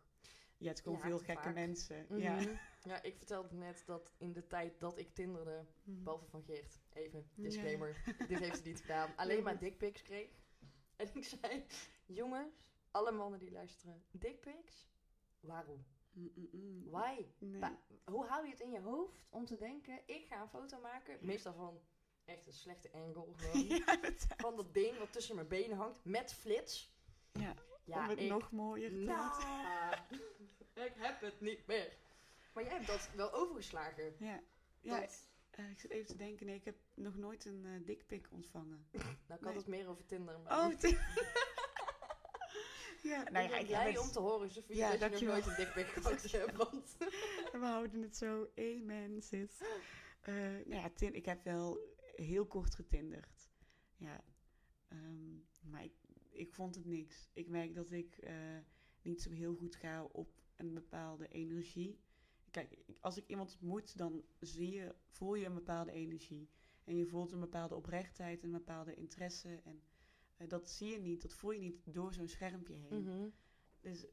Je 0.56 0.66
hebt 0.66 0.80
gewoon 0.80 0.98
Ja, 0.98 1.04
veel 1.04 1.18
gekke 1.18 1.42
vaak. 1.42 1.54
mensen. 1.54 2.06
Mhm. 2.08 2.20
Ja. 2.20 2.38
ja, 2.90 3.02
ik 3.02 3.16
vertelde 3.16 3.54
net 3.54 3.82
dat 3.86 4.12
in 4.18 4.32
de 4.32 4.46
tijd 4.46 4.80
dat 4.80 4.98
ik 4.98 5.14
tinderde, 5.14 5.66
Mhm. 5.84 6.02
behalve 6.02 6.26
van 6.26 6.42
Geert, 6.42 6.80
even 6.92 7.30
Ja. 7.34 7.42
disclaimer, 7.42 8.02
dit 8.28 8.38
heeft 8.38 8.56
ze 8.56 8.62
niet 8.68 8.80
gedaan, 8.80 9.10
alleen 9.16 9.42
maar 9.42 9.58
dickpics 9.58 10.02
kreeg. 10.02 10.30
En 10.96 11.08
ik 11.14 11.24
zei, 11.24 11.64
jongens, 12.06 12.54
alle 12.90 13.12
mannen 13.12 13.38
die 13.38 13.50
luisteren, 13.50 14.04
dickpics? 14.10 14.88
Waarom? 15.40 15.84
Mm, 16.12 16.30
mm, 16.34 16.48
mm. 16.52 16.90
Why? 16.90 17.26
Nee. 17.38 17.70
Hoe 18.04 18.24
hou 18.26 18.44
je 18.44 18.50
het 18.50 18.60
in 18.60 18.70
je 18.70 18.80
hoofd 18.80 19.26
om 19.28 19.44
te 19.44 19.56
denken, 19.56 20.00
ik 20.06 20.26
ga 20.26 20.40
een 20.42 20.48
foto 20.48 20.80
maken, 20.80 21.18
meestal 21.26 21.54
van 21.54 21.80
echt 22.24 22.46
een 22.46 22.52
slechte 22.52 22.92
angle 22.92 23.26
ja, 23.86 23.96
dat, 23.96 24.26
Van 24.36 24.56
dat 24.56 24.74
ding 24.74 24.98
wat 24.98 25.12
tussen 25.12 25.34
mijn 25.34 25.48
benen 25.48 25.76
hangt, 25.76 26.04
met 26.04 26.32
flits. 26.34 26.94
ja, 27.32 27.54
Ja, 27.84 28.02
om 28.02 28.08
het 28.08 28.18
ik, 28.18 28.28
nog 28.28 28.50
mooier 28.50 28.90
te 28.90 28.96
laten. 29.00 29.48
nou, 30.74 30.86
ik 30.88 30.94
heb 30.96 31.20
het 31.20 31.40
niet 31.40 31.66
meer. 31.66 31.96
Maar 32.54 32.64
jij 32.64 32.72
hebt 32.72 32.86
dat 32.86 33.10
wel 33.14 33.32
overgeslagen. 33.32 34.14
Ja, 34.18 34.40
ja 34.80 35.00
Dat- 35.00 35.28
Eh, 35.50 35.70
ik 35.70 35.78
zit 35.80 35.90
even 35.90 36.06
te 36.06 36.16
denken, 36.16 36.46
nee, 36.46 36.54
ik 36.54 36.64
heb 36.64 36.76
nog 36.94 37.16
nooit 37.16 37.44
een 37.44 37.64
eh 37.66 37.86
dikpik 37.86 38.28
ontvangen. 38.32 38.86
Nou, 39.28 39.40
ik 39.40 39.46
had 39.46 39.54
het 39.54 39.66
meer 39.66 39.88
over 39.88 40.06
Tinder. 40.06 40.40
Maar 40.40 40.58
Oh, 40.66 40.76
ti- 40.78 40.98
ja, 43.02 43.22
nou 43.30 43.44
ik 43.44 43.50
ja, 43.50 43.56
ben 43.56 43.60
ik 43.60 43.66
blij 43.66 43.88
het- 43.90 43.98
om 43.98 44.10
te 44.10 44.20
horen, 44.20 44.50
Sofie, 44.50 44.76
Ja, 44.76 44.96
dat 44.96 45.18
je 45.18 45.24
nog 45.26 45.34
nooit 45.34 45.46
een 45.46 45.54
dikpik 45.56 45.86
gehad 45.86 46.22
hebt. 46.22 46.56
Want... 46.56 46.96
We 47.52 47.58
houden 47.60 48.02
het 48.02 48.16
zo. 48.16 48.48
Amen, 48.56 49.22
sis. 49.22 49.50
Nou 50.24 50.64
ja, 50.82 50.90
tin- 50.94 51.14
ik 51.14 51.24
heb 51.24 51.44
wel 51.44 51.78
heel 52.24 52.46
kort 52.46 52.74
getinderd. 52.74 53.48
Ja. 53.96 54.24
ehm, 54.88 55.34
maar 55.70 55.84
ik, 55.84 55.92
ik 56.30 56.52
vond 56.52 56.74
het 56.74 56.84
niks. 56.84 57.30
Ik 57.32 57.48
merk 57.48 57.74
dat 57.74 57.90
ik 57.90 58.16
eh, 58.18 58.58
niet 59.02 59.22
zo 59.22 59.30
heel 59.30 59.54
goed 59.54 59.74
ga 59.76 60.04
op 60.04 60.42
een 60.56 60.74
bepaalde 60.74 61.28
energie. 61.28 61.98
Kijk, 62.50 62.76
als 63.00 63.16
ik 63.16 63.26
iemand 63.28 63.52
ontmoet, 63.52 63.96
dan 63.98 64.24
zie 64.40 64.70
je, 64.70 64.94
voel 65.06 65.34
je 65.34 65.46
een 65.46 65.54
bepaalde 65.54 65.92
energie. 65.92 66.48
En 66.84 66.96
je 66.96 67.06
voelt 67.06 67.32
een 67.32 67.40
bepaalde 67.40 67.74
oprechtheid, 67.74 68.42
een 68.42 68.50
bepaalde 68.50 68.94
interesse. 68.94 69.60
En 69.64 69.82
eh, 70.36 70.48
dat 70.48 70.70
zie 70.70 70.88
je 70.90 70.98
niet, 70.98 71.22
dat 71.22 71.34
voel 71.34 71.50
je 71.50 71.58
niet 71.60 71.94
door 71.94 72.12
zo'n 72.12 72.28
schermpje 72.28 72.74
heen. 72.74 73.02
Mhm. 73.02 73.28
Dus 73.80 74.06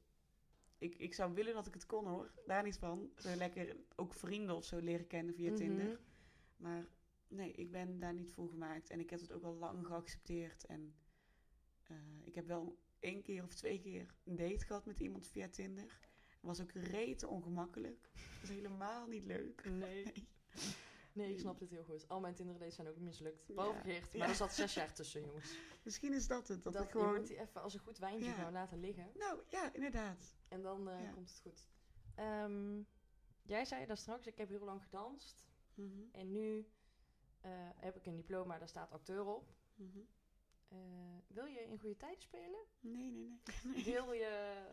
ik, 0.77 0.95
ik 0.95 1.13
zou 1.13 1.33
willen 1.33 1.53
dat 1.53 1.67
ik 1.67 1.73
het 1.73 1.85
kon 1.85 2.07
hoor. 2.07 2.31
Daar 2.45 2.63
niet 2.63 2.77
van. 2.77 3.11
Zo 3.17 3.35
lekker 3.35 3.75
ook 3.95 4.13
vrienden 4.13 4.55
of 4.55 4.65
zo 4.65 4.79
leren 4.79 5.07
kennen 5.07 5.33
via 5.33 5.47
Mhm. 5.49 5.57
Tinder. 5.57 5.99
Maar 6.57 6.87
nee, 7.27 7.51
ik 7.51 7.71
ben 7.71 7.99
daar 7.99 8.13
niet 8.13 8.31
voor 8.31 8.49
gemaakt. 8.49 8.89
En 8.89 8.99
ik 8.99 9.09
heb 9.09 9.19
het 9.19 9.31
ook 9.31 9.43
al 9.43 9.53
lang 9.55 9.85
geaccepteerd. 9.85 10.65
En 10.65 10.95
eh, 11.83 11.95
ik 12.23 12.35
heb 12.35 12.47
wel 12.47 12.77
één 12.99 13.21
keer 13.21 13.43
of 13.43 13.53
twee 13.53 13.79
keer 13.79 14.13
een 14.23 14.35
date 14.35 14.65
gehad 14.65 14.85
met 14.85 14.99
iemand 14.99 15.27
via 15.27 15.49
Tinder. 15.49 15.99
was 16.41 16.61
ook 16.61 16.71
rete 16.71 17.27
ongemakkelijk. 17.27 18.09
Dat 18.13 18.39
was 18.41 18.49
helemaal 18.49 19.07
niet 19.07 19.23
leuk. 19.25 19.69
Nee. 19.69 20.03
Nee. 21.13 21.25
Nee, 21.25 21.33
ik 21.33 21.39
snap 21.39 21.59
dit 21.59 21.69
heel 21.69 21.83
goed. 21.83 22.07
Al 22.07 22.19
mijn 22.19 22.33
Tinder 22.33 22.57
dates 22.57 22.75
zijn 22.75 22.87
ook 22.87 22.97
mislukt. 22.97 23.47
Behalve 23.47 23.77
Ja. 23.77 23.83
Geert, 23.83 24.13
maar 24.13 24.21
Ja. 24.21 24.27
er 24.27 24.35
zat 24.35 24.53
zes 24.53 24.73
jaar 24.73 24.93
tussen, 24.93 25.21
jongens. 25.21 25.57
Misschien 25.83 26.13
is 26.13 26.27
dat 26.27 26.47
het. 26.47 26.63
Dat, 26.63 26.73
Dat, 26.73 26.83
ik 26.83 26.91
gewoon... 26.91 27.13
Je 27.13 27.19
moet 27.19 27.27
die 27.27 27.39
even 27.39 27.61
als 27.61 27.73
een 27.73 27.79
goed 27.79 27.97
wijntje 27.97 28.25
Ja. 28.29 28.33
gewoon 28.35 28.51
laten 28.51 28.79
liggen. 28.79 29.11
Nou 29.15 29.41
ja, 29.47 29.73
inderdaad. 29.73 30.35
En 30.47 30.61
dan 30.61 30.89
eh, 30.89 31.13
komt 31.13 31.29
het 31.29 31.39
goed. 31.39 31.67
Ehm, 32.15 32.81
jij 33.43 33.65
zei 33.65 33.85
daar 33.85 33.97
straks, 33.97 34.27
ik 34.27 34.37
heb 34.37 34.49
heel 34.49 34.65
lang 34.65 34.83
gedanst. 34.83 35.47
Mhm, 35.73 36.01
En 36.11 36.31
nu 36.31 36.67
heb 37.75 37.95
ik 37.95 38.05
een 38.05 38.15
diploma, 38.15 38.57
daar 38.57 38.67
staat 38.67 38.91
acteur 38.91 39.25
op. 39.25 39.53
mhm. 39.75 39.99
Eh, 40.67 40.77
wil 41.27 41.45
je 41.45 41.59
in 41.59 41.79
goede 41.79 41.97
tijden 41.97 42.21
spelen? 42.21 42.59
Nee, 42.79 43.11
nee, 43.11 43.21
nee. 43.21 43.39
nee. 43.73 43.83
Wil 43.83 44.11
je 44.11 44.65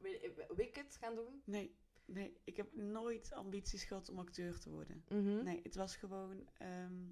ik, 0.00 0.44
Wicked 0.56 0.96
gaan 0.96 1.14
doen? 1.14 1.42
Nee, 1.44 1.76
nee, 2.04 2.40
ik 2.44 2.56
heb 2.56 2.74
nooit 2.74 3.32
ambities 3.32 3.84
gehad 3.84 4.08
om 4.08 4.18
acteur 4.18 4.58
te 4.58 4.70
worden. 4.70 5.04
Mhm. 5.08 5.44
Nee, 5.44 5.60
het 5.62 5.74
was 5.74 5.96
gewoon. 5.96 6.48
ehm, 6.58 7.10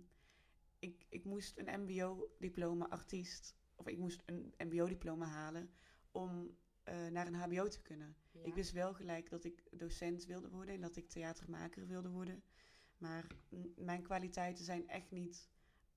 ik, 0.79 1.07
ik 1.09 1.25
moest 1.25 1.59
een 1.59 1.81
MBO-diploma 1.81 2.89
artiest. 2.89 3.57
Of 3.75 3.87
ik 3.89 3.99
moest 3.99 4.23
een 4.27 4.55
MBO-diploma 4.59 5.27
halen 5.27 5.71
om 6.11 6.57
eh, 6.83 7.07
naar 7.07 7.27
een 7.27 7.35
HBO 7.35 7.69
te 7.69 7.83
kunnen. 7.83 8.17
Ja. 8.33 8.41
Ik 8.43 8.55
wist 8.55 8.73
wel 8.73 8.95
gelijk 8.95 9.31
dat 9.31 9.45
ik 9.45 9.63
docent 9.71 10.25
wilde 10.25 10.51
worden 10.51 10.75
en 10.75 10.81
dat 10.81 10.97
ik 10.97 11.09
theatermaker 11.09 11.87
wilde 11.87 12.09
worden. 12.11 12.43
Maar 13.01 13.27
mijn 13.77 14.03
kwaliteiten 14.03 14.65
zijn 14.65 14.89
echt 14.89 15.11
niet 15.11 15.51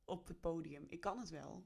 op 0.06 0.28
het 0.28 0.40
podium. 0.40 0.86
Ik 0.88 1.02
kan 1.02 1.20
het 1.20 1.30
wel, 1.30 1.66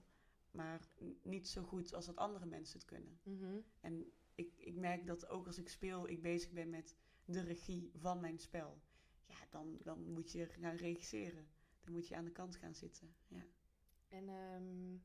maar 0.52 0.88
niet 1.21 1.47
zo 1.47 1.63
goed 1.63 1.93
als 1.93 2.06
dat 2.06 2.15
andere 2.15 2.45
mensen 2.45 2.80
het 2.80 2.88
kunnen. 2.88 3.19
Mhm. 3.23 3.60
En 3.80 4.12
ik, 4.36 4.54
ik 4.58 4.76
merk 4.76 5.08
dat 5.08 5.28
ook 5.28 5.47
als 5.47 5.58
ik 5.58 5.69
speel, 5.69 6.10
ik 6.10 6.21
bezig 6.21 6.52
ben 6.52 6.69
met 6.69 6.95
de 7.26 7.41
regie 7.41 7.91
van 7.95 8.19
mijn 8.19 8.39
spel. 8.39 8.82
Ja, 9.26 9.36
dan, 9.50 9.78
dan 9.84 10.12
moet 10.12 10.32
je 10.32 10.45
gaan 10.45 10.76
regisseren. 10.76 11.47
Dan 11.84 11.93
moet 11.93 12.08
je 12.08 12.15
aan 12.15 12.26
de 12.26 12.32
kant 12.32 12.56
gaan 12.56 12.76
zitten. 12.76 13.15
Ja. 13.28 13.45
En 14.08 14.30
ehm, 14.30 14.97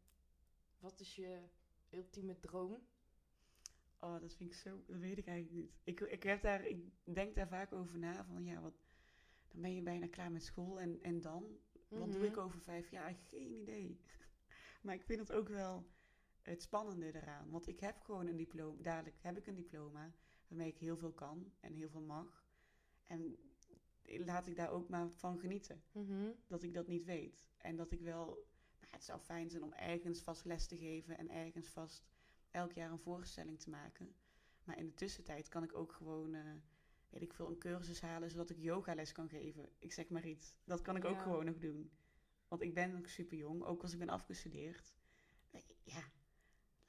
wat 0.79 1.01
is 1.01 1.17
je 1.17 1.43
ultieme 1.91 2.41
droom? 2.41 2.87
Oh, 3.99 4.21
dat 4.21 4.35
vind 4.35 4.51
ik 4.51 4.57
zo, 4.57 4.83
dat 4.87 4.99
weet 4.99 5.19
ik 5.19 5.27
eigenlijk 5.27 5.57
niet. 5.57 5.73
Ik, 5.85 6.01
ik, 6.01 6.23
heb 6.23 6.43
daar, 6.43 6.65
ik 6.67 6.85
denk 7.05 7.35
daar 7.35 7.49
vaak 7.49 7.73
over 7.73 7.99
na 7.99 8.25
van 8.25 8.45
ja, 8.45 8.61
wat, 8.61 8.82
dan 9.53 9.61
ben 9.61 9.75
je 9.75 9.83
bijna 9.83 10.07
klaar 10.09 10.33
met 10.33 10.45
school 10.45 10.81
en, 10.81 11.03
en 11.03 11.21
dan? 11.21 11.45
Wat 11.89 12.13
doe 12.13 12.21
Mhm. 12.21 12.31
ik 12.31 12.37
over 12.37 12.61
vijf 12.61 12.91
jaar? 12.91 13.15
Geen 13.31 13.53
idee. 13.61 14.01
maar 14.83 14.95
ik 14.95 15.03
vind 15.03 15.19
het 15.21 15.33
ook 15.33 15.49
wel 15.49 15.87
het 16.43 16.63
spannende 16.63 17.15
eraan. 17.15 17.51
Want 17.51 17.67
ik 17.69 17.81
heb 17.81 18.01
gewoon 18.01 18.27
een 18.27 18.37
diploma, 18.37 18.83
dadelijk 18.83 19.17
heb 19.21 19.37
ik 19.37 19.47
een 19.47 19.55
diploma 19.55 20.13
waarmee 20.49 20.69
ik 20.69 20.79
heel 20.79 20.97
veel 20.97 21.13
kan 21.13 21.53
en 21.61 21.73
heel 21.75 21.89
veel 21.89 22.01
mag. 22.03 22.47
En 23.03 23.37
laat 24.03 24.47
ik 24.47 24.57
daar 24.57 24.71
ook 24.71 24.89
maar 24.89 25.11
van 25.11 25.39
genieten. 25.39 25.83
Mhm. 25.93 26.31
Dat 26.47 26.63
ik 26.63 26.75
dat 26.75 26.87
niet 26.87 27.05
weet. 27.05 27.47
En 27.59 27.77
dat 27.77 27.93
ik 27.93 28.01
wel, 28.01 28.27
nou, 28.81 28.93
het 28.93 29.05
zou 29.05 29.21
fijn 29.21 29.51
zijn 29.51 29.63
om 29.63 29.73
ergens 29.73 30.21
vast 30.21 30.45
les 30.45 30.67
te 30.67 30.77
geven 30.77 31.19
en 31.19 31.31
ergens 31.31 31.69
vast 31.69 32.05
elk 32.51 32.73
jaar 32.73 32.91
een 32.91 32.99
voorstelling 32.99 33.61
te 33.61 33.71
maken. 33.71 34.15
Maar 34.65 34.79
in 34.79 34.87
de 34.87 34.95
tussentijd 34.95 35.49
kan 35.49 35.63
ik 35.63 35.75
ook 35.75 35.93
gewoon, 35.93 36.35
eh, 36.35 36.55
weet 37.13 37.23
ik 37.23 37.33
veel, 37.35 37.49
een 37.49 37.59
cursus 37.59 38.01
halen 38.01 38.31
zodat 38.31 38.51
ik 38.51 38.59
yogales 38.59 39.13
kan 39.13 39.29
geven. 39.29 39.69
Ik 39.79 39.93
zeg 39.93 40.09
maar 40.09 40.27
iets. 40.27 40.55
Dat 40.65 40.83
kan 40.83 40.97
ik 40.97 41.05
ook 41.05 41.21
gewoon 41.21 41.45
nog 41.45 41.59
doen. 41.59 41.91
Want 42.49 42.63
ik 42.63 42.75
ben 42.75 42.93
nog 42.93 43.09
super 43.09 43.37
jong, 43.37 43.65
ook 43.65 43.83
als 43.83 43.93
ik 43.93 43.99
ben 43.99 44.09
afgestudeerd. 44.09 44.95
Ja, 45.83 46.03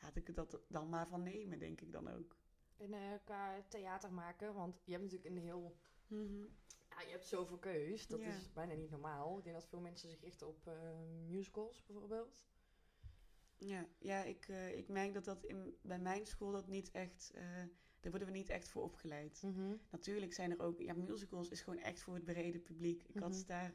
laat 0.01 0.15
ik 0.15 0.27
het 0.27 0.35
dat 0.35 0.59
dan 0.67 0.89
maar 0.89 1.07
van 1.07 1.23
nemen, 1.23 1.59
denk 1.59 1.81
ik 1.81 1.91
dan 1.91 2.07
ook. 2.07 2.37
En 2.77 2.93
eh, 2.93 3.13
qua 3.23 3.61
theater 3.67 4.13
maken, 4.13 4.53
want 4.53 4.81
je 4.85 4.91
hebt 4.91 5.03
natuurlijk 5.03 5.35
een 5.35 5.41
heel... 5.41 5.77
Mhm. 6.07 6.43
Ja, 6.89 7.01
je 7.01 7.11
hebt 7.11 7.25
zoveel 7.27 7.57
keus. 7.57 8.07
Dat 8.07 8.19
Ja. 8.19 8.27
is 8.35 8.53
bijna 8.53 8.73
niet 8.73 8.89
normaal. 8.89 9.37
Ik 9.37 9.43
denk 9.43 9.55
dat 9.55 9.67
veel 9.67 9.79
mensen 9.81 10.09
zich 10.09 10.21
richten 10.21 10.47
op 10.47 10.67
eh, 10.67 10.99
musicals, 11.27 11.85
bijvoorbeeld. 11.85 12.41
Ja, 13.57 13.87
ja 13.99 14.23
ik, 14.23 14.47
eh, 14.47 14.77
ik 14.77 14.87
merk 14.87 15.13
dat 15.13 15.25
dat 15.25 15.43
in, 15.43 15.77
bij 15.81 15.99
mijn 15.99 16.25
school 16.25 16.51
dat 16.51 16.67
niet 16.67 16.91
echt, 16.91 17.33
daar 18.03 18.11
worden 18.11 18.31
we 18.31 18.37
niet 18.37 18.49
echt 18.49 18.69
voor 18.69 18.83
opgeleid. 18.83 19.41
Mhm. 19.41 19.75
Natuurlijk 19.89 20.33
zijn 20.33 20.51
er 20.51 20.59
ook, 20.59 20.79
ja, 20.79 20.93
musicals 20.93 21.49
is 21.49 21.61
gewoon 21.61 21.79
echt 21.79 22.01
voor 22.01 22.13
het 22.13 22.23
brede 22.23 22.59
publiek. 22.59 23.03
Ik 23.03 23.15
had 23.19 23.29
Mhm. 23.29 23.37
het 23.37 23.47
daar 23.47 23.73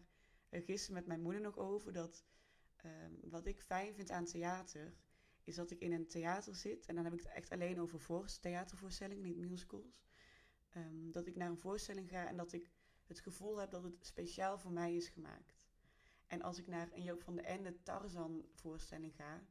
eh, 0.49 0.65
gisteren 0.65 0.95
met 0.95 1.07
mijn 1.07 1.21
moeder 1.21 1.41
nog 1.41 1.59
over 1.59 1.93
dat 1.93 2.25
ehm, 2.77 3.13
wat 3.23 3.47
ik 3.47 3.61
fijn 3.61 3.95
vind 3.95 4.11
aan 4.11 4.25
theater, 4.25 4.95
is 5.45 5.55
dat 5.55 5.71
ik 5.71 5.81
in 5.81 5.93
een 5.93 6.07
theater 6.07 6.55
zit 6.55 6.87
en 6.87 6.95
dan 6.95 7.05
heb 7.05 7.13
ik 7.13 7.23
het 7.23 7.33
echt 7.33 7.51
alleen 7.51 7.81
over 7.81 8.01
voor, 8.01 8.27
theatervoorstellingen, 8.41 9.23
niet 9.23 9.37
musicals. 9.37 10.03
Ehm, 10.69 11.11
dat 11.11 11.27
ik 11.27 11.37
naar 11.37 11.49
een 11.51 11.59
voorstelling 11.59 12.09
ga 12.09 12.27
en 12.27 12.37
dat 12.37 12.53
ik 12.53 12.71
het 13.07 13.21
gevoel 13.21 13.57
heb 13.57 13.71
dat 13.71 13.83
het 13.83 14.07
speciaal 14.07 14.59
voor 14.59 14.73
mij 14.73 14.97
is 14.97 15.09
gemaakt. 15.09 15.67
En 16.27 16.43
als 16.43 16.59
ik 16.59 16.67
naar 16.67 16.89
een 16.93 17.03
Joop 17.03 17.23
van 17.23 17.35
de 17.35 17.43
Ende 17.43 17.83
Tarzan 17.83 18.45
voorstelling 18.53 19.15
ga, 19.15 19.43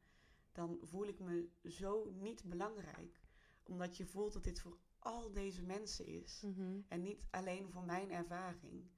dan 0.52 0.78
voel 0.82 1.06
ik 1.06 1.18
me 1.18 1.48
zo 1.64 2.10
niet 2.10 2.44
belangrijk. 2.44 3.20
Omdat 3.68 3.96
je 3.96 4.06
voelt 4.06 4.32
dat 4.32 4.44
dit 4.44 4.60
voor 4.60 4.78
al 4.98 5.32
deze 5.32 5.62
mensen 5.62 6.06
is. 6.06 6.40
Mhm. 6.42 6.80
En 6.88 7.02
niet 7.02 7.26
alleen 7.30 7.70
voor 7.70 7.84
mijn 7.84 8.10
ervaring. 8.10 8.90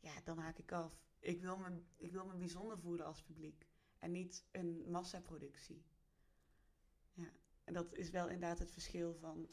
Ja, 0.00 0.20
dan 0.24 0.38
haak 0.38 0.58
ik 0.58 0.72
af. 0.72 1.02
Ik 1.18 1.40
wil 1.40 1.56
me, 1.56 1.82
ik 1.96 2.12
wil 2.12 2.26
me 2.26 2.36
bijzonder 2.36 2.78
voelen 2.78 3.06
als 3.06 3.22
publiek. 3.22 3.68
En 3.98 4.10
niet 4.10 4.44
een 4.52 4.84
massaproductie. 4.90 5.84
Ja, 7.12 7.32
en 7.64 7.72
dat 7.72 7.94
is 7.94 8.10
wel 8.10 8.24
inderdaad 8.24 8.58
het 8.58 8.72
verschil 8.72 9.14
van... 9.14 9.48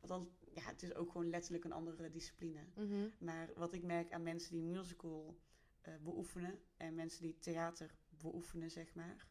Althans, 0.00 0.28
ja, 0.54 0.62
het 0.62 0.82
is 0.82 0.94
ook 0.94 1.10
gewoon 1.10 1.28
letterlijk 1.28 1.64
een 1.64 1.72
andere 1.72 2.10
discipline. 2.10 2.66
Mhm. 2.74 3.08
Maar 3.18 3.50
wat 3.54 3.72
ik 3.72 3.82
merk 3.82 4.12
aan 4.12 4.22
mensen 4.22 4.52
die 4.52 4.62
musical 4.62 5.40
eh, 5.80 5.94
beoefenen... 6.02 6.58
en 6.76 6.94
mensen 6.94 7.22
die 7.22 7.38
theater 7.38 7.98
beoefenen, 8.08 8.70
zeg 8.70 8.94
maar... 8.94 9.28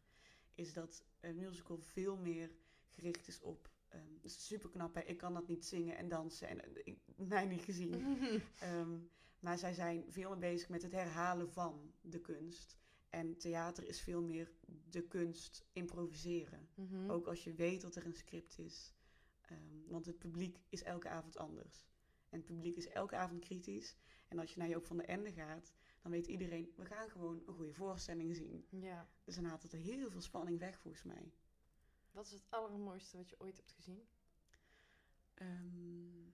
is 0.54 0.72
dat 0.72 1.04
een 1.20 1.36
musical 1.36 1.78
veel 1.78 2.16
meer 2.16 2.50
gericht 2.88 3.28
is 3.28 3.40
op... 3.40 3.70
ehm 3.88 4.16
super 4.28 4.70
knap, 4.70 4.94
hè? 4.94 5.00
Ik 5.00 5.16
kan 5.16 5.34
dat 5.34 5.48
niet 5.48 5.64
zingen 5.64 5.96
en 5.96 6.08
dansen. 6.08 6.48
En, 6.48 6.60
eh, 6.60 6.80
ik, 6.84 6.98
mij 7.16 7.46
niet 7.46 7.62
gezien. 7.62 7.92
Ehm, 8.60 8.98
maar 9.38 9.58
zij 9.58 9.74
zijn 9.74 10.04
veel 10.08 10.28
meer 10.28 10.38
bezig 10.38 10.68
met 10.68 10.82
het 10.82 10.92
herhalen 10.92 11.52
van 11.52 11.92
de 12.00 12.20
kunst. 12.20 12.76
En 13.10 13.38
theater 13.38 13.88
is 13.88 14.00
veel 14.00 14.22
meer 14.22 14.52
de 14.90 15.02
kunst 15.02 15.66
improviseren. 15.72 16.68
Mhm. 16.74 17.10
Ook 17.10 17.26
als 17.26 17.44
je 17.44 17.54
weet 17.54 17.80
dat 17.80 17.96
er 17.96 18.06
een 18.06 18.14
script 18.14 18.58
is. 18.58 18.94
Ehm, 19.40 19.88
want 19.88 20.06
het 20.06 20.18
publiek 20.18 20.58
is 20.68 20.82
elke 20.82 21.08
avond 21.08 21.36
anders. 21.36 21.88
En 22.28 22.38
het 22.38 22.44
publiek 22.44 22.76
is 22.76 22.88
elke 22.88 23.16
avond 23.16 23.40
kritisch. 23.40 23.96
En 24.28 24.38
als 24.38 24.52
je 24.52 24.58
naar 24.58 24.68
Joop 24.68 24.86
van 24.86 24.96
de 24.96 25.02
Ende 25.02 25.32
gaat, 25.32 25.72
dan 26.02 26.10
weet 26.10 26.26
iedereen, 26.26 26.72
we 26.76 26.84
gaan 26.84 27.10
gewoon 27.10 27.42
een 27.46 27.54
goede 27.54 27.72
voorstelling 27.72 28.36
zien. 28.36 28.66
Ja. 28.70 29.08
Dus 29.24 29.34
dan 29.34 29.44
haalt 29.44 29.62
het 29.62 29.72
er 29.72 29.78
heel 29.78 30.10
veel 30.10 30.20
spanning 30.20 30.58
weg 30.58 30.78
volgens 30.78 31.02
mij. 31.02 31.32
Wat 32.16 32.26
is 32.26 32.32
het 32.32 32.50
allermooiste 32.50 33.16
wat 33.16 33.28
je 33.28 33.40
ooit 33.40 33.56
hebt 33.56 33.72
gezien? 33.72 34.08
Ehm, 35.34 36.28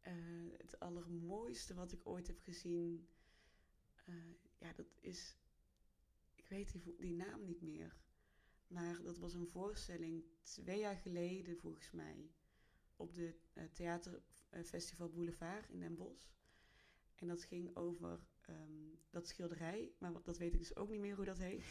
eh, 0.00 0.58
het 0.58 0.80
allermooiste 0.80 1.74
wat 1.74 1.92
ik 1.92 2.06
ooit 2.06 2.26
heb 2.26 2.38
gezien, 2.40 3.08
eh, 4.04 4.14
ja, 4.58 4.72
dat 4.72 4.86
is, 5.00 5.36
ik 6.34 6.48
weet 6.48 6.72
die, 6.98 7.12
naam 7.12 7.44
niet 7.44 7.60
meer, 7.60 7.96
maar 8.66 9.02
dat 9.02 9.18
was 9.18 9.34
een 9.34 9.48
voorstelling 9.48 10.24
twee 10.42 10.78
jaar 10.78 10.96
geleden 10.96 11.58
volgens 11.58 11.90
mij 11.90 12.30
op 12.96 13.14
de 13.14 13.34
eh, 13.52 13.64
Theaterfestival 13.64 15.08
Boulevard 15.08 15.68
in 15.68 15.80
Den 15.80 15.96
Bosch. 15.96 16.28
En 17.14 17.28
dat 17.28 17.44
ging 17.44 17.76
over 17.76 18.26
ehm, 18.40 18.94
dat 19.10 19.28
schilderij, 19.28 19.92
maar 19.98 20.22
dat 20.22 20.38
weet 20.38 20.52
ik 20.52 20.58
dus 20.58 20.76
ook 20.76 20.88
niet 20.88 21.00
meer 21.00 21.16
hoe 21.16 21.24
dat 21.24 21.38
heet. 21.38 21.64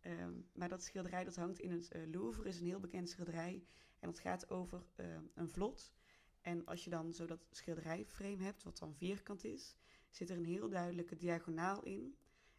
Ehm, 0.00 0.32
maar 0.52 0.68
dat 0.68 0.82
schilderij 0.82 1.24
dat 1.24 1.36
hangt 1.36 1.58
in 1.58 1.70
het 1.70 1.90
eh, 1.90 2.02
Louvre, 2.10 2.48
is 2.48 2.60
een 2.60 2.66
heel 2.66 2.80
bekend 2.80 3.08
schilderij. 3.08 3.64
En 3.98 4.08
dat 4.08 4.18
gaat 4.18 4.50
over 4.50 4.82
ehm, 4.96 5.24
een 5.34 5.48
vlot. 5.48 5.92
En 6.40 6.64
als 6.64 6.84
je 6.84 6.90
dan 6.90 7.12
zo 7.12 7.26
dat 7.26 7.46
schilderijframe 7.50 8.42
hebt, 8.42 8.62
wat 8.62 8.78
dan 8.78 8.94
vierkant 8.94 9.44
is, 9.44 9.76
zit 10.10 10.30
er 10.30 10.36
een 10.36 10.44
heel 10.44 10.68
duidelijke 10.68 11.16
diagonaal 11.16 11.82
in. 11.82 12.16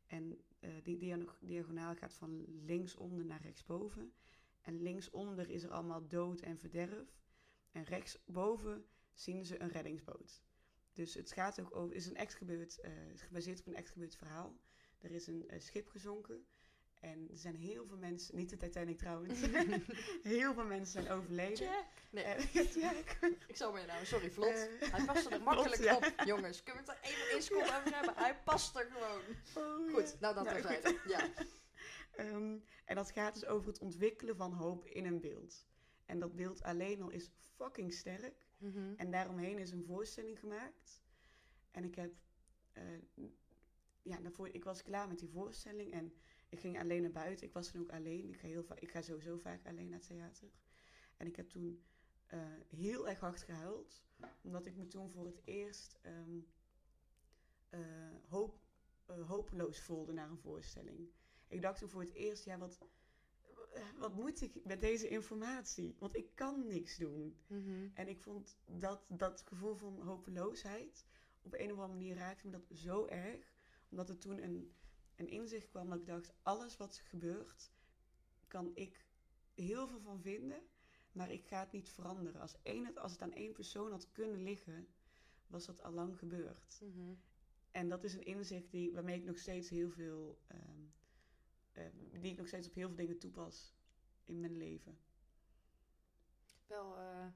En 0.08 0.42
eh, 0.60 0.70
die 0.84 0.98
dia- 0.98 1.36
diagonaal 1.40 1.96
gaat 1.96 2.14
van 2.14 2.46
linksonder 2.66 3.26
naar 3.26 3.42
rechtsboven. 3.42 4.14
En 4.62 4.82
linksonder 4.82 5.50
is 5.50 5.64
er 5.64 5.72
allemaal 5.72 6.08
dood 6.08 6.40
en 6.42 6.58
verderf. 6.58 7.20
En 7.72 7.84
rechtsboven 7.84 8.86
zien 9.14 9.46
ze 9.46 9.62
een 9.62 9.70
reddingsboot. 9.70 10.44
Dus 10.94 11.14
het 11.14 11.32
gaat 11.32 11.60
ook 11.60 11.76
over, 11.76 11.96
is 11.96 12.06
een 12.06 12.16
echt 12.16 12.34
gebeurd, 12.34 12.80
eh, 12.80 12.92
gebaseerd 13.16 13.60
op 13.60 13.68
een 13.68 13.76
echt 13.76 13.90
gebeurd 13.90 14.16
verhaal. 14.16 14.58
Er 15.00 15.12
is 15.12 15.28
een 15.28 15.52
schip 15.58 15.88
gezonken. 15.90 16.46
En 17.02 17.28
er 17.32 17.38
zijn 17.38 17.56
heel 17.56 17.86
veel 17.88 17.98
mensen, 17.98 18.36
niet 18.36 18.50
de 18.50 18.58
Titanic 18.58 18.98
trouwens, 18.98 19.40
heel 20.24 20.54
veel 20.54 20.66
mensen 20.66 21.02
zijn 21.04 21.14
overleden. 21.18 21.66
Jack. 21.66 21.86
Nee, 22.12 22.24
Jack. 22.82 23.18
ik 23.48 23.56
zal 23.56 23.72
maar 23.72 23.86
nou, 23.86 24.06
sorry, 24.06 24.32
vlot. 24.32 24.48
Eh, 24.80 24.92
Hij 24.92 25.06
past 25.06 25.32
er 25.32 25.42
makkelijk 25.42 25.96
op. 25.96 26.26
Jongens, 26.26 26.64
kunnen 26.64 26.86
we 26.86 26.92
het 26.92 27.00
er 27.04 27.10
even 27.10 27.30
één 27.32 27.44
seconde 27.44 27.70
over 27.78 27.96
hebben? 27.96 28.16
Hij 28.16 28.36
past 28.44 28.76
er 28.76 28.92
gewoon. 28.92 29.22
oh, 29.56 29.94
Goed, 29.94 30.20
nou 30.20 30.36
dat 30.36 30.44
Nou, 30.44 30.62
terzijde. 30.62 31.00
Ja. 31.08 31.30
Ehm, 32.12 32.58
en 32.86 32.96
dat 32.96 33.12
gaat 33.12 33.34
dus 33.34 33.46
over 33.46 33.68
het 33.68 33.80
ontwikkelen 33.80 34.36
van 34.36 34.54
hoop 34.54 34.86
in 34.86 35.06
een 35.06 35.20
beeld. 35.20 35.66
En 36.06 36.20
dat 36.20 36.36
beeld 36.36 36.64
alleen 36.64 37.02
al 37.02 37.10
is 37.10 37.30
fucking 37.56 37.94
sterk. 37.94 38.48
Mhm. 38.58 38.94
En 38.98 39.12
daaromheen 39.12 39.58
is 39.58 39.72
een 39.72 39.84
voorstelling 39.86 40.40
gemaakt. 40.40 41.02
En 41.72 41.84
ik 41.84 41.96
heb, 41.96 42.14
eh, 42.72 42.84
ja, 44.02 44.18
daarvoor, 44.18 44.48
ik 44.48 44.64
was 44.64 44.82
klaar 44.84 45.08
met 45.08 45.20
die 45.20 45.30
voorstelling 45.30 45.92
en 45.94 46.14
ik 46.52 46.60
ging 46.60 46.80
alleen 46.80 47.02
naar 47.02 47.12
buiten. 47.12 47.48
Ik 47.48 47.54
was 47.54 47.72
dan 47.72 47.82
ook 47.82 47.92
alleen. 47.92 48.30
Ik 48.30 48.40
ga, 48.40 48.48
heel 48.48 48.66
ik 48.80 48.92
ga 48.92 49.02
sowieso 49.02 49.38
vaak 49.38 49.66
alleen 49.66 49.90
naar 49.90 50.00
het 50.00 50.08
theater. 50.08 50.50
En 51.18 51.28
ik 51.28 51.36
heb 51.36 51.50
toen 51.50 51.84
eh, 52.28 52.40
heel 52.70 53.10
erg 53.10 53.20
hard 53.20 53.42
gehuild, 53.42 54.04
omdat 54.42 54.66
ik 54.66 54.76
me 54.76 54.88
toen 54.88 55.12
voor 55.12 55.26
het 55.26 55.42
eerst 55.44 56.00
eh, 56.02 57.80
hoop, 58.28 58.60
eh, 59.06 59.28
hopeloos 59.28 59.82
voelde 59.82 60.14
naar 60.14 60.30
een 60.30 60.38
voorstelling. 60.38 61.10
Ik 61.48 61.62
dacht 61.62 61.80
toen 61.80 61.90
voor 61.90 62.02
het 62.02 62.14
eerst, 62.14 62.46
ja, 62.46 62.58
wat, 62.58 62.80
wat 63.98 64.14
moet 64.14 64.42
ik 64.42 64.66
met 64.66 64.80
deze 64.80 65.08
informatie? 65.08 65.96
Want 66.00 66.16
ik 66.16 66.36
kan 66.36 66.68
niks 66.68 66.98
doen. 66.98 67.38
Mhm. 67.48 67.88
En 67.94 68.08
ik 68.08 68.22
vond 68.22 68.58
dat, 68.66 69.06
dat 69.08 69.42
gevoel 69.42 69.76
van 69.76 70.02
hopeloosheid, 70.02 71.06
op 71.42 71.54
een 71.54 71.72
of 71.72 71.78
andere 71.78 71.88
manier 71.88 72.16
raakte 72.16 72.46
me 72.46 72.52
dat 72.52 72.78
zo 72.78 73.06
erg. 73.06 73.54
Omdat 73.90 74.10
er 74.10 74.18
toen 74.18 74.44
een, 74.44 74.74
een 75.16 75.30
inzicht 75.30 75.70
kwam 75.70 75.90
dat 75.90 76.00
ik 76.00 76.06
dacht, 76.06 76.34
alles 76.42 76.78
wat 76.78 76.98
gebeurt, 76.98 77.72
kan 78.48 78.72
ik 78.76 79.06
heel 79.54 79.88
veel 79.88 80.02
van 80.02 80.22
vinden. 80.22 80.62
Maar 81.12 81.32
ik 81.32 81.46
ga 81.46 81.60
het 81.60 81.72
niet 81.72 81.90
veranderen. 81.90 82.42
Als, 82.42 82.56
één, 82.62 82.98
als 82.98 83.12
het 83.12 83.22
aan 83.22 83.34
één 83.34 83.54
persoon 83.54 83.92
had 83.92 84.12
kunnen 84.12 84.44
liggen, 84.44 84.88
was 85.48 85.66
dat 85.66 85.84
al 85.84 85.92
lang 85.92 86.18
gebeurd. 86.18 86.82
Mhm. 86.82 87.14
En 87.72 87.90
dat 87.90 88.04
is 88.04 88.14
een 88.14 88.26
inzicht 88.26 88.72
die, 88.72 88.94
waarmee 88.94 89.18
ik 89.18 89.26
nog 89.26 89.38
steeds 89.38 89.70
heel 89.70 89.90
veel, 89.90 90.40
ehm, 90.48 90.82
ehm, 91.72 92.22
die 92.22 92.32
ik 92.32 92.38
nog 92.38 92.48
steeds 92.48 92.68
op 92.68 92.74
heel 92.74 92.88
veel 92.88 92.98
dingen 92.98 93.20
toepas 93.20 93.74
in 94.26 94.40
mijn 94.40 94.58
leven. 94.58 95.00
Wel 96.68 96.98
eh, 96.98 97.28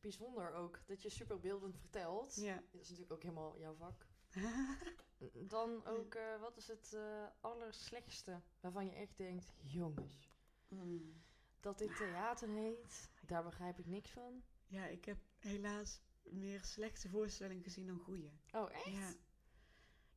bijzonder 0.00 0.52
ook 0.52 0.80
dat 0.86 1.02
je 1.02 1.08
super 1.08 1.40
beeldend 1.40 1.76
vertelt. 1.78 2.34
Ja. 2.34 2.54
Dat 2.54 2.80
is 2.80 2.88
natuurlijk 2.88 3.12
ook 3.12 3.22
helemaal 3.22 3.58
jouw 3.58 3.74
vak. 3.74 4.06
Dan 5.48 5.86
ook, 5.86 6.14
eh, 6.14 6.40
wat 6.40 6.56
is 6.56 6.66
het 6.68 6.92
eh 6.92 7.26
allerslechtste 7.40 8.40
waarvan 8.60 8.86
je 8.86 8.92
echt 8.92 9.16
denkt, 9.16 9.52
jongens, 9.62 10.34
Mm. 10.68 11.22
dat 11.60 11.78
dit 11.78 11.96
theater 11.96 12.48
heet, 12.48 13.10
daar 13.26 13.42
begrijp 13.44 13.78
ik 13.78 13.86
niks 13.86 14.10
van. 14.10 14.42
Ja, 14.66 14.86
ik 14.86 15.04
heb 15.04 15.18
helaas 15.38 16.00
meer 16.22 16.64
slechte 16.64 17.08
voorstellingen 17.08 17.62
gezien 17.62 17.86
dan 17.86 17.98
goede. 17.98 18.30
Oh, 18.52 18.70
echt? 18.72 18.84
Ja. 18.84 19.14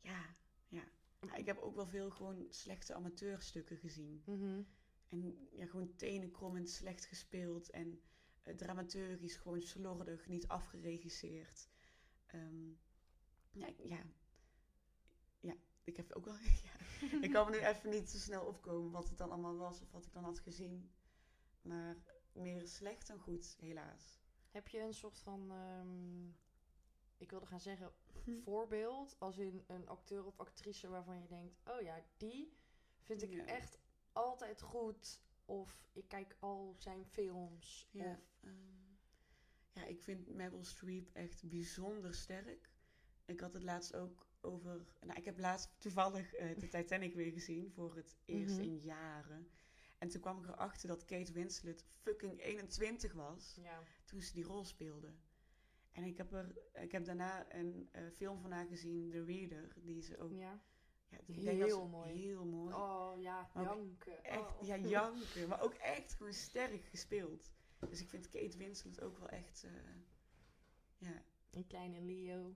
Ja, 0.01 0.36
ja. 0.67 0.84
Ja, 1.22 1.36
Ik 1.36 1.45
heb 1.45 1.57
ook 1.57 1.76
wel 1.76 1.88
veel 1.88 2.09
gewoon 2.11 2.45
slechte 2.49 2.93
amateurstukken 2.93 3.78
gezien. 3.78 4.22
Mhm. 4.26 4.61
En 5.07 5.47
ja, 5.51 5.65
gewoon 5.65 5.95
tenenkrommend 5.95 6.70
slecht 6.70 7.05
gespeeld. 7.05 7.70
En 7.70 8.01
eh, 8.43 8.55
dramaturgisch 8.55 9.36
gewoon 9.36 9.61
slordig, 9.61 10.28
niet 10.28 10.47
afgeregisseerd. 10.47 11.70
Ehm, 12.26 12.72
ja, 13.52 13.68
ik- 13.68 13.84
ja. 13.84 14.04
Ja, 15.39 15.56
ik 15.84 15.97
heb 15.97 16.12
ook 16.12 16.26
wel... 16.26 16.36
ja. 16.70 16.78
Ik 17.26 17.32
kan 17.32 17.45
me 17.50 17.58
nu 17.58 17.66
even 17.66 17.89
niet 17.89 18.10
zo 18.10 18.18
snel 18.18 18.45
opkomen 18.45 18.91
wat 18.91 19.10
het 19.10 19.18
dan 19.18 19.32
allemaal 19.32 19.58
was 19.58 19.82
of 19.82 19.91
wat 19.91 20.06
ik 20.06 20.14
dan 20.14 20.24
had 20.24 20.39
gezien. 20.39 20.91
Maar 21.62 21.97
meer 22.32 22.68
slecht 22.68 23.08
dan 23.08 23.20
goed, 23.20 23.56
helaas. 23.60 24.20
Heb 24.52 24.68
je 24.68 24.80
een 24.80 24.93
soort 24.93 25.20
van, 25.20 25.52
ehm, 25.52 26.28
ik 27.18 27.30
wilde 27.30 27.45
gaan 27.45 27.60
zeggen, 27.60 27.91
voorbeeld, 28.43 29.16
als 29.20 29.38
in 29.38 29.64
een 29.68 29.88
acteur 29.88 30.26
of 30.26 30.39
actrice 30.39 30.88
waarvan 30.88 31.22
je 31.22 31.28
denkt, 31.28 31.60
oh 31.66 31.82
ja, 31.82 32.04
die 32.18 32.58
vind 33.00 33.22
ik 33.22 33.32
Ja. 33.32 33.45
echt 33.45 33.80
altijd 34.12 34.62
goed. 34.62 35.22
Of 35.45 35.88
ik 35.93 36.08
kijk 36.08 36.36
al 36.39 36.76
zijn 36.78 37.06
films. 37.06 37.88
Ja, 37.91 38.12
Of, 38.12 38.38
ehm, 38.41 38.93
ja, 39.72 39.86
ik 39.86 40.02
vind 40.02 40.28
Meryl 40.28 40.64
Streep 40.64 41.10
echt 41.14 41.50
bijzonder 41.50 42.14
sterk. 42.14 42.68
Ik 43.30 43.39
had 43.39 43.53
het 43.53 43.63
laatst 43.63 43.95
ook 43.95 44.27
over... 44.41 44.86
Nou, 45.01 45.17
ik 45.19 45.25
heb 45.25 45.39
laatst 45.39 45.69
toevallig 45.77 46.34
eh, 46.34 46.59
de 46.59 46.67
Titanic 46.77 47.13
weer 47.13 47.32
gezien 47.32 47.71
voor 47.71 47.95
het 47.95 48.15
eerst 48.25 48.55
Mhm. 48.55 48.63
in 48.63 48.77
jaren. 48.80 49.47
En 49.97 50.07
toen 50.09 50.21
kwam 50.21 50.39
ik 50.43 50.47
erachter 50.47 50.88
dat 50.88 51.05
Kate 51.05 51.32
Winslet 51.32 51.86
fucking 52.01 52.41
21 52.41 53.13
was 53.13 53.55
ja. 53.61 53.84
toen 54.05 54.21
ze 54.21 54.34
die 54.34 54.43
rol 54.43 54.65
speelde. 54.65 55.13
En 55.91 56.03
ik 56.03 56.17
heb, 56.17 56.34
er, 56.34 56.55
ik 56.73 56.91
heb 56.91 57.05
daarna 57.05 57.53
een 57.53 57.89
eh, 57.91 58.03
film 58.15 58.41
van 58.41 58.51
haar 58.51 58.65
gezien, 58.67 59.09
The 59.09 59.23
Reader, 59.23 59.73
die 59.82 60.01
ze 60.01 60.17
ook... 60.17 60.32
ja. 60.34 60.61
Ja, 61.25 61.51
Heel 61.51 61.88
mooi. 61.88 62.11
Heel 62.13 62.45
mooi. 62.45 62.73
Oh 62.73 63.13
ja, 63.21 63.49
Maar 63.53 63.63
janken. 63.63 64.23
Echt, 64.23 64.39
oh. 64.59 64.67
ja, 64.67 64.77
janken. 64.77 65.47
Maar 65.47 65.61
ook 65.61 65.73
echt 65.73 66.13
gewoon 66.13 66.34
sterk 66.34 66.84
gespeeld. 66.84 67.51
Dus 67.89 68.01
ik 68.01 68.09
vind 68.09 68.30
Kate 68.30 68.57
Winslet 68.57 69.01
ook 69.01 69.17
wel 69.17 69.30
echt... 69.30 69.63
eh, 69.63 69.71
ja, 70.97 71.23
Een 71.51 71.67
kleine 71.67 72.01
Leo. 72.01 72.55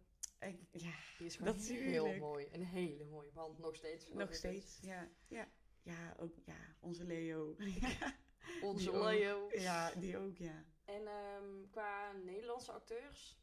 Ja, 0.72 0.94
Die 1.18 1.28
is 1.28 1.36
gewoon 1.36 1.58
heel 1.60 2.16
mooi. 2.18 2.48
Een 2.52 2.66
hele 2.66 3.04
mooie 3.06 3.32
band, 3.32 3.60
nog 3.60 3.76
steeds. 3.76 4.08
nog 4.08 4.34
steeds. 4.34 4.80
Ja, 4.82 5.10
ja. 5.28 5.48
Ja, 5.84 6.16
ook, 6.20 6.36
ja, 6.46 6.76
onze 6.80 7.04
Leo. 7.04 7.56
ja, 7.58 8.16
Onze 8.62 8.90
Die 8.90 9.00
ook. 9.00 9.04
Leo. 9.04 9.50
ja, 9.52 9.92
die 9.92 10.18
ook, 10.18 10.38
ja. 10.38 10.66
En 10.86 11.08
ehm, 11.08 11.70
qua 11.70 12.12
Nederlandse 12.12 12.72
acteurs? 12.72 13.40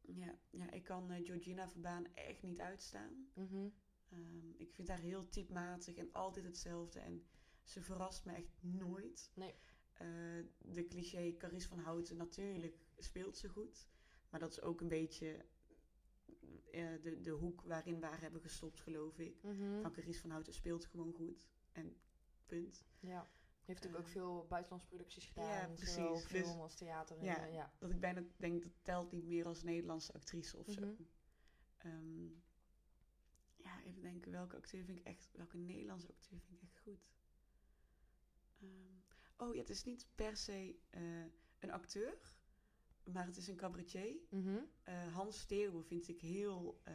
Ja, 0.00 0.38
ja 0.50 0.70
ik 0.70 0.84
kan 0.84 1.10
eh, 1.10 1.26
Georgina 1.26 1.68
Verbaan 1.68 2.14
echt 2.14 2.42
niet 2.42 2.60
uitstaan. 2.60 3.30
Mhm. 3.34 3.68
Ehm, 4.08 4.50
ik 4.56 4.72
vind 4.72 4.88
haar 4.88 4.98
heel 4.98 5.28
typematig 5.28 5.96
en 5.96 6.12
altijd 6.12 6.44
hetzelfde. 6.44 7.00
En 7.00 7.26
ze 7.62 7.82
verrast 7.82 8.24
me 8.24 8.32
echt 8.32 8.52
nooit. 8.60 9.30
Nee. 9.34 9.54
Eh, 9.92 10.06
de 10.58 10.86
cliché 10.88 11.34
Caries 11.36 11.66
van 11.66 11.78
Houten, 11.78 12.16
natuurlijk 12.16 12.78
speelt 12.98 13.36
ze 13.36 13.48
goed. 13.48 13.88
Maar 14.30 14.40
dat 14.40 14.50
is 14.50 14.60
ook 14.60 14.80
een 14.80 14.88
beetje 14.88 15.44
de, 17.02 17.18
de 17.20 17.30
hoek 17.30 17.60
waarin 17.62 18.00
we 18.00 18.06
haar 18.06 18.20
hebben 18.20 18.40
gestopt, 18.40 18.80
geloof 18.80 19.18
ik. 19.18 19.42
Mhm. 19.42 19.80
Van 19.80 19.92
Caries 19.92 20.20
van 20.20 20.30
Houten 20.30 20.54
speelt 20.54 20.84
gewoon 20.86 21.12
goed. 21.12 21.46
En 21.72 21.96
punt. 22.46 22.84
Ja. 23.00 23.28
Heeft 23.64 23.82
natuurlijk 23.82 23.98
ook 23.98 24.14
Eh, 24.14 24.20
veel 24.20 24.46
buitenlandse 24.48 24.88
producties 24.88 25.26
gedaan. 25.26 25.46
ja, 25.70 25.76
Zowel 25.76 26.08
precies. 26.12 26.26
film 26.28 26.42
Dus- 26.52 26.60
als 26.60 26.74
theater. 26.74 27.18
En, 27.18 27.24
ja. 27.24 27.46
eh, 27.46 27.52
ja. 27.52 27.72
Dat 27.78 27.90
ik 27.90 28.00
bijna 28.00 28.22
denk 28.36 28.62
dat 28.62 28.72
telt 28.82 29.10
niet 29.12 29.24
meer 29.26 29.46
als 29.46 29.62
Nederlandse 29.62 30.12
actrice 30.12 30.56
of 30.56 30.66
zo. 30.70 30.80
Mhm. 30.80 31.02
Ehm, 31.76 32.26
ja, 33.56 33.82
even 33.82 34.02
denken, 34.02 34.30
welke 34.32 34.56
acteur 34.56 34.84
vind 34.84 34.98
ik 34.98 35.04
echt, 35.04 35.28
welke 35.32 35.56
Nederlandse 35.56 36.08
acteur 36.08 36.40
vind 36.40 36.52
ik 36.62 36.62
echt 36.62 36.78
goed? 36.78 37.06
Ehm, 38.60 38.68
oh 39.36 39.54
ja, 39.54 39.60
het 39.60 39.70
is 39.70 39.84
niet 39.84 40.06
per 40.14 40.36
se 40.36 40.76
eh, 40.90 41.24
een 41.58 41.70
acteur, 41.70 42.18
maar 43.12 43.26
het 43.26 43.36
is 43.36 43.48
een 43.48 43.56
cabaretier. 43.56 44.16
Mhm. 44.30 44.56
Eh, 44.82 45.14
Hans 45.14 45.38
Steeuwen 45.40 45.84
vind 45.84 46.08
ik 46.08 46.20
heel... 46.20 46.80
eh, 46.84 46.94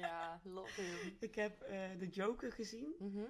Ja, 0.00 0.40
love 0.44 0.80
him. 0.82 1.16
ik 1.20 1.34
heb 1.34 1.60
eh 1.60 1.98
de 1.98 2.08
Joker 2.08 2.52
gezien 2.52 2.94
Mhm. 2.98 3.24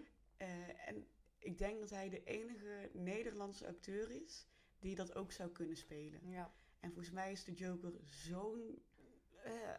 en 0.87 1.07
ik 1.39 1.59
denk 1.59 1.81
dat 1.81 1.91
hij 1.91 2.09
de 2.09 2.25
enige 2.25 2.91
Nederlandse 2.93 3.67
acteur 3.67 4.11
is 4.11 4.47
die 4.79 4.95
dat 4.95 5.15
ook 5.15 5.33
zou 5.33 5.51
kunnen 5.51 5.77
spelen. 5.77 6.21
Ja. 6.29 6.53
En 6.81 6.93
volgens 6.93 7.15
mij 7.15 7.33
is 7.33 7.45
de 7.45 7.53
Joker 7.53 7.93
zo'n 8.05 8.83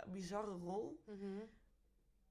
bizarre 0.07 0.51
rol. 0.51 1.03
Mhm. 1.05 1.39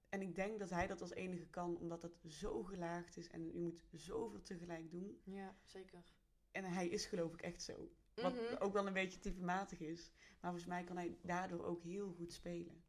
En 0.09 0.23
ik 0.23 0.35
denk 0.35 0.59
dat 0.59 0.71
hij 0.71 0.87
dat 0.87 1.01
als 1.01 1.11
enige 1.13 1.47
kan, 1.47 1.77
omdat 1.79 2.03
het 2.03 2.17
zo 2.27 2.63
gelaagd 2.63 3.17
is 3.17 3.29
en 3.29 3.53
je 3.53 3.61
moet 3.61 3.85
zoveel 3.93 4.43
tegelijk 4.43 4.91
doen. 4.91 5.21
Ja, 5.25 5.57
zeker. 5.63 6.03
En 6.53 6.65
hij 6.65 6.89
is 6.89 7.07
geloof 7.07 7.33
ik 7.35 7.41
echt 7.43 7.63
zo. 7.63 7.91
Wat 8.15 8.33
Mhm. 8.35 8.55
ook 8.59 8.73
wel 8.73 8.87
een 8.87 8.93
beetje 8.93 9.19
typematig 9.19 9.81
is. 9.81 10.11
Maar 10.41 10.51
volgens 10.51 10.67
mij 10.67 10.85
kan 10.85 10.97
hij 10.97 11.19
daardoor 11.23 11.65
ook 11.65 11.83
heel 11.83 12.13
goed 12.13 12.33
spelen. 12.33 12.85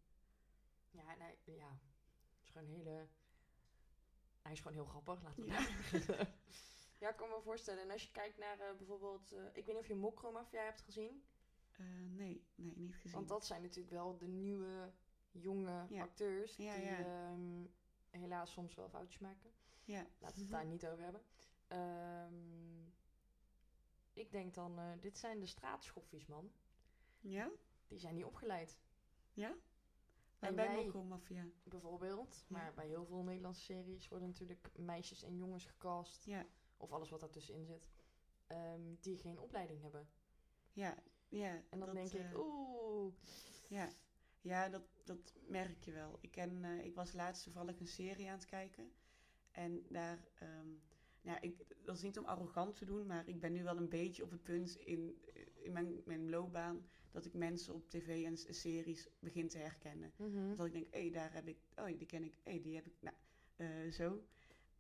Ja, 0.91 1.15
nee, 1.15 1.55
ja. 1.57 1.69
Het 1.69 2.43
is 2.43 2.49
gewoon 2.49 2.67
een 2.67 2.73
hele... 2.75 3.07
Hij 4.41 4.51
is 4.51 4.59
gewoon 4.59 4.73
heel 4.77 4.85
grappig, 4.85 5.21
laten 5.23 5.43
we 5.43 5.49
Ja. 5.51 5.59
ja. 5.59 6.27
ja, 6.99 7.09
ik 7.09 7.15
kan 7.15 7.29
me 7.29 7.39
voorstellen. 7.43 7.83
En 7.83 7.91
als 7.91 8.03
je 8.03 8.11
kijkt 8.11 8.37
naar 8.37 8.59
eh, 8.59 8.75
bijvoorbeeld... 8.77 9.31
eh, 9.31 9.45
ik 9.45 9.53
weet 9.53 9.67
niet 9.67 9.77
of 9.77 9.87
je 9.87 9.95
Mokromafia 9.95 10.63
hebt 10.63 10.81
gezien. 10.81 11.23
Eh, 11.71 11.85
nee, 12.15 12.45
nee, 12.55 12.73
niet 12.77 12.95
gezien. 12.95 13.11
Want 13.11 13.27
dat 13.27 13.45
zijn 13.45 13.61
natuurlijk 13.61 13.93
wel 13.93 14.17
de 14.17 14.27
nieuwe, 14.27 14.91
jonge 15.31 15.85
Ja. 15.89 16.01
acteurs. 16.01 16.55
Ja, 16.55 16.75
die 16.75 16.83
ja. 16.85 16.97
ehm, 16.99 17.65
helaas 18.09 18.51
soms 18.51 18.75
wel 18.75 18.89
foutjes 18.89 19.19
maken. 19.19 19.51
ja. 19.83 20.05
Laten 20.17 20.35
we 20.35 20.41
het 20.41 20.51
daar 20.51 20.65
niet 20.65 20.85
over 20.87 21.03
hebben. 21.03 21.21
Ehm, 21.67 22.83
ik 24.15 24.31
denk 24.31 24.53
dan, 24.53 24.79
eh, 24.79 24.91
dit 25.01 25.17
zijn 25.17 25.39
de 25.39 25.45
straatschoffies, 25.45 26.25
man. 26.25 26.51
Ja? 27.19 27.51
Die 27.87 27.99
zijn 27.99 28.15
niet 28.15 28.23
opgeleid, 28.25 28.77
Ja? 29.33 29.55
Bij 30.39 30.49
En 30.49 30.55
bij 30.55 30.75
Mokko 30.75 31.03
Mafia. 31.03 31.45
bijvoorbeeld. 31.63 32.35
Ja. 32.35 32.57
Maar 32.57 32.73
bij 32.73 32.87
heel 32.87 33.05
veel 33.05 33.23
Nederlandse 33.23 33.61
series 33.63 34.07
worden 34.07 34.27
natuurlijk 34.27 34.69
meisjes 34.75 35.23
en 35.23 35.35
jongens 35.37 35.65
gecast. 35.65 36.25
Ja, 36.25 36.45
Of 36.77 36.91
alles 36.91 37.09
wat 37.09 37.19
daartussenin 37.19 37.65
zit. 37.65 37.87
ehm, 38.47 38.81
die 38.99 39.17
geen 39.17 39.39
opleiding 39.39 39.81
hebben. 39.81 40.07
ja, 40.73 40.97
ja. 41.29 41.63
En 41.69 41.79
dan 41.79 41.79
dat, 41.79 41.93
denk 41.95 42.11
ik, 42.11 42.31
eh, 42.33 42.39
oeh. 42.39 43.13
Ja, 43.69 43.89
ja 44.41 44.69
dat, 44.69 44.83
dat 45.03 45.33
merk 45.47 45.83
je 45.83 45.91
wel. 45.91 46.17
Ik, 46.21 46.31
ken, 46.31 46.63
eh, 46.63 46.83
ik 46.85 46.95
was 46.95 47.13
laatst 47.13 47.43
toevallig 47.43 47.79
een 47.79 47.87
serie 47.87 48.27
aan 48.29 48.37
het 48.37 48.45
kijken. 48.45 48.91
En 49.51 49.85
daar, 49.89 50.27
ehm, 50.35 50.67
nou, 51.25 51.37
ik, 51.41 51.65
dat 51.83 51.95
is 51.95 52.01
niet 52.01 52.17
om 52.17 52.25
arrogant 52.25 52.75
te 52.75 52.85
doen, 52.85 53.05
maar 53.05 53.27
ik 53.27 53.39
ben 53.39 53.51
nu 53.53 53.63
wel 53.63 53.77
een 53.77 53.89
beetje 53.89 54.23
op 54.23 54.31
het 54.31 54.43
punt 54.43 54.75
in, 54.75 55.15
in 55.53 55.71
mijn, 55.71 56.01
mijn 56.05 56.29
loopbaan 56.29 56.85
dat 57.11 57.25
ik 57.25 57.33
mensen 57.33 57.73
op 57.73 57.89
tv 57.89 58.25
en 58.25 58.37
series 58.55 59.07
begin 59.19 59.47
te 59.47 59.57
herkennen. 59.57 60.11
Mhm. 60.17 60.55
Dat 60.55 60.65
ik 60.65 60.71
denk, 60.73 60.93
hé, 60.93 61.09
daar 61.09 61.33
heb 61.33 61.47
ik, 61.47 61.57
oh, 61.75 61.85
die 61.85 62.05
ken 62.05 62.23
ik, 62.23 62.37
hé, 62.43 62.59
die 62.61 62.75
heb 62.75 62.85
ik, 62.85 62.93
nou, 63.01 63.15
eh, 63.55 63.91
zo. 63.91 64.25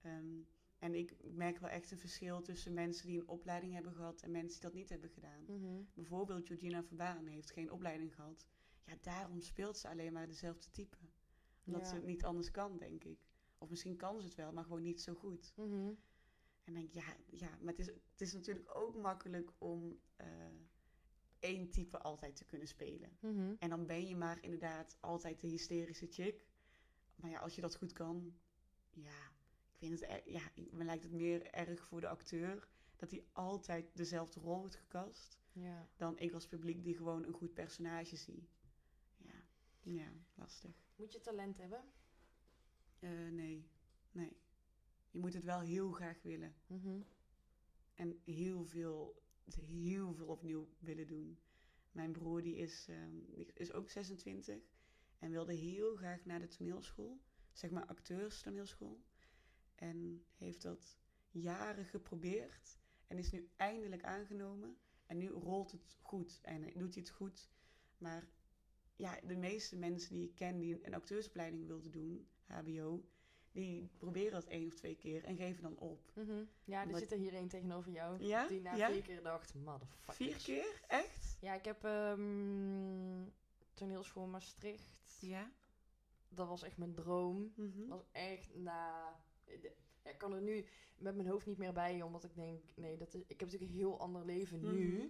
Ehm, 0.01 0.39
en 0.79 0.93
ik 0.95 1.15
merk 1.23 1.57
wel 1.59 1.69
echt 1.69 1.91
een 1.91 1.97
verschil 1.97 2.41
tussen 2.41 2.73
mensen 2.73 3.07
die 3.07 3.19
een 3.19 3.27
opleiding 3.27 3.73
hebben 3.73 3.93
gehad 3.93 4.21
en 4.21 4.31
mensen 4.31 4.53
die 4.53 4.61
dat 4.69 4.73
niet 4.73 4.89
hebben 4.89 5.09
gedaan 5.09 5.43
Mhm. 5.47 5.81
bijvoorbeeld 5.93 6.47
Georgina 6.47 6.83
Verbaan 6.83 7.25
heeft 7.25 7.51
geen 7.51 7.71
opleiding 7.71 8.15
gehad. 8.15 8.45
Ja, 8.85 8.93
daarom 9.01 9.41
speelt 9.41 9.77
ze 9.77 9.87
alleen 9.89 10.13
maar 10.13 10.27
dezelfde 10.27 10.71
type. 10.71 10.97
Omdat 11.65 11.81
Ja. 11.81 11.87
ze 11.87 11.95
het 11.95 12.05
niet 12.05 12.23
anders 12.23 12.51
kan, 12.51 12.77
denk 12.77 13.03
ik. 13.03 13.19
Of 13.57 13.69
misschien 13.69 13.95
kan 13.95 14.19
ze 14.19 14.25
het 14.25 14.35
wel, 14.35 14.53
maar 14.53 14.63
gewoon 14.63 14.81
niet 14.81 15.01
zo 15.01 15.13
goed. 15.13 15.53
Mhm. 15.55 15.91
En 16.65 16.73
denk 16.73 16.87
ik, 16.87 16.93
ja, 16.93 17.15
ja 17.31 17.57
maar 17.61 17.73
het 17.73 17.79
is, 17.79 17.87
het 17.87 18.21
is 18.21 18.33
natuurlijk 18.33 18.75
ook 18.75 18.95
makkelijk 18.95 19.51
om 19.57 19.99
eh, 20.15 20.27
één 21.39 21.69
type 21.69 21.97
altijd 21.97 22.35
te 22.35 22.45
kunnen 22.45 22.67
spelen. 22.67 23.17
Mhm. 23.19 23.53
En 23.59 23.69
dan 23.69 23.85
ben 23.85 24.07
je 24.07 24.15
maar 24.15 24.43
inderdaad 24.43 24.97
altijd 24.99 25.41
de 25.41 25.47
hysterische 25.47 26.07
chick. 26.09 26.45
Maar 27.15 27.29
ja, 27.29 27.39
als 27.39 27.55
je 27.55 27.61
dat 27.61 27.75
goed 27.75 27.93
kan, 27.93 28.35
ja, 28.89 29.31
ik 29.71 29.77
vind 29.77 29.99
het, 29.99 30.21
ja, 30.25 30.51
me 30.71 30.83
lijkt 30.83 31.03
het 31.03 31.11
meer 31.11 31.51
erg 31.51 31.83
voor 31.83 32.01
de 32.01 32.07
acteur 32.07 32.67
dat 32.95 33.11
hij 33.11 33.25
altijd 33.33 33.95
dezelfde 33.95 34.39
rol 34.39 34.59
wordt 34.59 34.75
gekast 34.75 35.39
Ja. 35.51 35.89
dan 35.95 36.19
ik 36.19 36.33
als 36.33 36.47
publiek 36.47 36.83
die 36.83 36.95
gewoon 36.95 37.23
een 37.23 37.33
goed 37.33 37.53
personage 37.53 38.15
zie. 38.15 38.49
Ja, 39.17 39.43
ja 39.81 40.11
lastig. 40.33 40.83
Moet 40.95 41.11
je 41.11 41.21
talent 41.21 41.57
hebben? 41.57 41.83
Eh, 42.99 43.09
nee, 43.09 43.69
nee. 44.11 44.37
Je 45.15 45.21
moet 45.21 45.33
het 45.33 45.43
wel 45.43 45.59
heel 45.59 45.91
graag 45.91 46.21
willen. 46.21 46.55
Mhm. 46.67 47.01
En 47.93 48.21
heel 48.23 48.65
veel, 48.65 49.21
heel 49.61 50.13
veel 50.13 50.27
opnieuw 50.27 50.67
willen 50.79 51.07
doen. 51.07 51.39
Mijn 51.91 52.11
broer 52.11 52.41
die 52.41 52.55
is, 52.55 52.85
ehm, 52.89 53.25
die 53.25 53.53
is 53.53 53.73
ook 53.73 53.89
26 53.89 54.61
en 55.19 55.31
wilde 55.31 55.53
heel 55.53 55.95
graag 55.95 56.25
naar 56.25 56.39
de 56.39 56.47
toneelschool. 56.47 57.21
Zeg 57.51 57.71
maar 57.71 57.85
acteurstoneelschool. 57.85 59.03
En 59.75 60.25
heeft 60.35 60.61
dat 60.61 60.97
jaren 61.31 61.85
geprobeerd. 61.85 62.79
En 63.07 63.17
is 63.17 63.31
nu 63.31 63.49
eindelijk 63.55 64.03
aangenomen. 64.03 64.77
En 65.05 65.17
nu 65.17 65.27
rolt 65.27 65.71
het 65.71 65.97
goed. 66.01 66.39
En 66.41 66.61
doet 66.61 66.93
hij 66.93 67.03
het 67.03 67.09
goed. 67.09 67.49
Maar 67.97 68.27
ja, 68.95 69.19
de 69.21 69.37
meeste 69.37 69.75
mensen 69.75 70.13
die 70.13 70.29
ik 70.29 70.35
ken 70.35 70.59
die 70.59 70.85
een 70.85 70.93
acteursopleiding 70.93 71.67
wilden 71.67 71.91
doen, 71.91 72.27
HBO, 72.45 73.05
die 73.55 73.89
proberen 73.97 74.31
dat 74.31 74.45
één 74.45 74.67
of 74.67 74.73
twee 74.73 74.95
keer 74.95 75.23
en 75.23 75.35
geven 75.35 75.63
dan 75.63 75.77
op. 75.77 76.11
Mhm. 76.13 76.43
Ja, 76.63 76.87
er 76.87 76.97
zit 76.97 77.11
er 77.11 77.17
hier 77.17 77.33
één 77.33 77.47
tegenover 77.47 77.91
jou. 77.91 78.23
Ja? 78.23 78.47
Die 78.47 78.61
na 78.61 78.75
Ja? 78.75 78.91
vier 78.91 79.01
keer 79.01 79.21
dacht, 79.23 79.53
motherfuckers. 79.53 80.17
Vier 80.17 80.35
keer? 80.35 80.81
Echt? 80.87 81.37
Ja, 81.41 81.53
ik 81.53 81.65
heb 81.65 81.83
ehm 81.83 83.23
toneelschool 83.73 84.27
Maastricht. 84.27 85.17
Ja. 85.21 85.51
Dat 86.29 86.47
was 86.47 86.63
echt 86.63 86.77
mijn 86.77 86.93
droom. 86.93 87.53
Mhm. 87.55 87.79
Dat 87.79 87.97
was 87.97 88.05
echt, 88.11 88.55
na. 88.55 89.15
ja, 90.03 90.09
ik 90.09 90.17
kan 90.17 90.33
er 90.33 90.41
nu 90.41 90.65
met 90.97 91.15
mijn 91.15 91.27
hoofd 91.27 91.45
niet 91.45 91.57
meer 91.57 91.73
bij, 91.73 92.01
omdat 92.01 92.23
ik 92.23 92.35
denk, 92.35 92.63
nee, 92.75 92.97
dat 92.97 93.13
is, 93.13 93.21
ik 93.21 93.39
heb 93.39 93.51
natuurlijk 93.51 93.71
een 93.71 93.77
heel 93.77 93.99
ander 93.99 94.25
leven 94.25 94.61
nu. 94.61 94.93
Mhm. 94.97 95.07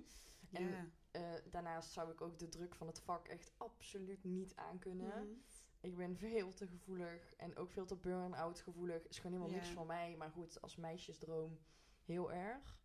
En 0.52 0.70
ja. 0.70 0.86
eh, 1.12 1.22
daarnaast 1.52 1.91
zou 1.91 2.12
ik 2.12 2.22
ook 2.22 2.39
de 2.39 2.50
druk 2.50 2.76
van 2.76 2.88
het 2.88 3.00
vak 3.00 3.28
echt 3.28 3.52
absoluut 3.58 4.24
niet 4.24 4.56
aankunnen. 4.56 5.43
Ik 5.86 5.96
ben 5.96 6.18
veel 6.18 6.54
te 6.54 6.68
gevoelig 6.68 7.34
en 7.36 7.58
ook 7.58 7.72
veel 7.72 7.86
te 7.86 7.96
burn-out 7.96 8.62
gevoelig. 8.62 9.08
Is 9.08 9.20
gewoon 9.20 9.38
helemaal 9.38 9.56
niks 9.56 9.70
voor 9.70 9.86
mij. 9.86 10.16
Maar 10.18 10.32
goed, 10.32 10.62
als 10.62 10.76
meisjesdroom 10.76 11.60
heel 12.04 12.32
erg. 12.32 12.80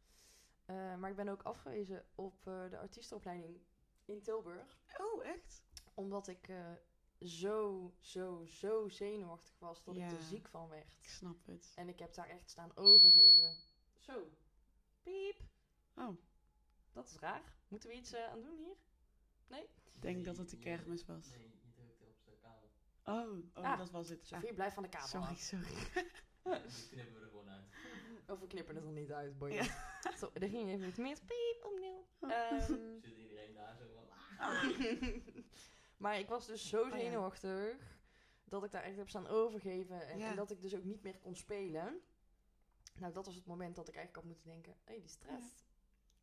Eh, 0.64 0.96
maar 0.96 1.10
ik 1.10 1.16
ben 1.16 1.28
ook 1.28 1.42
afgewezen 1.42 2.04
op 2.14 2.46
eh, 2.46 2.70
de 2.70 2.78
artiestenopleiding 2.78 3.60
in 4.04 4.22
Tilburg. 4.22 4.80
Oh, 4.98 5.24
echt? 5.24 5.62
Omdat 5.94 6.28
ik 6.28 6.48
eh, 6.48 6.72
zo, 7.20 7.92
zo, 8.00 8.44
zo 8.46 8.88
zenuwachtig 8.88 9.58
was 9.58 9.84
dat 9.84 9.96
ik 9.96 10.10
er 10.10 10.22
ziek 10.22 10.48
van 10.48 10.68
werd. 10.68 10.96
Ik 11.00 11.08
snap 11.08 11.46
het. 11.46 11.72
En 11.74 11.88
ik 11.88 11.98
heb 11.98 12.14
daar 12.14 12.28
echt 12.28 12.50
staan 12.50 12.76
overgeven. 12.76 13.54
Zo. 13.98 14.30
Piep. 15.02 15.40
Oh, 15.94 16.16
Dat 16.92 17.08
is 17.08 17.18
raar. 17.18 17.54
Moeten 17.68 17.88
we 17.88 17.94
iets 17.94 18.14
aan 18.14 18.42
doen 18.42 18.58
hier? 18.58 18.76
ik 19.92 20.02
denk 20.02 20.24
dat 20.24 20.36
het 20.36 20.50
de 20.50 20.58
kermis 20.58 21.06
was. 21.06 21.28
Nee, 21.28 21.60
je 21.62 21.72
drukte 21.72 22.04
op 22.04 22.18
zijn 22.20 22.38
kabel. 22.38 22.70
Oh, 23.04 23.38
oh 23.54 23.64
Ah, 23.64 23.78
dat 23.78 23.90
was 23.90 24.08
het. 24.08 24.26
Sofie, 24.26 24.52
blijf 24.54 24.74
van 24.74 24.82
de 24.82 24.88
Ah, 24.88 24.94
kabel 24.94 25.08
sorry, 25.08 25.32
af. 25.32 25.38
sorry. 25.40 25.74
Die 26.44 26.88
knippen 26.90 27.14
we 27.14 27.20
er 27.20 27.28
gewoon 27.28 27.48
uit. 27.48 27.64
Of 28.26 28.40
we 28.40 28.46
knippen 28.46 28.74
het 28.74 28.84
er 28.84 28.90
niet 28.90 29.12
uit, 29.12 29.38
boy. 29.38 29.50
Ja. 29.52 29.64
Zo, 30.18 30.30
er 30.34 30.48
ging 30.48 30.68
even 30.70 30.88
iets 30.88 30.98
mis. 30.98 31.20
Piep, 31.20 31.64
opnieuw. 31.64 32.06
Ehm, 32.20 32.60
Zit 33.02 33.16
iedereen 33.16 33.54
daar 33.54 33.76
zo 33.76 33.84
van... 33.94 34.08
ah. 34.38 34.64
maar 36.02 36.18
ik 36.18 36.28
was 36.28 36.46
dus 36.46 36.68
zo 36.68 36.86
ja. 36.86 36.90
zenuwachtig 36.98 37.98
dat 38.44 38.64
ik 38.64 38.70
daar 38.70 38.82
echt 38.82 38.96
heb 38.96 39.08
staan 39.08 39.26
overgeven. 39.26 40.08
En, 40.08 40.18
Ja. 40.18 40.30
en 40.30 40.36
dat 40.36 40.50
ik 40.50 40.60
dus 40.62 40.74
ook 40.74 40.84
niet 40.84 41.02
meer 41.02 41.18
kon 41.18 41.34
spelen. 41.36 42.00
Nou, 42.94 43.12
dat 43.12 43.26
was 43.26 43.34
het 43.34 43.46
moment 43.46 43.76
dat 43.76 43.88
ik 43.88 43.94
eigenlijk 43.94 44.24
had 44.26 44.34
moeten 44.34 44.50
denken... 44.52 44.72
Hé, 44.72 44.92
hey, 44.92 45.00
die 45.00 45.08
stress. 45.10 45.64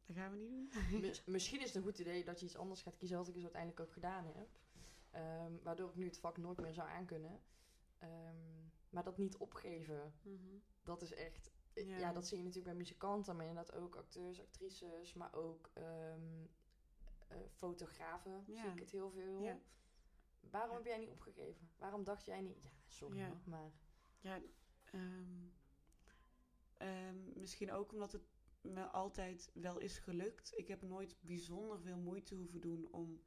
Dat 0.05 0.15
gaan 0.15 0.31
we 0.31 0.37
niet 0.37 0.73
doen. 0.91 1.01
Mis- 1.01 1.23
misschien 1.25 1.59
is 1.59 1.65
het 1.65 1.75
een 1.75 1.81
goed 1.83 1.99
idee 1.99 2.23
dat 2.23 2.39
je 2.39 2.45
iets 2.45 2.57
anders 2.57 2.81
gaat 2.81 2.97
kiezen... 2.97 3.17
wat 3.17 3.27
ik 3.27 3.33
dus 3.33 3.43
uiteindelijk 3.43 3.81
ook 3.81 3.91
gedaan 3.93 4.25
heb. 4.25 4.47
Ehm, 5.17 5.51
waardoor 5.63 5.89
ik 5.89 5.95
nu 5.95 6.05
het 6.05 6.19
vak 6.19 6.37
nooit 6.37 6.59
meer 6.61 6.73
zou 6.73 6.89
aankunnen. 6.89 7.41
Ehm, 7.97 8.35
maar 8.89 9.03
dat 9.03 9.17
niet 9.17 9.37
opgeven, 9.37 10.13
Mhm. 10.21 10.57
dat 10.83 11.01
is 11.01 11.13
echt... 11.13 11.51
Ja. 11.73 11.97
Ja. 11.97 12.11
dat 12.13 12.27
zie 12.27 12.37
je 12.37 12.43
natuurlijk 12.43 12.69
bij 12.69 12.77
muzikanten, 12.83 13.35
maar 13.35 13.45
inderdaad 13.45 13.75
ook 13.75 13.95
acteurs, 13.95 14.41
actrices, 14.41 15.13
maar 15.13 15.33
ook 15.33 15.69
ehm, 15.73 16.45
eh, 17.27 17.37
fotografen 17.57 18.43
Ja. 18.47 18.61
zie 18.61 18.71
ik 18.71 18.79
het 18.79 18.91
heel 18.91 19.11
veel. 19.11 19.41
Ja. 19.41 19.59
Waarom 20.39 20.75
heb 20.75 20.85
jij 20.85 20.97
niet 20.97 21.09
opgegeven? 21.09 21.69
Waarom 21.75 22.03
dacht 22.03 22.25
jij 22.25 22.41
niet... 22.41 22.63
Ja, 22.63 22.69
sorry 22.87 23.33
maar... 23.43 23.71
Ja, 24.19 24.41
misschien 27.33 27.71
ook 27.71 27.91
omdat 27.91 28.11
het 28.11 28.27
me 28.61 28.85
altijd 28.87 29.51
wel 29.53 29.77
is 29.77 29.99
gelukt. 29.99 30.57
Ik 30.57 30.67
heb 30.67 30.81
nooit 30.81 31.17
bijzonder 31.21 31.79
veel 31.81 31.97
moeite 31.97 32.35
hoeven 32.35 32.61
doen 32.61 32.87
om 32.91 33.21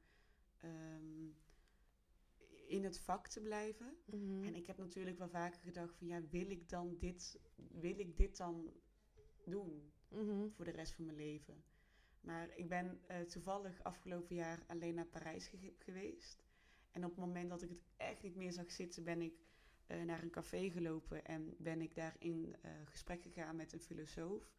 in 2.71 2.85
het 2.85 2.99
vak 3.01 3.29
te 3.29 3.41
blijven. 3.41 3.97
Mhm. 4.05 4.45
En 4.45 4.55
ik 4.55 4.66
heb 4.66 4.79
natuurlijk 4.79 5.18
wel 5.18 5.29
vaker 5.29 5.61
gedacht 5.61 5.97
van 5.97 6.07
ja, 6.07 6.21
wil 6.31 6.51
ik 6.51 6.68
dan 6.68 6.97
dit, 6.99 7.41
wil 7.71 7.99
ik 7.99 8.16
dit 8.16 8.37
dan 8.37 8.73
doen 9.45 9.93
Mhm. 10.09 10.49
voor 10.51 10.64
de 10.64 10.71
rest 10.71 10.93
van 10.93 11.05
mijn 11.05 11.16
leven? 11.16 11.64
Maar 12.21 12.57
ik 12.57 12.68
ben 12.68 13.01
eh, 13.07 13.21
toevallig 13.21 13.83
afgelopen 13.83 14.35
jaar 14.37 14.64
alleen 14.66 14.95
naar 14.95 15.07
Parijs 15.07 15.47
ge- 15.47 15.75
geweest. 15.79 16.45
En 16.91 17.05
op 17.05 17.11
het 17.11 17.21
moment 17.21 17.51
dat 17.51 17.62
ik 17.62 17.68
het 17.68 17.83
echt 17.97 18.23
niet 18.23 18.37
meer 18.37 18.53
zag 18.53 18.71
zitten, 18.71 19.05
ben 19.05 19.23
ik 19.23 19.35
eh, 19.87 20.03
naar 20.03 20.23
een 20.23 20.31
café 20.31 20.71
gelopen 20.71 21.25
en 21.25 21.55
ben 21.59 21.81
ik 21.81 21.95
daar 21.95 22.16
in 22.18 22.57
eh, 22.62 22.71
gesprek 22.85 23.23
gegaan 23.23 23.57
met 23.57 23.73
een 23.73 23.81
filosoof. 23.81 24.53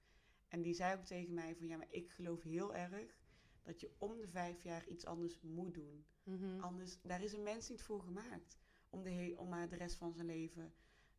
En 0.48 0.62
die 0.62 0.74
zei 0.74 0.98
ook 0.98 1.06
tegen 1.06 1.34
mij 1.34 1.56
van 1.56 1.68
ja, 1.68 1.78
maar 1.78 1.92
ik 1.92 2.10
geloof 2.12 2.42
heel 2.44 2.76
erg 2.76 3.21
dat 3.64 3.80
je 3.80 3.92
om 3.98 4.18
de 4.18 4.28
vijf 4.28 4.64
jaar 4.64 4.88
iets 4.88 5.06
anders 5.06 5.40
moet 5.42 5.74
doen. 5.74 6.06
Mhm. 6.24 6.60
Anders, 6.60 7.02
daar 7.02 7.24
is 7.24 7.34
een 7.34 7.44
mens 7.44 7.70
niet 7.70 7.82
voor 7.82 8.02
gemaakt. 8.02 8.58
Om, 8.90 9.04
de 9.04 9.34
om 9.38 9.50
maar 9.50 9.70
de 9.70 9.76
rest 9.76 9.96
van 9.96 10.14
zijn 10.14 10.28
leven 10.28 10.74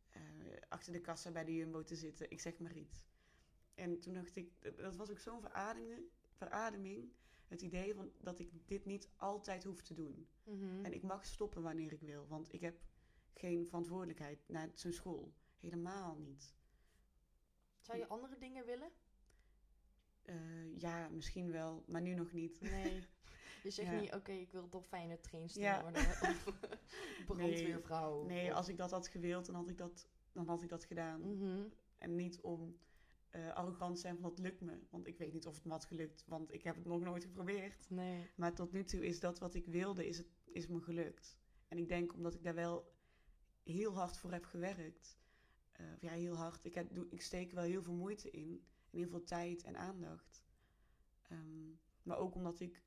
eh, 0.09 0.21
achter 0.69 0.93
de 0.93 1.01
kassa 1.01 1.31
bij 1.31 1.43
de 1.45 1.55
Jumbo 1.55 1.83
te 1.83 1.95
zitten. 1.95 2.29
Ik 2.31 2.39
zeg 2.41 2.59
maar 2.59 2.75
iets. 2.77 3.05
En 3.73 3.99
toen 3.99 4.13
dacht 4.13 4.35
ik, 4.35 4.61
dat- 4.61 4.77
dat 4.77 4.95
was 4.95 5.09
ook 5.11 5.19
zo'n 5.19 5.41
verademing, 5.41 6.01
verademing. 6.31 7.13
Het 7.47 7.61
idee 7.61 7.93
van 7.95 8.11
dat 8.21 8.39
ik 8.39 8.67
dit 8.67 8.85
niet 8.85 9.09
altijd 9.15 9.63
hoef 9.63 9.81
te 9.81 9.93
doen. 9.93 10.27
Mhm. 10.43 10.85
En 10.85 10.93
ik 10.93 11.01
mag 11.03 11.25
stoppen 11.25 11.61
wanneer 11.61 11.91
ik 11.91 12.01
wil. 12.01 12.27
Want 12.27 12.53
ik 12.53 12.61
heb 12.61 12.81
geen 13.33 13.65
verantwoordelijkheid 13.67 14.43
naar 14.47 14.69
zijn 14.73 14.93
school. 14.93 15.33
Helemaal 15.59 16.15
niet. 16.17 16.53
Zou 17.81 17.97
je 17.97 18.07
andere 18.07 18.37
dingen 18.37 18.65
willen? 18.65 18.91
Eh, 20.23 20.35
ja, 20.77 21.09
misschien 21.09 21.51
wel, 21.51 21.83
maar 21.87 22.01
nu 22.01 22.13
nog 22.13 22.31
niet. 22.31 22.61
Nee. 22.61 23.03
Je 23.63 23.69
zegt 23.69 23.91
Ja. 23.91 23.99
niet, 23.99 24.13
oké, 24.13 24.31
ik 24.31 24.51
wil 24.51 24.69
dolfijnen 24.69 25.21
trainster 25.21 25.61
Ja. 25.61 25.81
worden. 25.81 26.01
Of 26.21 27.25
brandweervrouw. 27.25 28.25
Nee, 28.25 28.49
of- 28.49 28.55
als 28.55 28.67
ik 28.69 28.77
dat 28.77 28.91
had 28.91 29.07
gewild, 29.07 29.45
dan 29.45 29.55
had 29.55 29.69
ik 29.69 29.77
dat, 29.77 30.07
dan 30.31 30.47
had 30.47 30.63
ik 30.63 30.69
dat 30.69 30.83
gedaan. 30.85 31.21
Mhm. 31.37 31.63
En 31.97 32.15
niet 32.15 32.41
om 32.41 32.77
eh, 33.29 33.53
arrogant 33.53 33.95
te 33.95 34.01
zijn 34.01 34.13
van 34.19 34.29
dat 34.29 34.39
lukt 34.39 34.61
me. 34.61 34.79
Want 34.89 35.07
ik 35.07 35.17
weet 35.17 35.33
niet 35.33 35.47
of 35.47 35.55
het 35.55 35.65
me 35.65 35.71
had 35.71 35.85
gelukt, 35.85 36.23
want 36.27 36.53
ik 36.53 36.63
heb 36.63 36.75
het 36.75 36.85
nog 36.85 37.01
nooit 37.01 37.23
geprobeerd. 37.23 37.89
Nee. 37.89 38.29
Maar 38.35 38.53
tot 38.53 38.71
nu 38.71 38.83
toe 38.83 39.05
is 39.05 39.19
dat 39.19 39.39
wat 39.39 39.53
ik 39.53 39.65
wilde, 39.65 40.07
is, 40.07 40.17
het, 40.17 40.27
is 40.45 40.67
me 40.67 40.81
gelukt. 40.81 41.37
En 41.67 41.77
ik 41.77 41.87
denk 41.87 42.13
omdat 42.13 42.33
ik 42.33 42.43
daar 42.43 42.55
wel 42.55 42.93
heel 43.63 43.93
hard 43.95 44.17
voor 44.17 44.31
heb 44.31 44.45
gewerkt. 44.45 45.17
eh, 45.71 45.85
ja, 45.99 46.11
heel 46.11 46.35
hard. 46.35 46.65
Ik, 46.65 46.73
heb, 46.75 46.91
ik 47.09 47.21
steek 47.21 47.51
wel 47.51 47.63
heel 47.63 47.81
veel 47.83 47.93
moeite 47.93 48.29
in. 48.31 48.63
En 48.93 48.99
heel 48.99 49.07
veel 49.09 49.23
tijd 49.23 49.63
en 49.63 49.77
aandacht. 49.77 50.43
Ehm, 51.21 51.71
maar 52.03 52.17
ook 52.17 52.35
omdat 52.35 52.59
ik, 52.59 52.83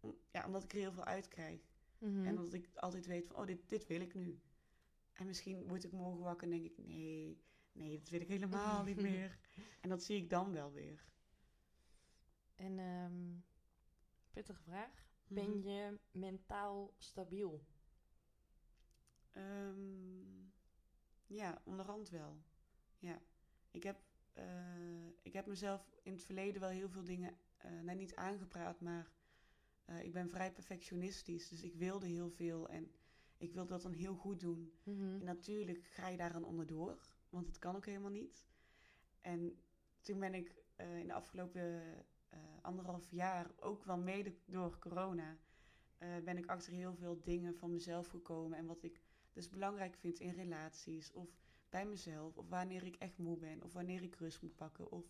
eh, 0.00 0.10
ja, 0.30 0.46
omdat 0.46 0.62
ik 0.64 0.72
er 0.72 0.78
heel 0.78 0.92
veel 0.92 1.04
uit 1.04 1.28
krijg. 1.28 1.60
Mhm. 1.98 2.26
En 2.26 2.36
omdat 2.38 2.52
ik 2.52 2.76
altijd 2.76 3.06
weet 3.06 3.26
van, 3.26 3.36
oh, 3.36 3.46
dit, 3.46 3.68
dit 3.68 3.86
wil 3.86 4.00
ik 4.00 4.14
nu. 4.14 4.40
En 5.12 5.26
misschien 5.26 5.68
word 5.68 5.84
ik 5.84 5.92
morgen 5.92 6.22
wakker 6.22 6.44
en 6.44 6.50
denk 6.52 6.64
ik, 6.64 6.78
nee, 6.86 7.42
nee, 7.72 7.98
dat 7.98 8.08
wil 8.08 8.20
ik 8.20 8.28
helemaal 8.28 8.84
niet 8.84 9.00
meer. 9.10 9.38
En 9.80 9.88
dat 9.88 10.02
zie 10.02 10.16
ik 10.16 10.30
dan 10.30 10.52
wel 10.52 10.72
weer. 10.72 11.04
En 12.54 12.78
ehm 12.78 13.38
pittige 14.32 14.62
vraag. 14.62 15.06
Ben 15.26 15.58
Mhm. 15.58 15.68
je 15.68 15.98
mentaal 16.10 16.94
stabiel? 16.98 17.64
Ehm, 19.32 20.44
ja, 21.26 21.60
onderhand 21.64 22.08
wel. 22.08 22.42
Ja. 22.98 23.22
Ik 23.70 23.82
heb, 23.82 24.00
eh, 24.34 25.06
ik 25.22 25.32
heb 25.32 25.46
mezelf 25.46 26.00
in 26.02 26.12
het 26.12 26.24
verleden 26.24 26.60
wel 26.60 26.70
heel 26.70 26.88
veel 26.88 27.04
dingen, 27.04 27.36
eh 27.56 27.80
nou 27.80 27.96
niet 27.98 28.14
aangepraat, 28.14 28.80
maar 28.80 29.10
eh, 29.84 30.04
ik 30.04 30.12
ben 30.12 30.30
vrij 30.30 30.52
perfectionistisch. 30.52 31.48
Dus 31.48 31.62
ik 31.62 31.74
wilde 31.74 32.06
heel 32.06 32.30
veel 32.30 32.68
en 32.68 32.90
ik 33.36 33.52
wilde 33.52 33.68
dat 33.68 33.82
dan 33.82 33.92
heel 33.92 34.14
goed 34.14 34.40
doen. 34.40 34.72
Mhm. 34.82 35.02
En 35.02 35.24
natuurlijk 35.24 35.84
ga 35.84 36.08
je 36.08 36.16
daaraan 36.16 36.44
onderdoor, 36.44 36.98
want 37.30 37.46
het 37.46 37.58
kan 37.58 37.76
ook 37.76 37.86
helemaal 37.86 38.10
niet. 38.10 38.46
En 39.20 39.58
toen 40.00 40.18
ben 40.18 40.34
ik 40.34 40.62
in 40.76 41.06
de 41.06 41.12
afgelopen 41.12 41.82
anderhalf 42.60 43.10
jaar, 43.10 43.50
ook 43.60 43.84
wel 43.84 43.98
mede 43.98 44.34
door 44.46 44.78
corona, 44.78 45.38
ben 45.98 46.36
ik 46.36 46.46
achter 46.46 46.72
heel 46.72 46.94
veel 46.94 47.20
dingen 47.22 47.54
van 47.54 47.70
mezelf 47.70 48.06
gekomen. 48.06 48.58
En 48.58 48.66
wat 48.66 48.82
ik 48.82 49.00
dus 49.32 49.48
belangrijk 49.48 49.96
vind 49.96 50.18
in 50.18 50.34
relaties 50.34 51.12
of 51.12 51.43
bij 51.74 51.86
mezelf, 51.86 52.36
of 52.36 52.48
wanneer 52.48 52.84
ik 52.84 52.96
echt 52.96 53.18
moe 53.18 53.38
ben, 53.38 53.62
of 53.62 53.72
wanneer 53.72 54.02
ik 54.02 54.14
rust 54.16 54.42
moet 54.42 54.56
pakken. 54.56 54.90
Of... 54.90 55.04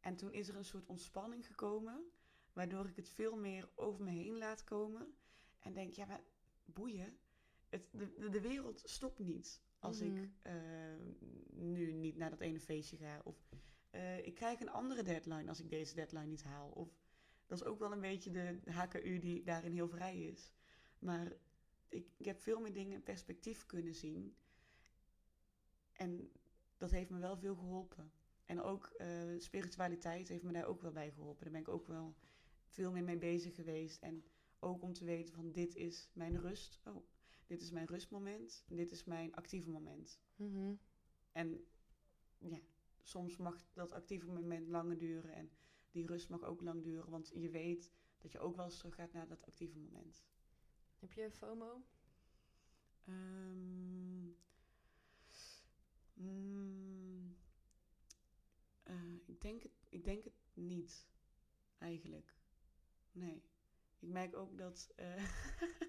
En 0.00 0.16
toen 0.16 0.32
is 0.32 0.48
er 0.48 0.56
een 0.56 0.64
soort 0.64 0.86
ontspanning 0.86 1.46
gekomen, 1.46 2.04
waardoor 2.52 2.86
ik 2.88 2.96
het 2.96 3.08
veel 3.08 3.36
meer 3.36 3.68
over 3.74 4.04
me 4.04 4.10
heen 4.10 4.38
laat 4.38 4.64
komen. 4.64 5.14
En 5.58 5.72
denk, 5.72 5.92
ja, 5.94 6.06
maar 6.06 6.22
boeien. 6.64 7.18
Het, 7.68 7.88
de, 7.90 8.12
de, 8.18 8.28
de 8.28 8.40
wereld 8.40 8.82
stopt 8.84 9.18
niet 9.18 9.60
als 9.78 10.00
Mhm. 10.00 10.16
ik 10.16 10.30
eh, 10.42 10.54
nu 11.50 11.92
niet 11.92 12.16
naar 12.16 12.30
dat 12.30 12.40
ene 12.40 12.60
feestje 12.60 12.96
ga. 12.96 13.20
Of 13.24 13.36
eh, 13.90 14.26
ik 14.26 14.34
krijg 14.34 14.60
een 14.60 14.70
andere 14.70 15.02
deadline 15.02 15.48
als 15.48 15.60
ik 15.60 15.70
deze 15.70 15.94
deadline 15.94 16.26
niet 16.26 16.44
haal. 16.44 16.68
Of 16.70 16.88
dat 17.46 17.60
is 17.60 17.64
ook 17.64 17.78
wel 17.78 17.92
een 17.92 18.00
beetje 18.00 18.30
de 18.30 18.58
HKU 18.70 19.18
die 19.18 19.42
daarin 19.42 19.72
heel 19.72 19.88
vrij 19.88 20.22
is. 20.22 20.52
Maar 20.98 21.32
ik, 21.88 22.08
ik 22.16 22.24
heb 22.24 22.40
veel 22.40 22.60
meer 22.60 22.72
dingen 22.72 22.92
in 22.92 23.02
perspectief 23.02 23.66
kunnen 23.66 23.94
zien. 23.94 24.36
En 25.96 26.30
dat 26.76 26.90
heeft 26.90 27.10
me 27.10 27.18
wel 27.18 27.36
veel 27.36 27.54
geholpen. 27.54 28.12
En 28.44 28.60
ook 28.62 28.86
eh, 28.86 29.08
spiritualiteit 29.38 30.28
heeft 30.28 30.42
me 30.42 30.52
daar 30.52 30.66
ook 30.66 30.80
wel 30.80 30.92
bij 30.92 31.10
geholpen. 31.10 31.42
Daar 31.44 31.52
ben 31.52 31.60
ik 31.60 31.68
ook 31.68 31.86
wel 31.86 32.14
veel 32.66 32.92
meer 32.92 33.04
mee 33.04 33.18
bezig 33.18 33.54
geweest. 33.54 34.02
En 34.02 34.24
ook 34.58 34.82
om 34.82 34.92
te 34.92 35.04
weten 35.04 35.34
van 35.34 35.52
dit 35.52 35.76
is 35.76 36.08
mijn 36.12 36.40
rust. 36.40 36.80
Oh, 36.84 37.06
dit 37.46 37.62
is 37.62 37.70
mijn 37.70 37.86
rustmoment. 37.86 38.64
En 38.68 38.76
dit 38.76 38.90
is 38.90 39.04
mijn 39.04 39.34
actieve 39.34 39.70
moment. 39.70 40.20
Mhm. 40.36 40.74
En 41.32 41.66
ja, 42.38 42.58
soms 43.02 43.36
mag 43.36 43.64
dat 43.72 43.92
actieve 43.92 44.26
moment 44.26 44.68
langer 44.68 44.98
duren. 44.98 45.32
En 45.32 45.50
die 45.90 46.06
rust 46.06 46.28
mag 46.28 46.42
ook 46.42 46.60
lang 46.60 46.82
duren. 46.82 47.10
Want 47.10 47.30
je 47.34 47.50
weet 47.50 47.92
dat 48.18 48.32
je 48.32 48.38
ook 48.38 48.56
wel 48.56 48.64
eens 48.64 48.78
terug 48.78 48.94
gaat 48.94 49.12
naar 49.12 49.28
dat 49.28 49.46
actieve 49.46 49.78
moment. 49.78 50.24
Heb 50.98 51.12
je 51.12 51.30
FOMO? 51.30 51.84
Ehm, 53.04 54.28
mm, 56.16 57.36
eh, 58.82 59.14
ik, 59.26 59.40
denk 59.40 59.62
het, 59.62 59.72
ik 59.88 60.04
denk 60.04 60.24
het 60.24 60.34
niet, 60.54 61.08
eigenlijk. 61.78 62.34
Nee. 63.12 63.42
Ik 63.98 64.08
merk 64.08 64.36
ook 64.36 64.58
dat 64.58 64.92
eh, 64.96 65.24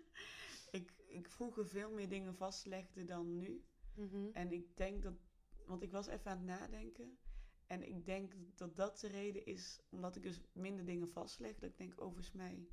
ik, 0.80 0.94
ik 1.08 1.30
vroeger 1.30 1.68
veel 1.68 1.92
meer 1.92 2.10
dingen 2.10 2.36
vastlegde 2.36 3.06
dan 3.06 3.38
nu. 3.38 3.64
Mhm. 3.94 4.30
En 4.34 4.52
ik 4.52 4.78
denk 4.78 5.04
dat, 5.04 5.14
want 5.66 5.82
ik 5.82 5.92
was 5.92 6.08
even 6.08 6.32
aan 6.32 6.38
het 6.38 6.46
nadenken. 6.46 7.18
En 7.68 7.88
ik 7.88 8.06
denk 8.06 8.34
dat 8.56 8.76
dat 8.76 9.00
de 9.00 9.08
reden 9.08 9.46
is, 9.46 9.80
omdat 9.90 10.16
ik 10.16 10.24
dus 10.24 10.42
minder 10.52 10.86
dingen 10.86 11.10
vastleg. 11.10 11.60
Dat 11.60 11.70
ik 11.70 11.78
denk, 11.78 11.92
oh, 11.92 11.98
volgens 11.98 12.32
mij 12.32 12.68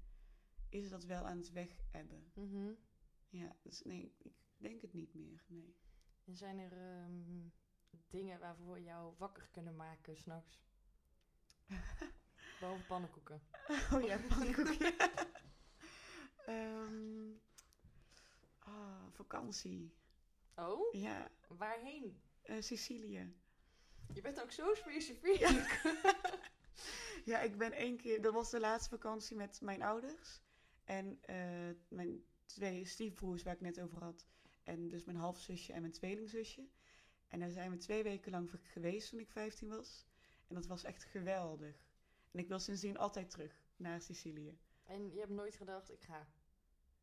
is 0.68 0.88
dat 0.88 1.04
wel 1.04 1.26
aan 1.26 1.38
het 1.38 1.52
weg 1.52 1.84
hebben. 1.90 2.30
Mhm. 2.34 2.72
Ja, 3.28 3.56
dus 3.62 3.82
nee, 3.82 4.14
ik 4.18 4.32
denk 4.56 4.80
het 4.80 4.92
niet 4.92 5.14
meer. 5.14 5.44
Nee. 5.48 5.74
En 6.24 6.36
zijn 6.36 6.58
er 6.58 6.72
ehm, 6.72 7.48
dingen 8.08 8.38
waarvoor 8.40 8.72
we 8.74 8.82
jou 8.82 9.14
wakker 9.18 9.48
kunnen 9.50 9.76
maken 9.76 10.16
s'nachts? 10.16 10.62
Behalve 12.60 12.84
pannenkoeken. 12.86 13.42
Oh 13.92 14.02
ja, 14.02 14.18
pannenkoekje. 14.28 14.94
Ehm, 16.46 17.30
ah, 18.58 19.06
vakantie. 19.10 19.94
Oh? 20.56 20.92
Ja, 20.94 21.30
Waarheen? 21.48 22.20
eh, 22.42 22.62
Sicilië. 22.62 23.34
Je 24.14 24.20
bent 24.20 24.42
ook 24.42 24.50
zo 24.50 24.74
specifiek. 24.74 25.40
Ja, 27.24 27.40
ik 27.40 27.58
ben 27.58 27.72
één 27.72 27.96
keer... 27.96 28.22
Dat 28.22 28.32
was 28.32 28.50
de 28.50 28.60
laatste 28.60 28.88
vakantie 28.90 29.36
met 29.36 29.60
mijn 29.60 29.82
ouders. 29.82 30.40
En 30.84 31.18
eh, 31.22 31.70
mijn 31.88 32.24
twee 32.46 32.84
stiefbroers 32.84 33.42
waar 33.42 33.54
ik 33.54 33.60
net 33.60 33.80
over 33.80 34.02
had. 34.02 34.26
En 34.64 34.88
dus 34.88 35.04
mijn 35.04 35.18
halfzusje 35.18 35.72
en 35.72 35.80
mijn 35.80 35.92
tweelingzusje. 35.92 36.68
En 37.28 37.40
daar 37.40 37.50
zijn 37.50 37.70
we 37.70 37.76
twee 37.76 38.02
weken 38.02 38.30
lang 38.30 38.50
geweest 38.62 39.10
toen 39.10 39.20
ik 39.20 39.30
15 39.30 39.68
was. 39.68 40.06
En 40.46 40.54
dat 40.54 40.66
was 40.66 40.84
echt 40.84 41.04
geweldig. 41.04 41.88
En 42.30 42.38
ik 42.40 42.48
wil 42.48 42.58
sindsdien 42.58 42.98
altijd 42.98 43.30
terug 43.30 43.62
naar 43.76 44.00
Sicilië. 44.00 44.58
En 44.82 45.12
je 45.12 45.18
hebt 45.20 45.32
nooit 45.32 45.54
gedacht, 45.54 45.90
ik 45.90 46.02
ga. 46.02 46.28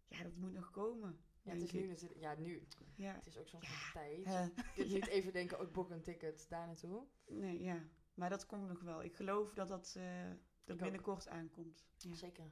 Ja, 0.08 0.24
dat 0.24 0.36
moet 0.36 0.54
nog 0.54 0.72
komen. 0.72 1.20
Ja, 1.42 1.50
het 1.52 1.60
denk 1.60 1.72
is 1.72 1.80
nu 1.82 1.88
natuurlijk. 1.88 2.20
Ja, 2.20 2.36
nu. 2.36 2.68
Ja. 2.96 3.14
Het 3.14 3.28
is 3.28 3.38
ook 3.38 3.48
Ja, 3.48 3.60
nog 3.60 3.90
tijd. 3.94 4.26
Je 4.56 4.64
kunt 4.76 4.94
niet 4.94 5.08
even 5.08 5.34
denken, 5.34 5.60
oh, 5.60 5.68
ik 5.68 5.72
boek 5.74 5.90
een 5.90 6.02
ticket 6.02 6.46
daar 6.50 6.66
naartoe. 6.68 7.06
Nee, 7.28 7.62
ja. 7.62 7.84
Maar 8.14 8.30
dat 8.30 8.46
komt 8.46 8.68
nog 8.68 8.82
wel. 8.82 9.04
Ik 9.04 9.16
geloof 9.16 9.54
dat 9.54 9.68
dat, 9.68 9.94
eh, 9.98 10.30
dat 10.64 10.76
ook. 10.76 10.82
binnenkort 10.82 11.28
aankomt. 11.28 11.86
Ja. 11.98 12.16
Zeker. 12.16 12.52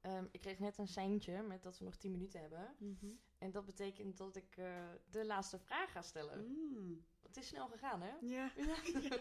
Ehm, 0.00 0.26
ik 0.30 0.40
kreeg 0.40 0.58
net 0.58 0.78
een 0.78 0.88
seintje 0.88 1.42
met 1.42 1.62
dat 1.62 1.78
we 1.78 1.84
nog 1.84 1.96
10 1.96 2.10
minuten 2.10 2.40
hebben. 2.40 2.74
Mhm. 2.78 3.06
En 3.38 3.50
dat 3.50 3.64
betekent 3.64 4.16
dat 4.16 4.36
ik 4.36 4.56
eh, 4.56 4.88
de 5.10 5.24
laatste 5.26 5.58
vraag 5.58 5.92
ga 5.92 6.02
stellen. 6.02 6.46
Mm. 6.46 7.04
Het 7.22 7.36
is 7.36 7.46
snel 7.46 7.68
gegaan, 7.68 8.00
hè? 8.02 8.12
Ja. 8.20 8.52
Ja. 8.56 9.18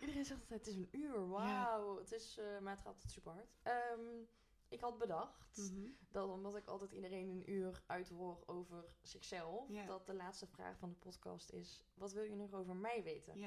Iedereen 0.00 0.24
zegt 0.24 0.40
altijd, 0.40 0.58
het 0.66 0.66
is 0.68 0.76
een 0.76 0.88
uur, 0.92 1.28
wauw. 1.28 1.98
Het 1.98 2.12
is, 2.12 2.38
eh, 2.38 2.58
maar 2.58 2.70
het 2.72 2.80
gaat 2.82 2.92
altijd 2.94 3.12
super 3.12 3.32
hard. 3.32 3.56
Ehm, 3.62 4.22
ik 4.68 4.80
had 4.80 4.98
bedacht 4.98 5.56
Mhm. 5.72 5.88
dat 6.10 6.28
omdat 6.28 6.56
ik 6.56 6.66
altijd 6.66 6.92
iedereen 6.92 7.28
een 7.28 7.50
uur 7.50 7.82
uithoor 7.86 8.42
over 8.46 8.84
zichzelf, 9.02 9.68
dat 9.86 10.06
de 10.06 10.14
laatste 10.14 10.46
vraag 10.46 10.78
van 10.78 10.88
de 10.88 10.94
podcast 10.96 11.50
is, 11.50 11.84
wat 11.94 12.12
wil 12.12 12.22
je 12.22 12.34
nog 12.36 12.52
over 12.52 12.76
mij 12.76 13.02
weten? 13.02 13.38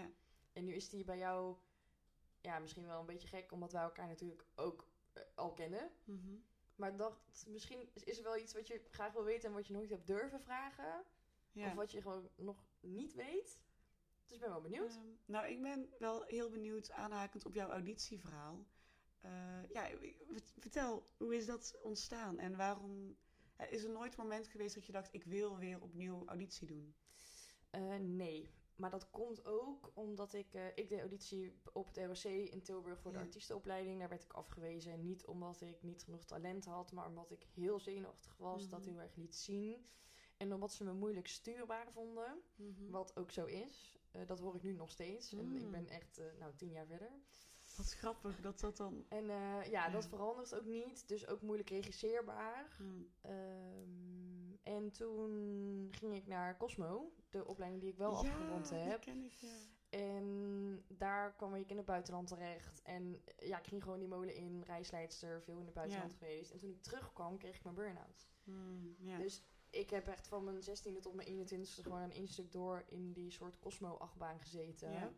En 0.53 0.63
nu 0.63 0.73
is 0.73 0.89
die 0.89 1.03
bij 1.03 1.17
jou, 1.17 1.55
ja, 2.41 2.59
misschien 2.59 2.85
wel 2.87 2.99
een 2.99 3.05
beetje 3.05 3.27
gek, 3.27 3.51
omdat 3.51 3.71
wij 3.71 3.81
elkaar 3.83 4.07
natuurlijk 4.07 4.45
ook 4.55 4.87
eh, 5.13 5.23
al 5.35 5.53
kennen. 5.53 5.91
Mhm. 6.03 6.35
Maar 6.79 6.95
dacht, 6.95 7.45
misschien 7.47 7.89
is 7.93 8.17
er 8.17 8.23
wel 8.23 8.37
iets 8.37 8.53
wat 8.53 8.67
je 8.67 8.81
graag 8.91 9.13
wil 9.13 9.23
weten 9.23 9.49
en 9.49 9.55
wat 9.55 9.67
je 9.67 9.73
nooit 9.73 9.89
hebt 9.89 10.07
durven 10.07 10.41
vragen. 10.41 11.03
Ja. 11.51 11.67
Of 11.67 11.73
wat 11.73 11.91
je 11.91 12.01
gewoon 12.01 12.29
nog 12.35 12.65
niet 12.79 13.13
weet. 13.13 13.59
Dus 14.23 14.31
ik 14.31 14.39
ben 14.39 14.49
wel 14.49 14.61
benieuwd. 14.61 14.91
Ehm, 14.91 15.07
nou, 15.25 15.47
ik 15.47 15.61
ben 15.61 15.89
wel 15.99 16.23
heel 16.23 16.49
benieuwd, 16.49 16.91
aanhakend 16.91 17.45
op 17.45 17.53
jouw 17.53 17.69
auditieverhaal. 17.69 18.65
Eh, 19.21 19.69
ja, 19.69 19.89
vertel, 20.57 21.07
hoe 21.17 21.35
is 21.35 21.45
dat 21.45 21.79
ontstaan? 21.81 22.39
En 22.39 22.55
waarom 22.55 23.17
eh, 23.55 23.71
is 23.71 23.83
er 23.83 23.89
nooit 23.89 24.17
een 24.17 24.23
moment 24.23 24.47
geweest 24.47 24.75
dat 24.75 24.85
je 24.85 24.91
dacht, 24.91 25.13
ik 25.13 25.23
wil 25.23 25.57
weer 25.57 25.81
opnieuw 25.81 26.23
auditie 26.25 26.67
doen? 26.67 26.95
Eh, 27.69 27.95
nee, 27.95 28.49
maar 28.79 28.89
dat 28.89 29.09
komt 29.09 29.45
ook 29.45 29.91
omdat 29.93 30.33
ik... 30.33 30.53
eh, 30.53 30.67
ik 30.75 30.89
deed 30.89 30.99
auditie 30.99 31.59
op 31.73 31.87
het 31.87 31.97
ROC 31.97 32.23
in 32.33 32.61
Tilburg 32.61 32.99
voor 32.99 33.11
de 33.11 33.17
Ja. 33.17 33.23
artiestenopleiding. 33.23 33.99
Daar 33.99 34.09
werd 34.09 34.23
ik 34.23 34.33
afgewezen. 34.33 35.01
Niet 35.01 35.25
omdat 35.25 35.61
ik 35.61 35.81
niet 35.83 36.03
genoeg 36.03 36.25
talent 36.25 36.65
had, 36.65 36.91
maar 36.91 37.07
omdat 37.07 37.31
ik 37.31 37.43
heel 37.53 37.79
zenuwachtig 37.79 38.37
was. 38.37 38.61
Mhm. 38.61 38.71
Dat 38.71 38.85
heel 38.85 38.99
erg 38.99 39.15
liet 39.15 39.35
zien. 39.35 39.85
En 40.37 40.53
omdat 40.53 40.73
ze 40.73 40.83
me 40.83 40.93
moeilijk 40.93 41.27
stuurbaar 41.27 41.91
vonden, 41.91 42.41
Mhm. 42.55 42.89
wat 42.89 43.15
ook 43.17 43.31
zo 43.31 43.45
is, 43.45 43.97
eh, 44.11 44.21
dat 44.27 44.39
hoor 44.39 44.55
ik 44.55 44.63
nu 44.63 44.73
nog 44.73 44.91
steeds. 44.91 45.31
En 45.33 45.39
ik 45.55 45.63
Mm. 45.63 45.71
ben 45.71 45.87
echt, 45.87 46.17
eh, 46.17 46.25
nou, 46.39 46.55
tien 46.55 46.71
jaar 46.71 46.85
verder. 46.87 47.11
Wat 47.77 47.93
grappig 47.93 48.41
dat 48.41 48.59
dat 48.59 48.77
dan... 48.77 49.05
En 49.09 49.29
eh, 49.29 49.63
ja, 49.71 49.89
dat 49.89 50.03
Ja. 50.03 50.09
verandert 50.09 50.55
ook 50.55 50.65
niet. 50.65 51.07
Dus 51.07 51.27
ook 51.27 51.41
moeilijk 51.41 51.69
regisseerbaar. 51.69 52.75
Hm. 52.77 53.01
En 54.69 54.91
toen 54.91 55.87
ging 55.91 56.15
ik 56.15 56.27
naar 56.27 56.57
Cosmo, 56.57 57.11
de 57.29 57.47
opleiding 57.47 57.81
die 57.81 57.91
ik 57.91 57.97
wel 57.97 58.11
ja, 58.11 58.17
afgerond 58.17 58.69
die 58.69 58.77
heb. 58.77 59.01
ken 59.01 59.23
ik, 59.23 59.33
ja. 59.33 59.57
En 59.89 60.83
daar 60.87 61.33
kwam 61.35 61.55
ik 61.55 61.69
in 61.69 61.77
het 61.77 61.85
buitenland 61.85 62.27
terecht. 62.27 62.81
En 62.81 63.23
ja, 63.37 63.57
ik 63.57 63.67
ging 63.67 63.83
gewoon 63.83 63.99
die 63.99 64.07
molen 64.07 64.35
in, 64.35 64.61
reisleidster, 64.65 65.41
veel 65.41 65.59
in 65.59 65.65
het 65.65 65.73
buitenland 65.73 66.11
Ja. 66.11 66.17
geweest. 66.17 66.51
En 66.51 66.59
toen 66.59 66.69
ik 66.69 66.81
terugkwam, 66.81 67.37
kreeg 67.37 67.55
ik 67.55 67.63
mijn 67.63 67.75
burn-out. 67.75 68.27
Hm, 68.43 69.07
ja. 69.07 69.17
Dus 69.17 69.43
ik 69.69 69.89
heb 69.89 70.07
echt 70.07 70.27
van 70.27 70.43
mijn 70.43 70.61
16e 70.63 70.99
tot 71.01 71.13
mijn 71.13 71.27
21e 71.27 71.81
gewoon 71.81 72.01
een 72.01 72.11
één 72.11 72.27
stuk 72.27 72.51
door 72.51 72.83
in 72.87 73.11
die 73.11 73.31
soort 73.31 73.59
Cosmo-achtbaan 73.59 74.39
gezeten. 74.39 74.91
Ja. 74.91 75.11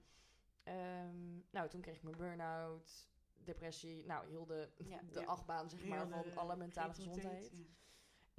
Ehm, 0.64 1.40
nou, 1.50 1.70
toen 1.70 1.82
kreeg 1.82 1.96
ik 1.96 2.04
mijn 2.04 2.18
burn-out, 2.18 3.10
depressie, 3.44 4.06
nou, 4.06 4.28
heel 4.30 4.46
de, 4.46 4.70
de 5.12 5.26
achtbaan, 5.26 5.70
zeg 5.70 5.86
maar, 5.86 6.08
van 6.08 6.36
alle 6.36 6.56
mentale 6.56 6.94
gezondheid. 6.94 7.52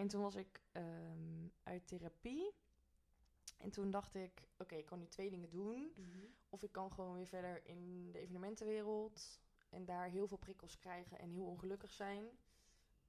En 0.02 0.08
toen 0.08 0.22
was 0.22 0.34
ik 0.34 0.62
ehm, 0.72 1.48
uit 1.62 1.86
therapie. 1.86 2.54
En 3.58 3.70
toen 3.70 3.90
dacht 3.90 4.14
ik, 4.14 4.48
oké, 4.58 4.74
ik 4.74 4.86
kan 4.86 4.98
nu 4.98 5.06
twee 5.08 5.30
dingen 5.30 5.50
doen. 5.50 5.92
Mhm. 5.96 6.24
Of 6.48 6.62
ik 6.62 6.72
kan 6.72 6.92
gewoon 6.92 7.14
weer 7.14 7.26
verder 7.26 7.66
in 7.66 8.10
de 8.12 8.18
evenementenwereld. 8.18 9.40
En 9.70 9.84
daar 9.84 10.08
heel 10.08 10.26
veel 10.28 10.36
prikkels 10.36 10.78
krijgen 10.78 11.18
en 11.18 11.30
heel 11.30 11.44
ongelukkig 11.46 11.92
zijn. 11.92 12.24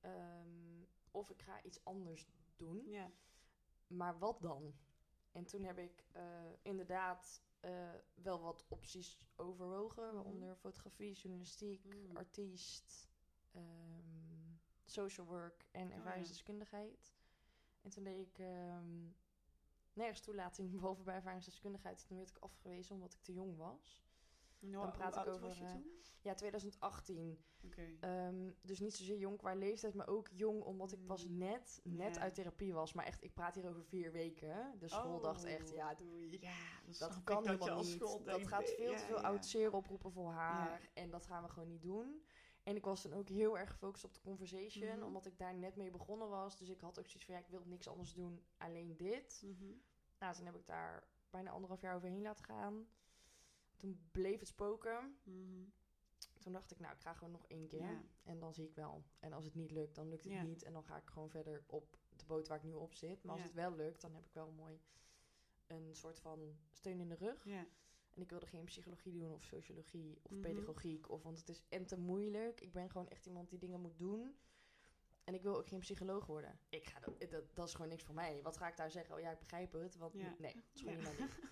Ehm, 0.01 0.83
of 1.11 1.29
ik 1.29 1.41
ga 1.41 1.61
iets 1.63 1.83
anders 1.83 2.27
doen. 2.55 2.95
Maar 3.87 4.19
wat 4.19 4.41
dan? 4.41 4.73
En 5.31 5.45
toen 5.45 5.63
heb 5.63 5.77
ik 5.77 6.03
eh, 6.11 6.23
inderdaad 6.61 7.41
eh, 7.59 7.93
wel 8.13 8.41
wat 8.41 8.65
opties 8.67 9.17
overwogen. 9.35 10.05
Mhm. 10.05 10.15
Waaronder 10.15 10.55
fotografie, 10.55 11.13
journalistiek, 11.13 11.83
Mm. 11.85 12.17
artiest, 12.17 13.07
ehm, 13.51 14.42
social 14.93 15.27
work 15.27 15.67
en 15.71 15.87
ja. 15.87 15.93
ervaringsdeskundigheid. 15.95 17.13
En 17.81 17.89
toen 17.89 18.03
deed 18.03 18.27
ik 18.27 18.39
ehm, 18.39 19.07
nergens 19.93 20.19
toelating, 20.21 20.71
behalve 20.79 21.03
bij 21.03 21.15
ervaringsdeskundigheid. 21.15 22.07
Toen 22.07 22.17
werd 22.17 22.29
ik 22.29 22.37
afgewezen 22.37 22.95
omdat 22.95 23.13
ik 23.13 23.21
te 23.21 23.33
jong 23.33 23.57
was. 23.57 24.01
Nou, 24.59 24.91
praat 24.91 25.15
ik 25.15 25.27
over, 25.27 25.55
toen? 25.55 25.85
Ja, 26.21 26.33
2018. 26.33 27.37
Oké. 27.65 27.97
Ehm, 27.99 28.51
dus 28.61 28.79
niet 28.79 28.95
zozeer 28.95 29.17
jong 29.17 29.37
qua 29.37 29.53
leeftijd, 29.53 29.93
maar 29.93 30.07
ook 30.07 30.29
jong 30.31 30.63
omdat 30.63 30.91
ik 30.91 31.05
pas 31.05 31.27
Mm. 31.27 31.37
net, 31.37 31.81
net 31.83 32.15
Ja. 32.15 32.21
uit 32.21 32.33
therapie 32.35 32.73
was. 32.73 32.93
Maar 32.93 33.05
echt, 33.05 33.23
ik 33.23 33.33
praat 33.33 33.55
hier 33.55 33.67
over 33.67 33.83
vier 33.83 34.11
weken. 34.11 34.75
De 34.79 34.87
school 34.87 35.19
dacht 35.19 35.43
echt, 35.43 35.69
Oh. 35.69 35.75
ja, 35.75 35.93
doei. 35.95 36.37
Ja, 36.41 36.53
dat, 36.99 37.23
kan 37.23 37.47
helemaal 37.47 37.83
niet. 37.83 37.99
Dat 37.99 38.47
gaat 38.47 38.69
veel 38.69 38.91
ja, 38.91 38.97
te 38.97 39.05
veel 39.05 39.17
ja. 39.17 39.23
oud 39.23 39.45
zeer 39.45 39.73
oproepen 39.73 40.11
voor 40.11 40.31
haar. 40.31 40.89
En 40.93 41.09
dat 41.09 41.25
gaan 41.25 41.43
we 41.43 41.49
gewoon 41.49 41.69
niet 41.69 41.81
doen. 41.81 42.23
En 42.63 42.75
ik 42.75 42.85
was 42.85 43.01
dan 43.03 43.13
ook 43.13 43.29
heel 43.29 43.57
erg 43.57 43.69
gefocust 43.69 44.03
op 44.03 44.13
de 44.13 44.21
conversation, 44.21 44.97
Mhm. 44.97 45.03
omdat 45.05 45.25
ik 45.25 45.37
daar 45.37 45.55
net 45.55 45.75
mee 45.75 45.91
begonnen 45.91 46.29
was. 46.29 46.57
Dus 46.57 46.69
ik 46.69 46.81
had 46.81 46.99
ook 46.99 47.07
zoiets 47.07 47.25
van, 47.25 47.33
ja, 47.35 47.39
ik 47.41 47.47
wil 47.47 47.63
niks 47.65 47.87
anders 47.87 48.13
doen, 48.13 48.43
alleen 48.57 48.97
dit. 48.97 49.41
Mhm. 49.45 49.71
Nou, 50.19 50.35
toen 50.35 50.45
heb 50.45 50.55
ik 50.55 50.65
daar 50.65 51.07
bijna 51.29 51.49
anderhalf 51.51 51.81
jaar 51.81 51.95
overheen 51.95 52.21
laten 52.21 52.45
gaan. 52.45 52.87
Toen 53.77 54.07
bleef 54.11 54.39
het 54.39 54.47
spoken. 54.47 55.17
Mhm. 55.23 55.63
Toen 56.39 56.53
dacht 56.53 56.71
ik, 56.71 56.79
nou, 56.79 56.93
ik 56.93 57.01
ga 57.01 57.13
gewoon 57.13 57.31
nog 57.33 57.45
één 57.47 57.67
keer. 57.67 57.81
Ja. 57.91 58.03
En 58.23 58.39
dan 58.39 58.53
zie 58.53 58.67
ik 58.67 58.75
wel. 58.75 59.03
En 59.19 59.33
als 59.33 59.45
het 59.45 59.55
niet 59.55 59.71
lukt, 59.71 59.95
dan 59.95 60.09
lukt 60.09 60.23
het 60.23 60.33
Ja. 60.33 60.41
niet. 60.43 60.63
En 60.63 60.73
dan 60.73 60.83
ga 60.83 60.97
ik 60.97 61.09
gewoon 61.09 61.29
verder 61.29 61.63
op 61.67 61.97
de 62.15 62.25
boot 62.25 62.47
waar 62.47 62.57
ik 62.57 62.63
nu 62.63 62.73
op 62.73 62.93
zit. 62.93 63.23
Maar 63.23 63.31
als 63.31 63.41
Ja. 63.41 63.47
het 63.47 63.55
wel 63.55 63.71
lukt, 63.75 64.01
dan 64.01 64.13
heb 64.13 64.25
ik 64.25 64.33
wel 64.33 64.51
mooi 64.51 64.79
een 65.67 65.95
soort 65.95 66.19
van 66.19 66.57
steun 66.71 66.99
in 66.99 67.09
de 67.09 67.15
rug. 67.15 67.45
Ja. 67.45 67.65
En 68.15 68.21
ik 68.21 68.29
wilde 68.29 68.45
geen 68.47 68.63
psychologie 68.65 69.11
doen 69.13 69.31
of 69.31 69.43
sociologie 69.43 70.19
of 70.21 70.31
Mhm. 70.31 70.41
pedagogiek. 70.41 71.09
Of, 71.09 71.23
want 71.23 71.37
het 71.39 71.49
is 71.49 71.61
en 71.69 71.85
te 71.85 71.97
moeilijk. 71.97 72.61
Ik 72.61 72.71
ben 72.71 72.89
gewoon 72.89 73.07
echt 73.07 73.25
iemand 73.25 73.49
die 73.49 73.59
dingen 73.59 73.81
moet 73.81 73.97
doen. 73.97 74.35
En 75.23 75.33
ik 75.33 75.41
wil 75.41 75.57
ook 75.57 75.67
geen 75.67 75.79
psycholoog 75.79 76.25
worden. 76.25 76.59
Ik 76.69 76.85
ga 76.85 76.99
dat, 76.99 77.29
dat, 77.31 77.55
dat 77.55 77.67
is 77.67 77.73
gewoon 77.73 77.89
niks 77.89 78.03
voor 78.03 78.15
mij. 78.15 78.41
Wat 78.41 78.57
ga 78.57 78.67
ik 78.67 78.77
daar 78.77 78.91
zeggen? 78.91 79.15
Oh 79.15 79.21
ja, 79.21 79.31
ik 79.31 79.39
begrijp 79.39 79.71
het. 79.71 79.95
Want 79.95 80.13
Ja. 80.13 80.35
nee, 80.39 80.53
het 80.55 80.63
is 80.73 80.79
gewoon 80.81 80.95
Ja. 80.97 80.99
niet 81.09 81.17
mijn 81.17 81.29
ding. 81.29 81.51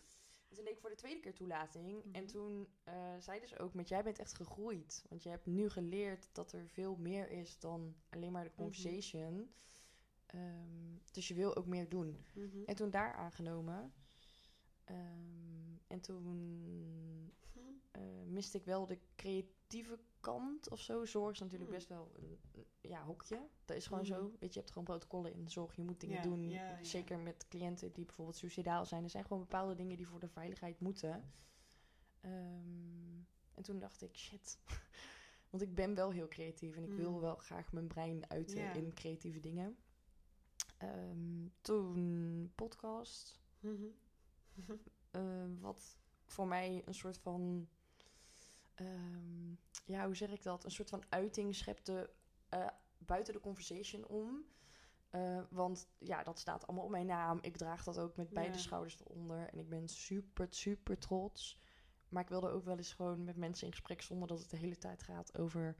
En 0.50 0.56
toen 0.58 0.66
deed 0.66 0.74
ik 0.74 0.80
voor 0.82 0.90
de 0.90 0.96
tweede 0.96 1.20
keer 1.20 1.34
toelating. 1.34 2.04
En 2.04 2.24
Mhm. 2.24 2.32
toen 2.32 2.68
eh 2.84 3.16
zeiden 3.20 3.50
ze 3.50 3.58
ook, 3.60 3.74
met 3.74 3.88
jij 3.88 4.04
bent 4.04 4.20
echt 4.20 4.34
gegroeid. 4.34 5.06
Want 5.10 5.24
je 5.24 5.30
hebt 5.30 5.46
nu 5.46 5.70
geleerd 5.70 6.30
dat 6.34 6.52
er 6.52 6.68
veel 6.68 6.96
meer 6.96 7.30
is 7.30 7.60
dan 7.60 7.96
alleen 8.10 8.32
maar 8.32 8.44
de 8.44 8.50
Mhm. 8.50 8.58
conversation. 8.60 9.54
Ehm, 10.26 10.96
dus 11.12 11.28
je 11.28 11.34
wil 11.34 11.56
ook 11.56 11.66
meer 11.66 11.90
doen. 11.90 12.26
En 12.66 12.76
toen 12.76 12.90
daar 12.90 13.14
aangenomen. 13.14 13.94
Ehm, 14.92 15.78
en 15.88 16.00
toen 16.02 17.34
eh, 17.92 18.02
miste 18.26 18.58
ik 18.58 18.66
wel 18.66 18.86
de 18.86 19.00
creatieve 19.16 20.00
kant 20.20 20.70
of 20.70 20.80
zo. 20.82 21.06
Zorg 21.06 21.32
is 21.34 21.40
natuurlijk 21.40 21.70
Hmm. 21.70 21.78
best 21.80 21.90
wel 21.90 22.12
een, 22.16 22.40
ja, 22.82 23.04
hokje. 23.04 23.48
Dat 23.66 23.78
is 23.78 23.88
gewoon 23.88 24.04
Mhm. 24.04 24.12
zo. 24.14 24.22
Weet 24.22 24.40
je, 24.40 24.48
je 24.48 24.60
hebt 24.60 24.70
gewoon 24.72 24.84
protocollen 24.88 25.34
in 25.34 25.44
de 25.44 25.50
zorg. 25.50 25.76
Je 25.76 25.84
moet 25.84 26.00
dingen 26.00 26.22
doen. 26.22 26.60
Zeker 26.82 27.20
met 27.20 27.48
cliënten 27.48 27.92
die 27.94 28.06
bijvoorbeeld 28.06 28.38
suicidaal 28.38 28.86
zijn. 28.86 29.04
Er 29.04 29.10
zijn 29.10 29.24
gewoon 29.24 29.42
bepaalde 29.42 29.76
dingen 29.76 29.98
die 29.98 30.08
voor 30.08 30.20
de 30.20 30.28
veiligheid 30.30 30.80
moeten. 30.80 31.32
Ehm, 32.22 33.16
en 33.54 33.64
toen 33.64 33.80
dacht 33.80 34.02
ik, 34.02 34.16
shit. 34.18 34.60
Want 35.50 35.64
ik 35.64 35.76
ben 35.76 35.96
wel 35.96 36.12
heel 36.12 36.28
creatief 36.28 36.76
en 36.76 36.84
ik 36.84 36.94
wil 36.94 37.20
wel 37.22 37.36
graag 37.36 37.72
mijn 37.72 37.88
brein 37.88 38.30
uiten 38.30 38.74
in 38.76 38.94
creatieve 38.94 39.40
dingen. 39.40 39.78
Ehm, 40.78 41.48
toen 41.62 42.52
podcast. 42.56 43.40
Mhm. 43.60 43.86
Eh, 45.12 45.46
wat 45.60 45.98
voor 46.26 46.48
mij 46.48 46.82
een 46.86 46.94
soort 46.94 47.18
van. 47.18 47.68
ehm, 48.76 49.50
ja, 49.86 50.06
hoe 50.06 50.16
zeg 50.16 50.32
ik 50.32 50.44
dat? 50.44 50.64
Een 50.64 50.72
soort 50.72 50.90
van 50.90 51.04
uiting 51.10 51.56
schepte 51.56 52.10
eh, 52.50 52.68
buiten 52.98 53.34
de 53.34 53.40
conversation 53.40 54.06
om. 54.08 54.46
Eh, 55.10 55.42
want 55.50 55.88
ja, 55.98 56.24
dat 56.24 56.40
staat 56.40 56.68
allemaal 56.68 56.86
op 56.86 56.92
mijn 56.92 57.06
naam. 57.06 57.38
Ik 57.42 57.58
draag 57.58 57.84
dat 57.84 58.00
ook 58.00 58.16
met 58.16 58.30
beide 58.30 58.54
Ja. 58.54 58.60
schouders 58.60 59.00
eronder. 59.00 59.50
En 59.50 59.60
ik 59.60 59.70
ben 59.70 59.88
super, 59.88 60.48
super 60.50 60.98
trots. 60.98 61.60
Maar 62.10 62.24
ik 62.24 62.30
wilde 62.30 62.50
ook 62.50 62.66
wel 62.66 62.78
eens 62.78 62.94
gewoon 62.94 63.24
met 63.24 63.38
mensen 63.38 63.66
in 63.66 63.72
gesprek 63.74 64.02
zonder 64.02 64.28
dat 64.28 64.40
het 64.40 64.50
de 64.50 64.58
hele 64.58 64.78
tijd 64.78 65.04
gaat 65.04 65.38
over 65.38 65.76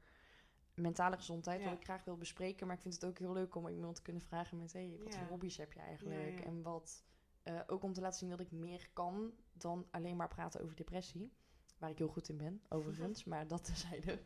mentale 0.74 1.16
gezondheid. 1.16 1.60
Ja. 1.60 1.68
Wat 1.68 1.78
ik 1.78 1.84
graag 1.84 2.04
wil 2.04 2.16
bespreken. 2.16 2.66
Maar 2.66 2.76
ik 2.76 2.82
vind 2.82 2.94
het 2.94 3.04
ook 3.04 3.18
heel 3.18 3.32
leuk 3.32 3.54
om 3.54 3.68
iemand 3.68 3.94
te 3.94 4.02
kunnen 4.02 4.22
vragen 4.22 4.58
met... 4.58 4.72
Hé, 4.72 4.96
wat 4.98 5.12
Ja. 5.12 5.18
voor 5.18 5.28
hobby's 5.28 5.56
heb 5.56 5.72
je 5.72 5.80
eigenlijk? 5.80 6.40
En 6.40 6.62
wat... 6.62 7.04
eh, 7.42 7.60
ook 7.66 7.82
om 7.82 7.92
te 7.92 8.00
laten 8.00 8.18
zien 8.18 8.30
dat 8.30 8.40
ik 8.40 8.50
meer 8.50 8.90
kan 8.92 9.32
dan 9.52 9.86
alleen 9.90 10.16
maar 10.16 10.28
praten 10.28 10.60
over 10.62 10.76
depressie. 10.76 11.32
Waar 11.78 11.90
ik 11.90 11.98
heel 11.98 12.08
goed 12.08 12.28
in 12.28 12.36
ben, 12.36 12.62
overigens. 12.68 13.24
maar 13.30 13.46
dat 13.46 13.64
terzijde. 13.64 14.20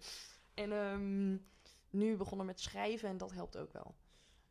En 0.55 0.73
ehm, 0.73 1.37
nu 1.91 2.17
begonnen 2.17 2.47
met 2.47 2.61
schrijven 2.61 3.09
en 3.09 3.17
dat 3.17 3.33
helpt 3.33 3.57
ook 3.57 3.73
wel. 3.73 3.95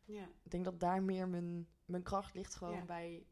Ja. 0.04 0.28
Ik 0.42 0.50
denk 0.50 0.64
dat 0.64 0.80
daar 0.80 1.02
meer 1.02 1.28
mijn, 1.28 1.68
mijn 1.84 2.02
kracht 2.02 2.34
ligt 2.34 2.54
gewoon 2.54 2.74
Ja. 2.74 2.84
bij 2.84 3.26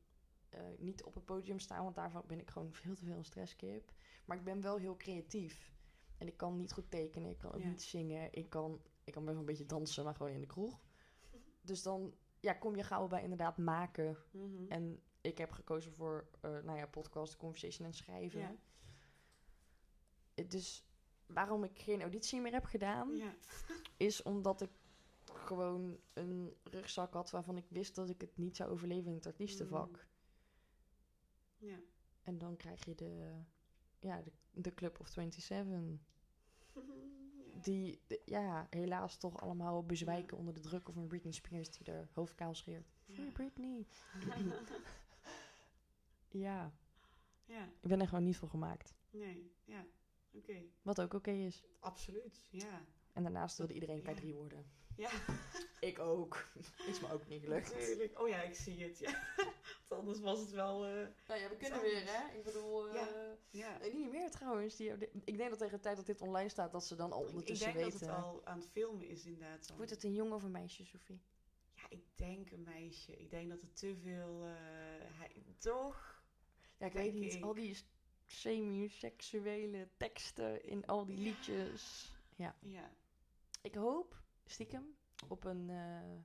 eh, 0.49 0.61
niet 0.79 1.05
op 1.05 1.15
het 1.15 1.25
podium 1.25 1.59
staan, 1.59 1.83
want 1.83 1.95
daarvan 1.95 2.23
ben 2.27 2.41
ik 2.41 2.51
gewoon 2.51 2.73
veel 2.73 2.95
te 2.95 3.05
veel 3.05 3.17
een 3.17 3.25
stresskip. 3.25 3.93
Maar 4.25 4.37
ik 4.37 4.45
ben 4.45 4.61
wel 4.61 4.77
heel 4.77 4.97
creatief. 4.97 5.73
En 6.19 6.27
ik 6.27 6.37
kan 6.37 6.57
niet 6.57 6.73
goed 6.73 6.91
tekenen, 6.91 7.31
ik 7.31 7.39
kan 7.39 7.53
ook 7.53 7.61
Ja. 7.61 7.69
niet 7.69 7.83
zingen, 7.83 8.33
ik 8.33 8.51
kan, 8.51 8.81
ik 9.05 9.13
kan 9.13 9.23
best 9.23 9.33
wel 9.37 9.41
een 9.45 9.51
beetje 9.51 9.67
dansen, 9.67 10.05
maar 10.05 10.15
gewoon 10.15 10.33
in 10.33 10.41
de 10.41 10.47
kroeg. 10.47 10.81
Dus 11.63 11.83
dan 11.83 12.15
ja, 12.41 12.53
kom 12.53 12.77
je 12.77 12.83
gauw 12.83 13.07
bij 13.07 13.23
inderdaad 13.23 13.59
maken. 13.59 14.17
Mhm. 14.31 14.65
En 14.69 15.01
ik 15.25 15.39
heb 15.39 15.51
gekozen 15.51 15.93
voor, 15.93 16.29
eh, 16.41 16.51
nou 16.51 16.79
ja, 16.79 16.87
podcast, 16.87 17.37
conversation 17.37 17.87
en 17.87 17.95
schrijven. 17.95 18.41
Ja. 18.41 18.57
Dus 20.49 20.85
waarom 21.27 21.65
ik 21.65 21.79
geen 21.79 22.01
auditie 22.01 22.41
meer 22.41 22.53
heb 22.53 22.65
gedaan, 22.65 23.17
Ja. 23.17 23.35
is 23.97 24.23
omdat 24.23 24.61
ik 24.61 24.71
gewoon 25.33 25.99
een 26.13 26.57
rugzak 26.63 27.13
had 27.13 27.31
waarvan 27.31 27.57
ik 27.57 27.65
wist 27.69 27.95
dat 27.95 28.09
ik 28.09 28.21
het 28.21 28.37
niet 28.37 28.57
zou 28.57 28.71
overleven 28.71 29.09
in 29.11 29.15
het 29.17 29.27
artiestenvak. 29.27 30.07
Ja. 31.59 31.79
En 32.23 32.39
dan 32.39 32.57
krijg 32.57 32.85
je 32.85 32.95
de, 32.95 33.41
ja, 33.99 34.23
de, 34.23 34.33
de 34.53 34.75
Club 34.75 35.01
of 35.01 35.09
27. 35.09 36.01
Die, 37.63 38.01
de- 38.07 38.23
ja, 38.25 38.67
helaas 38.71 39.17
toch 39.17 39.41
allemaal 39.41 39.85
bezwijken 39.87 40.37
onder 40.37 40.55
de 40.55 40.61
druk 40.61 40.89
of 40.89 40.97
een 40.97 41.07
Britney 41.07 41.33
Spears 41.33 41.71
die 41.71 41.87
er 41.87 42.09
hoofdkaal 42.13 42.55
scheert. 42.55 42.93
Free. 43.07 43.33
Britney. 43.33 43.87
Ja, 46.41 46.73
ja. 47.45 47.65
ik 47.81 47.89
ben 47.89 48.01
er 48.01 48.09
gewoon 48.09 48.25
niet 48.25 48.37
voor 48.37 48.49
gemaakt. 48.49 48.95
Nee. 49.11 49.53
Ja. 49.65 49.85
Oké. 50.33 50.63
Wat 50.83 51.01
ook 51.01 51.15
oké 51.15 51.31
is. 51.31 51.65
Absoluut. 51.81 52.43
Ja. 52.49 52.85
En 53.13 53.23
daarnaast 53.23 53.59
wilde 53.59 53.73
iedereen 53.75 54.03
Ja. 54.03 54.15
K3 54.15 54.35
worden. 54.35 54.67
Ja. 54.97 55.11
Ik 55.81 55.99
ook. 55.99 56.47
is 56.91 57.01
me 57.01 57.13
ook 57.13 57.27
niet 57.27 57.43
gelukt. 57.43 57.73
Natuurlijk. 57.73 58.21
Oh 58.21 58.29
ja, 58.29 58.43
ik 58.43 58.55
zie 58.55 58.83
het. 58.83 58.99
Ja. 58.99 59.11
Want 59.89 60.01
anders 60.01 60.21
was 60.21 60.41
het 60.41 60.51
wel... 60.51 60.85
eh, 60.87 61.07
Nou 61.29 61.41
ja, 61.41 61.49
we 61.49 61.57
kunnen 61.57 61.81
weer, 61.81 62.03
hè? 62.07 62.37
Ik 62.39 62.45
bedoel, 62.45 62.95
Ja. 62.95 63.09
ja. 63.51 63.79
Niet 63.93 64.11
meer 64.11 64.31
trouwens. 64.31 64.77
Die, 64.77 64.93
ik 65.25 65.37
denk 65.37 65.51
dat 65.51 65.59
tegen 65.59 65.77
de 65.77 65.83
tijd 65.83 65.97
dat 65.97 66.07
dit 66.07 66.21
online 66.21 66.49
staat, 66.49 66.73
dat 66.73 66.85
ze 66.85 66.95
dan 66.97 67.13
al 67.13 67.21
Ik- 67.21 67.27
Ik 67.27 67.31
ondertussen 67.33 67.73
denk 67.73 67.85
weten. 67.85 67.99
dat 68.07 68.09
het 68.17 68.25
al 68.25 68.47
aan 68.47 68.59
het 68.59 68.69
filmen 68.69 69.07
is 69.09 69.25
inderdaad. 69.25 69.71
al. 69.71 69.77
Wordt 69.77 69.91
het 69.91 70.03
een 70.05 70.13
jongen 70.15 70.35
of 70.35 70.43
een 70.43 70.51
meisje, 70.51 70.85
Sophie? 70.85 71.23
Ja, 71.75 71.83
ik 71.89 72.03
denk 72.15 72.51
een 72.51 72.63
meisje. 72.63 73.17
Ik 73.17 73.31
denk 73.31 73.51
dat 73.51 73.63
er 73.63 73.73
te 73.73 73.97
veel... 74.03 74.43
eh, 74.45 74.51
hij, 75.19 75.43
toch? 75.59 76.14
Ja, 76.79 76.87
ik 76.87 76.93
weet 76.93 77.15
niet. 77.15 77.35
ik. 77.35 77.43
Al 77.45 77.55
die 77.55 77.77
semi-seksuele 78.27 79.89
teksten 79.97 80.65
in 80.65 80.87
al 80.87 81.05
die 81.07 81.17
Ja. 81.17 81.23
liedjes. 81.23 82.13
Ja. 82.37 82.57
Ja. 82.61 82.91
Ik 83.63 83.75
hoop, 83.75 84.23
stiekem, 84.45 84.97
op 85.29 85.45
een 85.45 85.71
eh, 85.71 86.19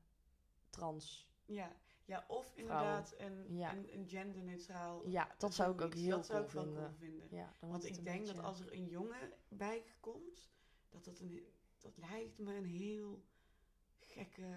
trans. 0.70 1.28
Ja. 1.46 1.76
ja, 2.06 2.26
of 2.28 2.52
inderdaad 2.56 3.14
een, 3.18 3.56
Ja. 3.58 3.74
een, 3.76 3.94
een 3.94 4.08
genderneutraal... 4.08 5.08
Ja, 5.08 5.36
dat 5.38 5.54
zou 5.54 5.74
ik 5.74 5.82
ook 5.82 5.94
heel 5.94 6.10
Dat 6.18 6.26
zou 6.26 6.44
ik 6.44 6.50
vinden. 6.50 6.74
cool 6.74 6.92
vinden. 6.98 7.28
Ja, 7.32 7.54
Want 7.60 7.86
ik 7.86 8.04
denk 8.04 8.26
dat 8.26 8.40
als 8.40 8.60
er 8.60 8.74
een 8.74 8.88
jongen 8.88 9.34
bij 9.48 9.84
komt, 10.00 10.50
dat 10.90 11.06
dat 11.06 11.20
een, 11.20 11.46
dat 11.80 11.98
lijkt 11.98 12.38
me 12.38 12.56
een 12.56 12.66
heel 12.66 13.24
gekke. 14.00 14.48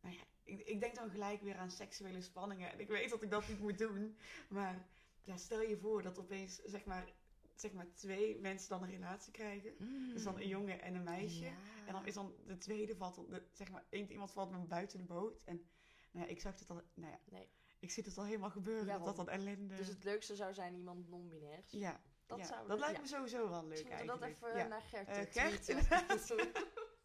Nou 0.00 0.14
ja, 0.14 0.22
ik, 0.42 0.60
ik 0.60 0.80
denk 0.80 0.94
dan 0.94 1.10
gelijk 1.10 1.42
weer 1.42 1.56
aan 1.56 1.70
seksuele 1.70 2.20
spanningen. 2.20 2.72
En 2.72 2.80
ik 2.80 2.88
weet 2.88 3.10
dat 3.10 3.22
ik 3.22 3.30
dat 3.30 3.48
niet 3.48 3.60
moet 3.60 3.78
doen. 3.78 4.16
Maar 4.48 4.86
ja, 5.24 5.36
stel 5.36 5.62
je 5.62 5.76
voor 5.76 6.02
dat 6.02 6.18
opeens 6.18 6.60
zeg 6.64 6.84
maar, 6.84 7.12
zeg 7.54 7.72
maar 7.72 7.92
twee 7.92 8.40
mensen 8.40 8.68
dan 8.68 8.82
een 8.82 8.90
relatie 8.90 9.32
krijgen. 9.32 9.74
Dus 10.12 10.22
dan 10.22 10.36
een 10.36 10.48
jongen 10.48 10.80
en 10.80 10.94
een 10.94 11.04
meisje. 11.04 11.44
Ja. 11.44 11.54
En 11.86 11.92
dan 11.92 12.06
is 12.06 12.14
dan 12.14 12.34
de 12.46 12.58
tweede 12.58 12.96
valt, 12.96 13.14
de, 13.14 13.42
zeg 13.52 13.70
maar, 13.70 13.84
iemand 13.90 14.32
valt 14.32 14.50
dan 14.50 14.68
buiten 14.68 14.98
de 14.98 15.04
boot. 15.04 15.42
En 15.44 15.66
nou 16.10 16.26
ja, 16.26 16.32
ik 16.32 16.40
zag 16.40 16.58
het 16.58 16.70
al, 16.70 16.82
nou 16.94 17.12
ja, 17.12 17.20
Nee. 17.24 17.48
ik 17.78 17.90
zie 17.90 18.02
het 18.04 18.18
al 18.18 18.24
helemaal 18.24 18.50
gebeuren. 18.50 18.86
Ja, 18.86 18.96
dat 18.96 19.04
dat 19.04 19.16
dan 19.16 19.28
ellende. 19.28 19.74
Dus 19.74 19.88
het 19.88 20.04
leukste 20.04 20.36
zou 20.36 20.54
zijn 20.54 20.74
iemand 20.74 21.08
non-binairs. 21.08 21.70
ja, 21.70 22.00
dat 22.26 22.38
ja, 22.38 22.44
zou 22.44 22.68
dat 22.68 22.78
lijkt 22.78 23.00
me 23.00 23.06
sowieso 23.06 23.48
wel 23.48 23.66
leuk 23.66 23.76
we 23.76 24.04
dat 24.06 24.20
eigenlijk. 24.20 24.54
even 24.54 24.68
naar 24.68 24.82
Gert 24.82 25.08
eh, 25.08 25.22
Gert, 25.30 25.66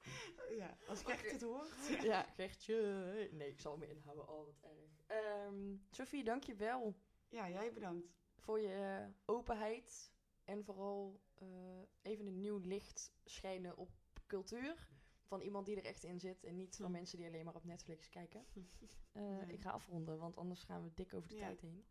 ja, 0.62 0.78
als 0.88 1.04
Gert 1.04 1.32
het 1.32 1.42
hoort. 1.42 1.88
ja, 2.12 2.24
Gertje. 2.24 3.30
Nee, 3.32 3.50
ik 3.50 3.60
zal 3.60 3.78
me 3.78 3.88
inhouden. 3.90 4.30
Oh, 4.30 4.46
wat 4.46 4.58
erg. 4.62 4.90
Ehm 5.08 5.76
Sophie, 5.90 6.24
dank 6.24 6.44
je 6.44 6.56
wel 6.56 6.96
Ja, 7.30 7.50
jij 7.50 7.74
bedankt. 7.74 8.18
voor 8.38 8.60
je 8.60 8.74
eh, 8.74 9.08
openheid. 9.26 10.12
En 10.44 10.64
vooral 10.64 11.20
eh, 11.36 11.48
even 12.02 12.26
een 12.28 12.40
nieuw 12.40 12.58
licht 12.58 13.12
schijnen 13.26 13.78
op 13.78 13.90
cultuur. 14.28 14.90
Van 15.24 15.42
iemand 15.42 15.66
die 15.66 15.76
er 15.76 15.86
echt 15.86 16.04
in 16.04 16.20
zit. 16.20 16.44
En 16.44 16.56
niet 16.56 16.76
van 16.76 16.86
Hm. 16.86 16.92
mensen 16.92 17.18
die 17.18 17.28
alleen 17.28 17.46
maar 17.46 17.56
op 17.56 17.64
Netflix 17.64 18.10
kijken. 18.10 18.46
Eh. 19.12 19.50
Ik 19.50 19.62
ga 19.62 19.70
afronden, 19.72 20.18
want 20.20 20.38
anders 20.38 20.64
gaan 20.64 20.84
we 20.84 20.94
dik 20.94 21.14
over 21.14 21.30
de 21.30 21.36
Ja. 21.36 21.42
tijd 21.42 21.62
heen. 21.62 21.86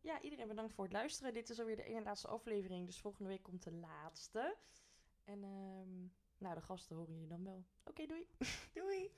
Ja, 0.00 0.20
iedereen 0.22 0.48
bedankt 0.48 0.72
voor 0.72 0.84
het 0.84 0.92
luisteren. 0.92 1.34
Dit 1.34 1.50
is 1.50 1.58
alweer 1.58 1.76
de 1.76 1.82
ene 1.84 2.02
laatste 2.02 2.28
aflevering. 2.28 2.86
Dus 2.86 3.00
volgende 3.00 3.28
week 3.28 3.42
komt 3.42 3.62
de 3.62 3.72
laatste. 3.72 4.56
En 5.24 5.44
ehm, 5.44 6.00
nou, 6.38 6.54
de 6.54 6.60
gasten 6.60 6.96
horen 6.96 7.12
jullie 7.12 7.28
dan 7.28 7.44
wel. 7.44 7.64
Oké, 7.84 8.06
doei. 8.06 8.26
Doei! 8.72 9.10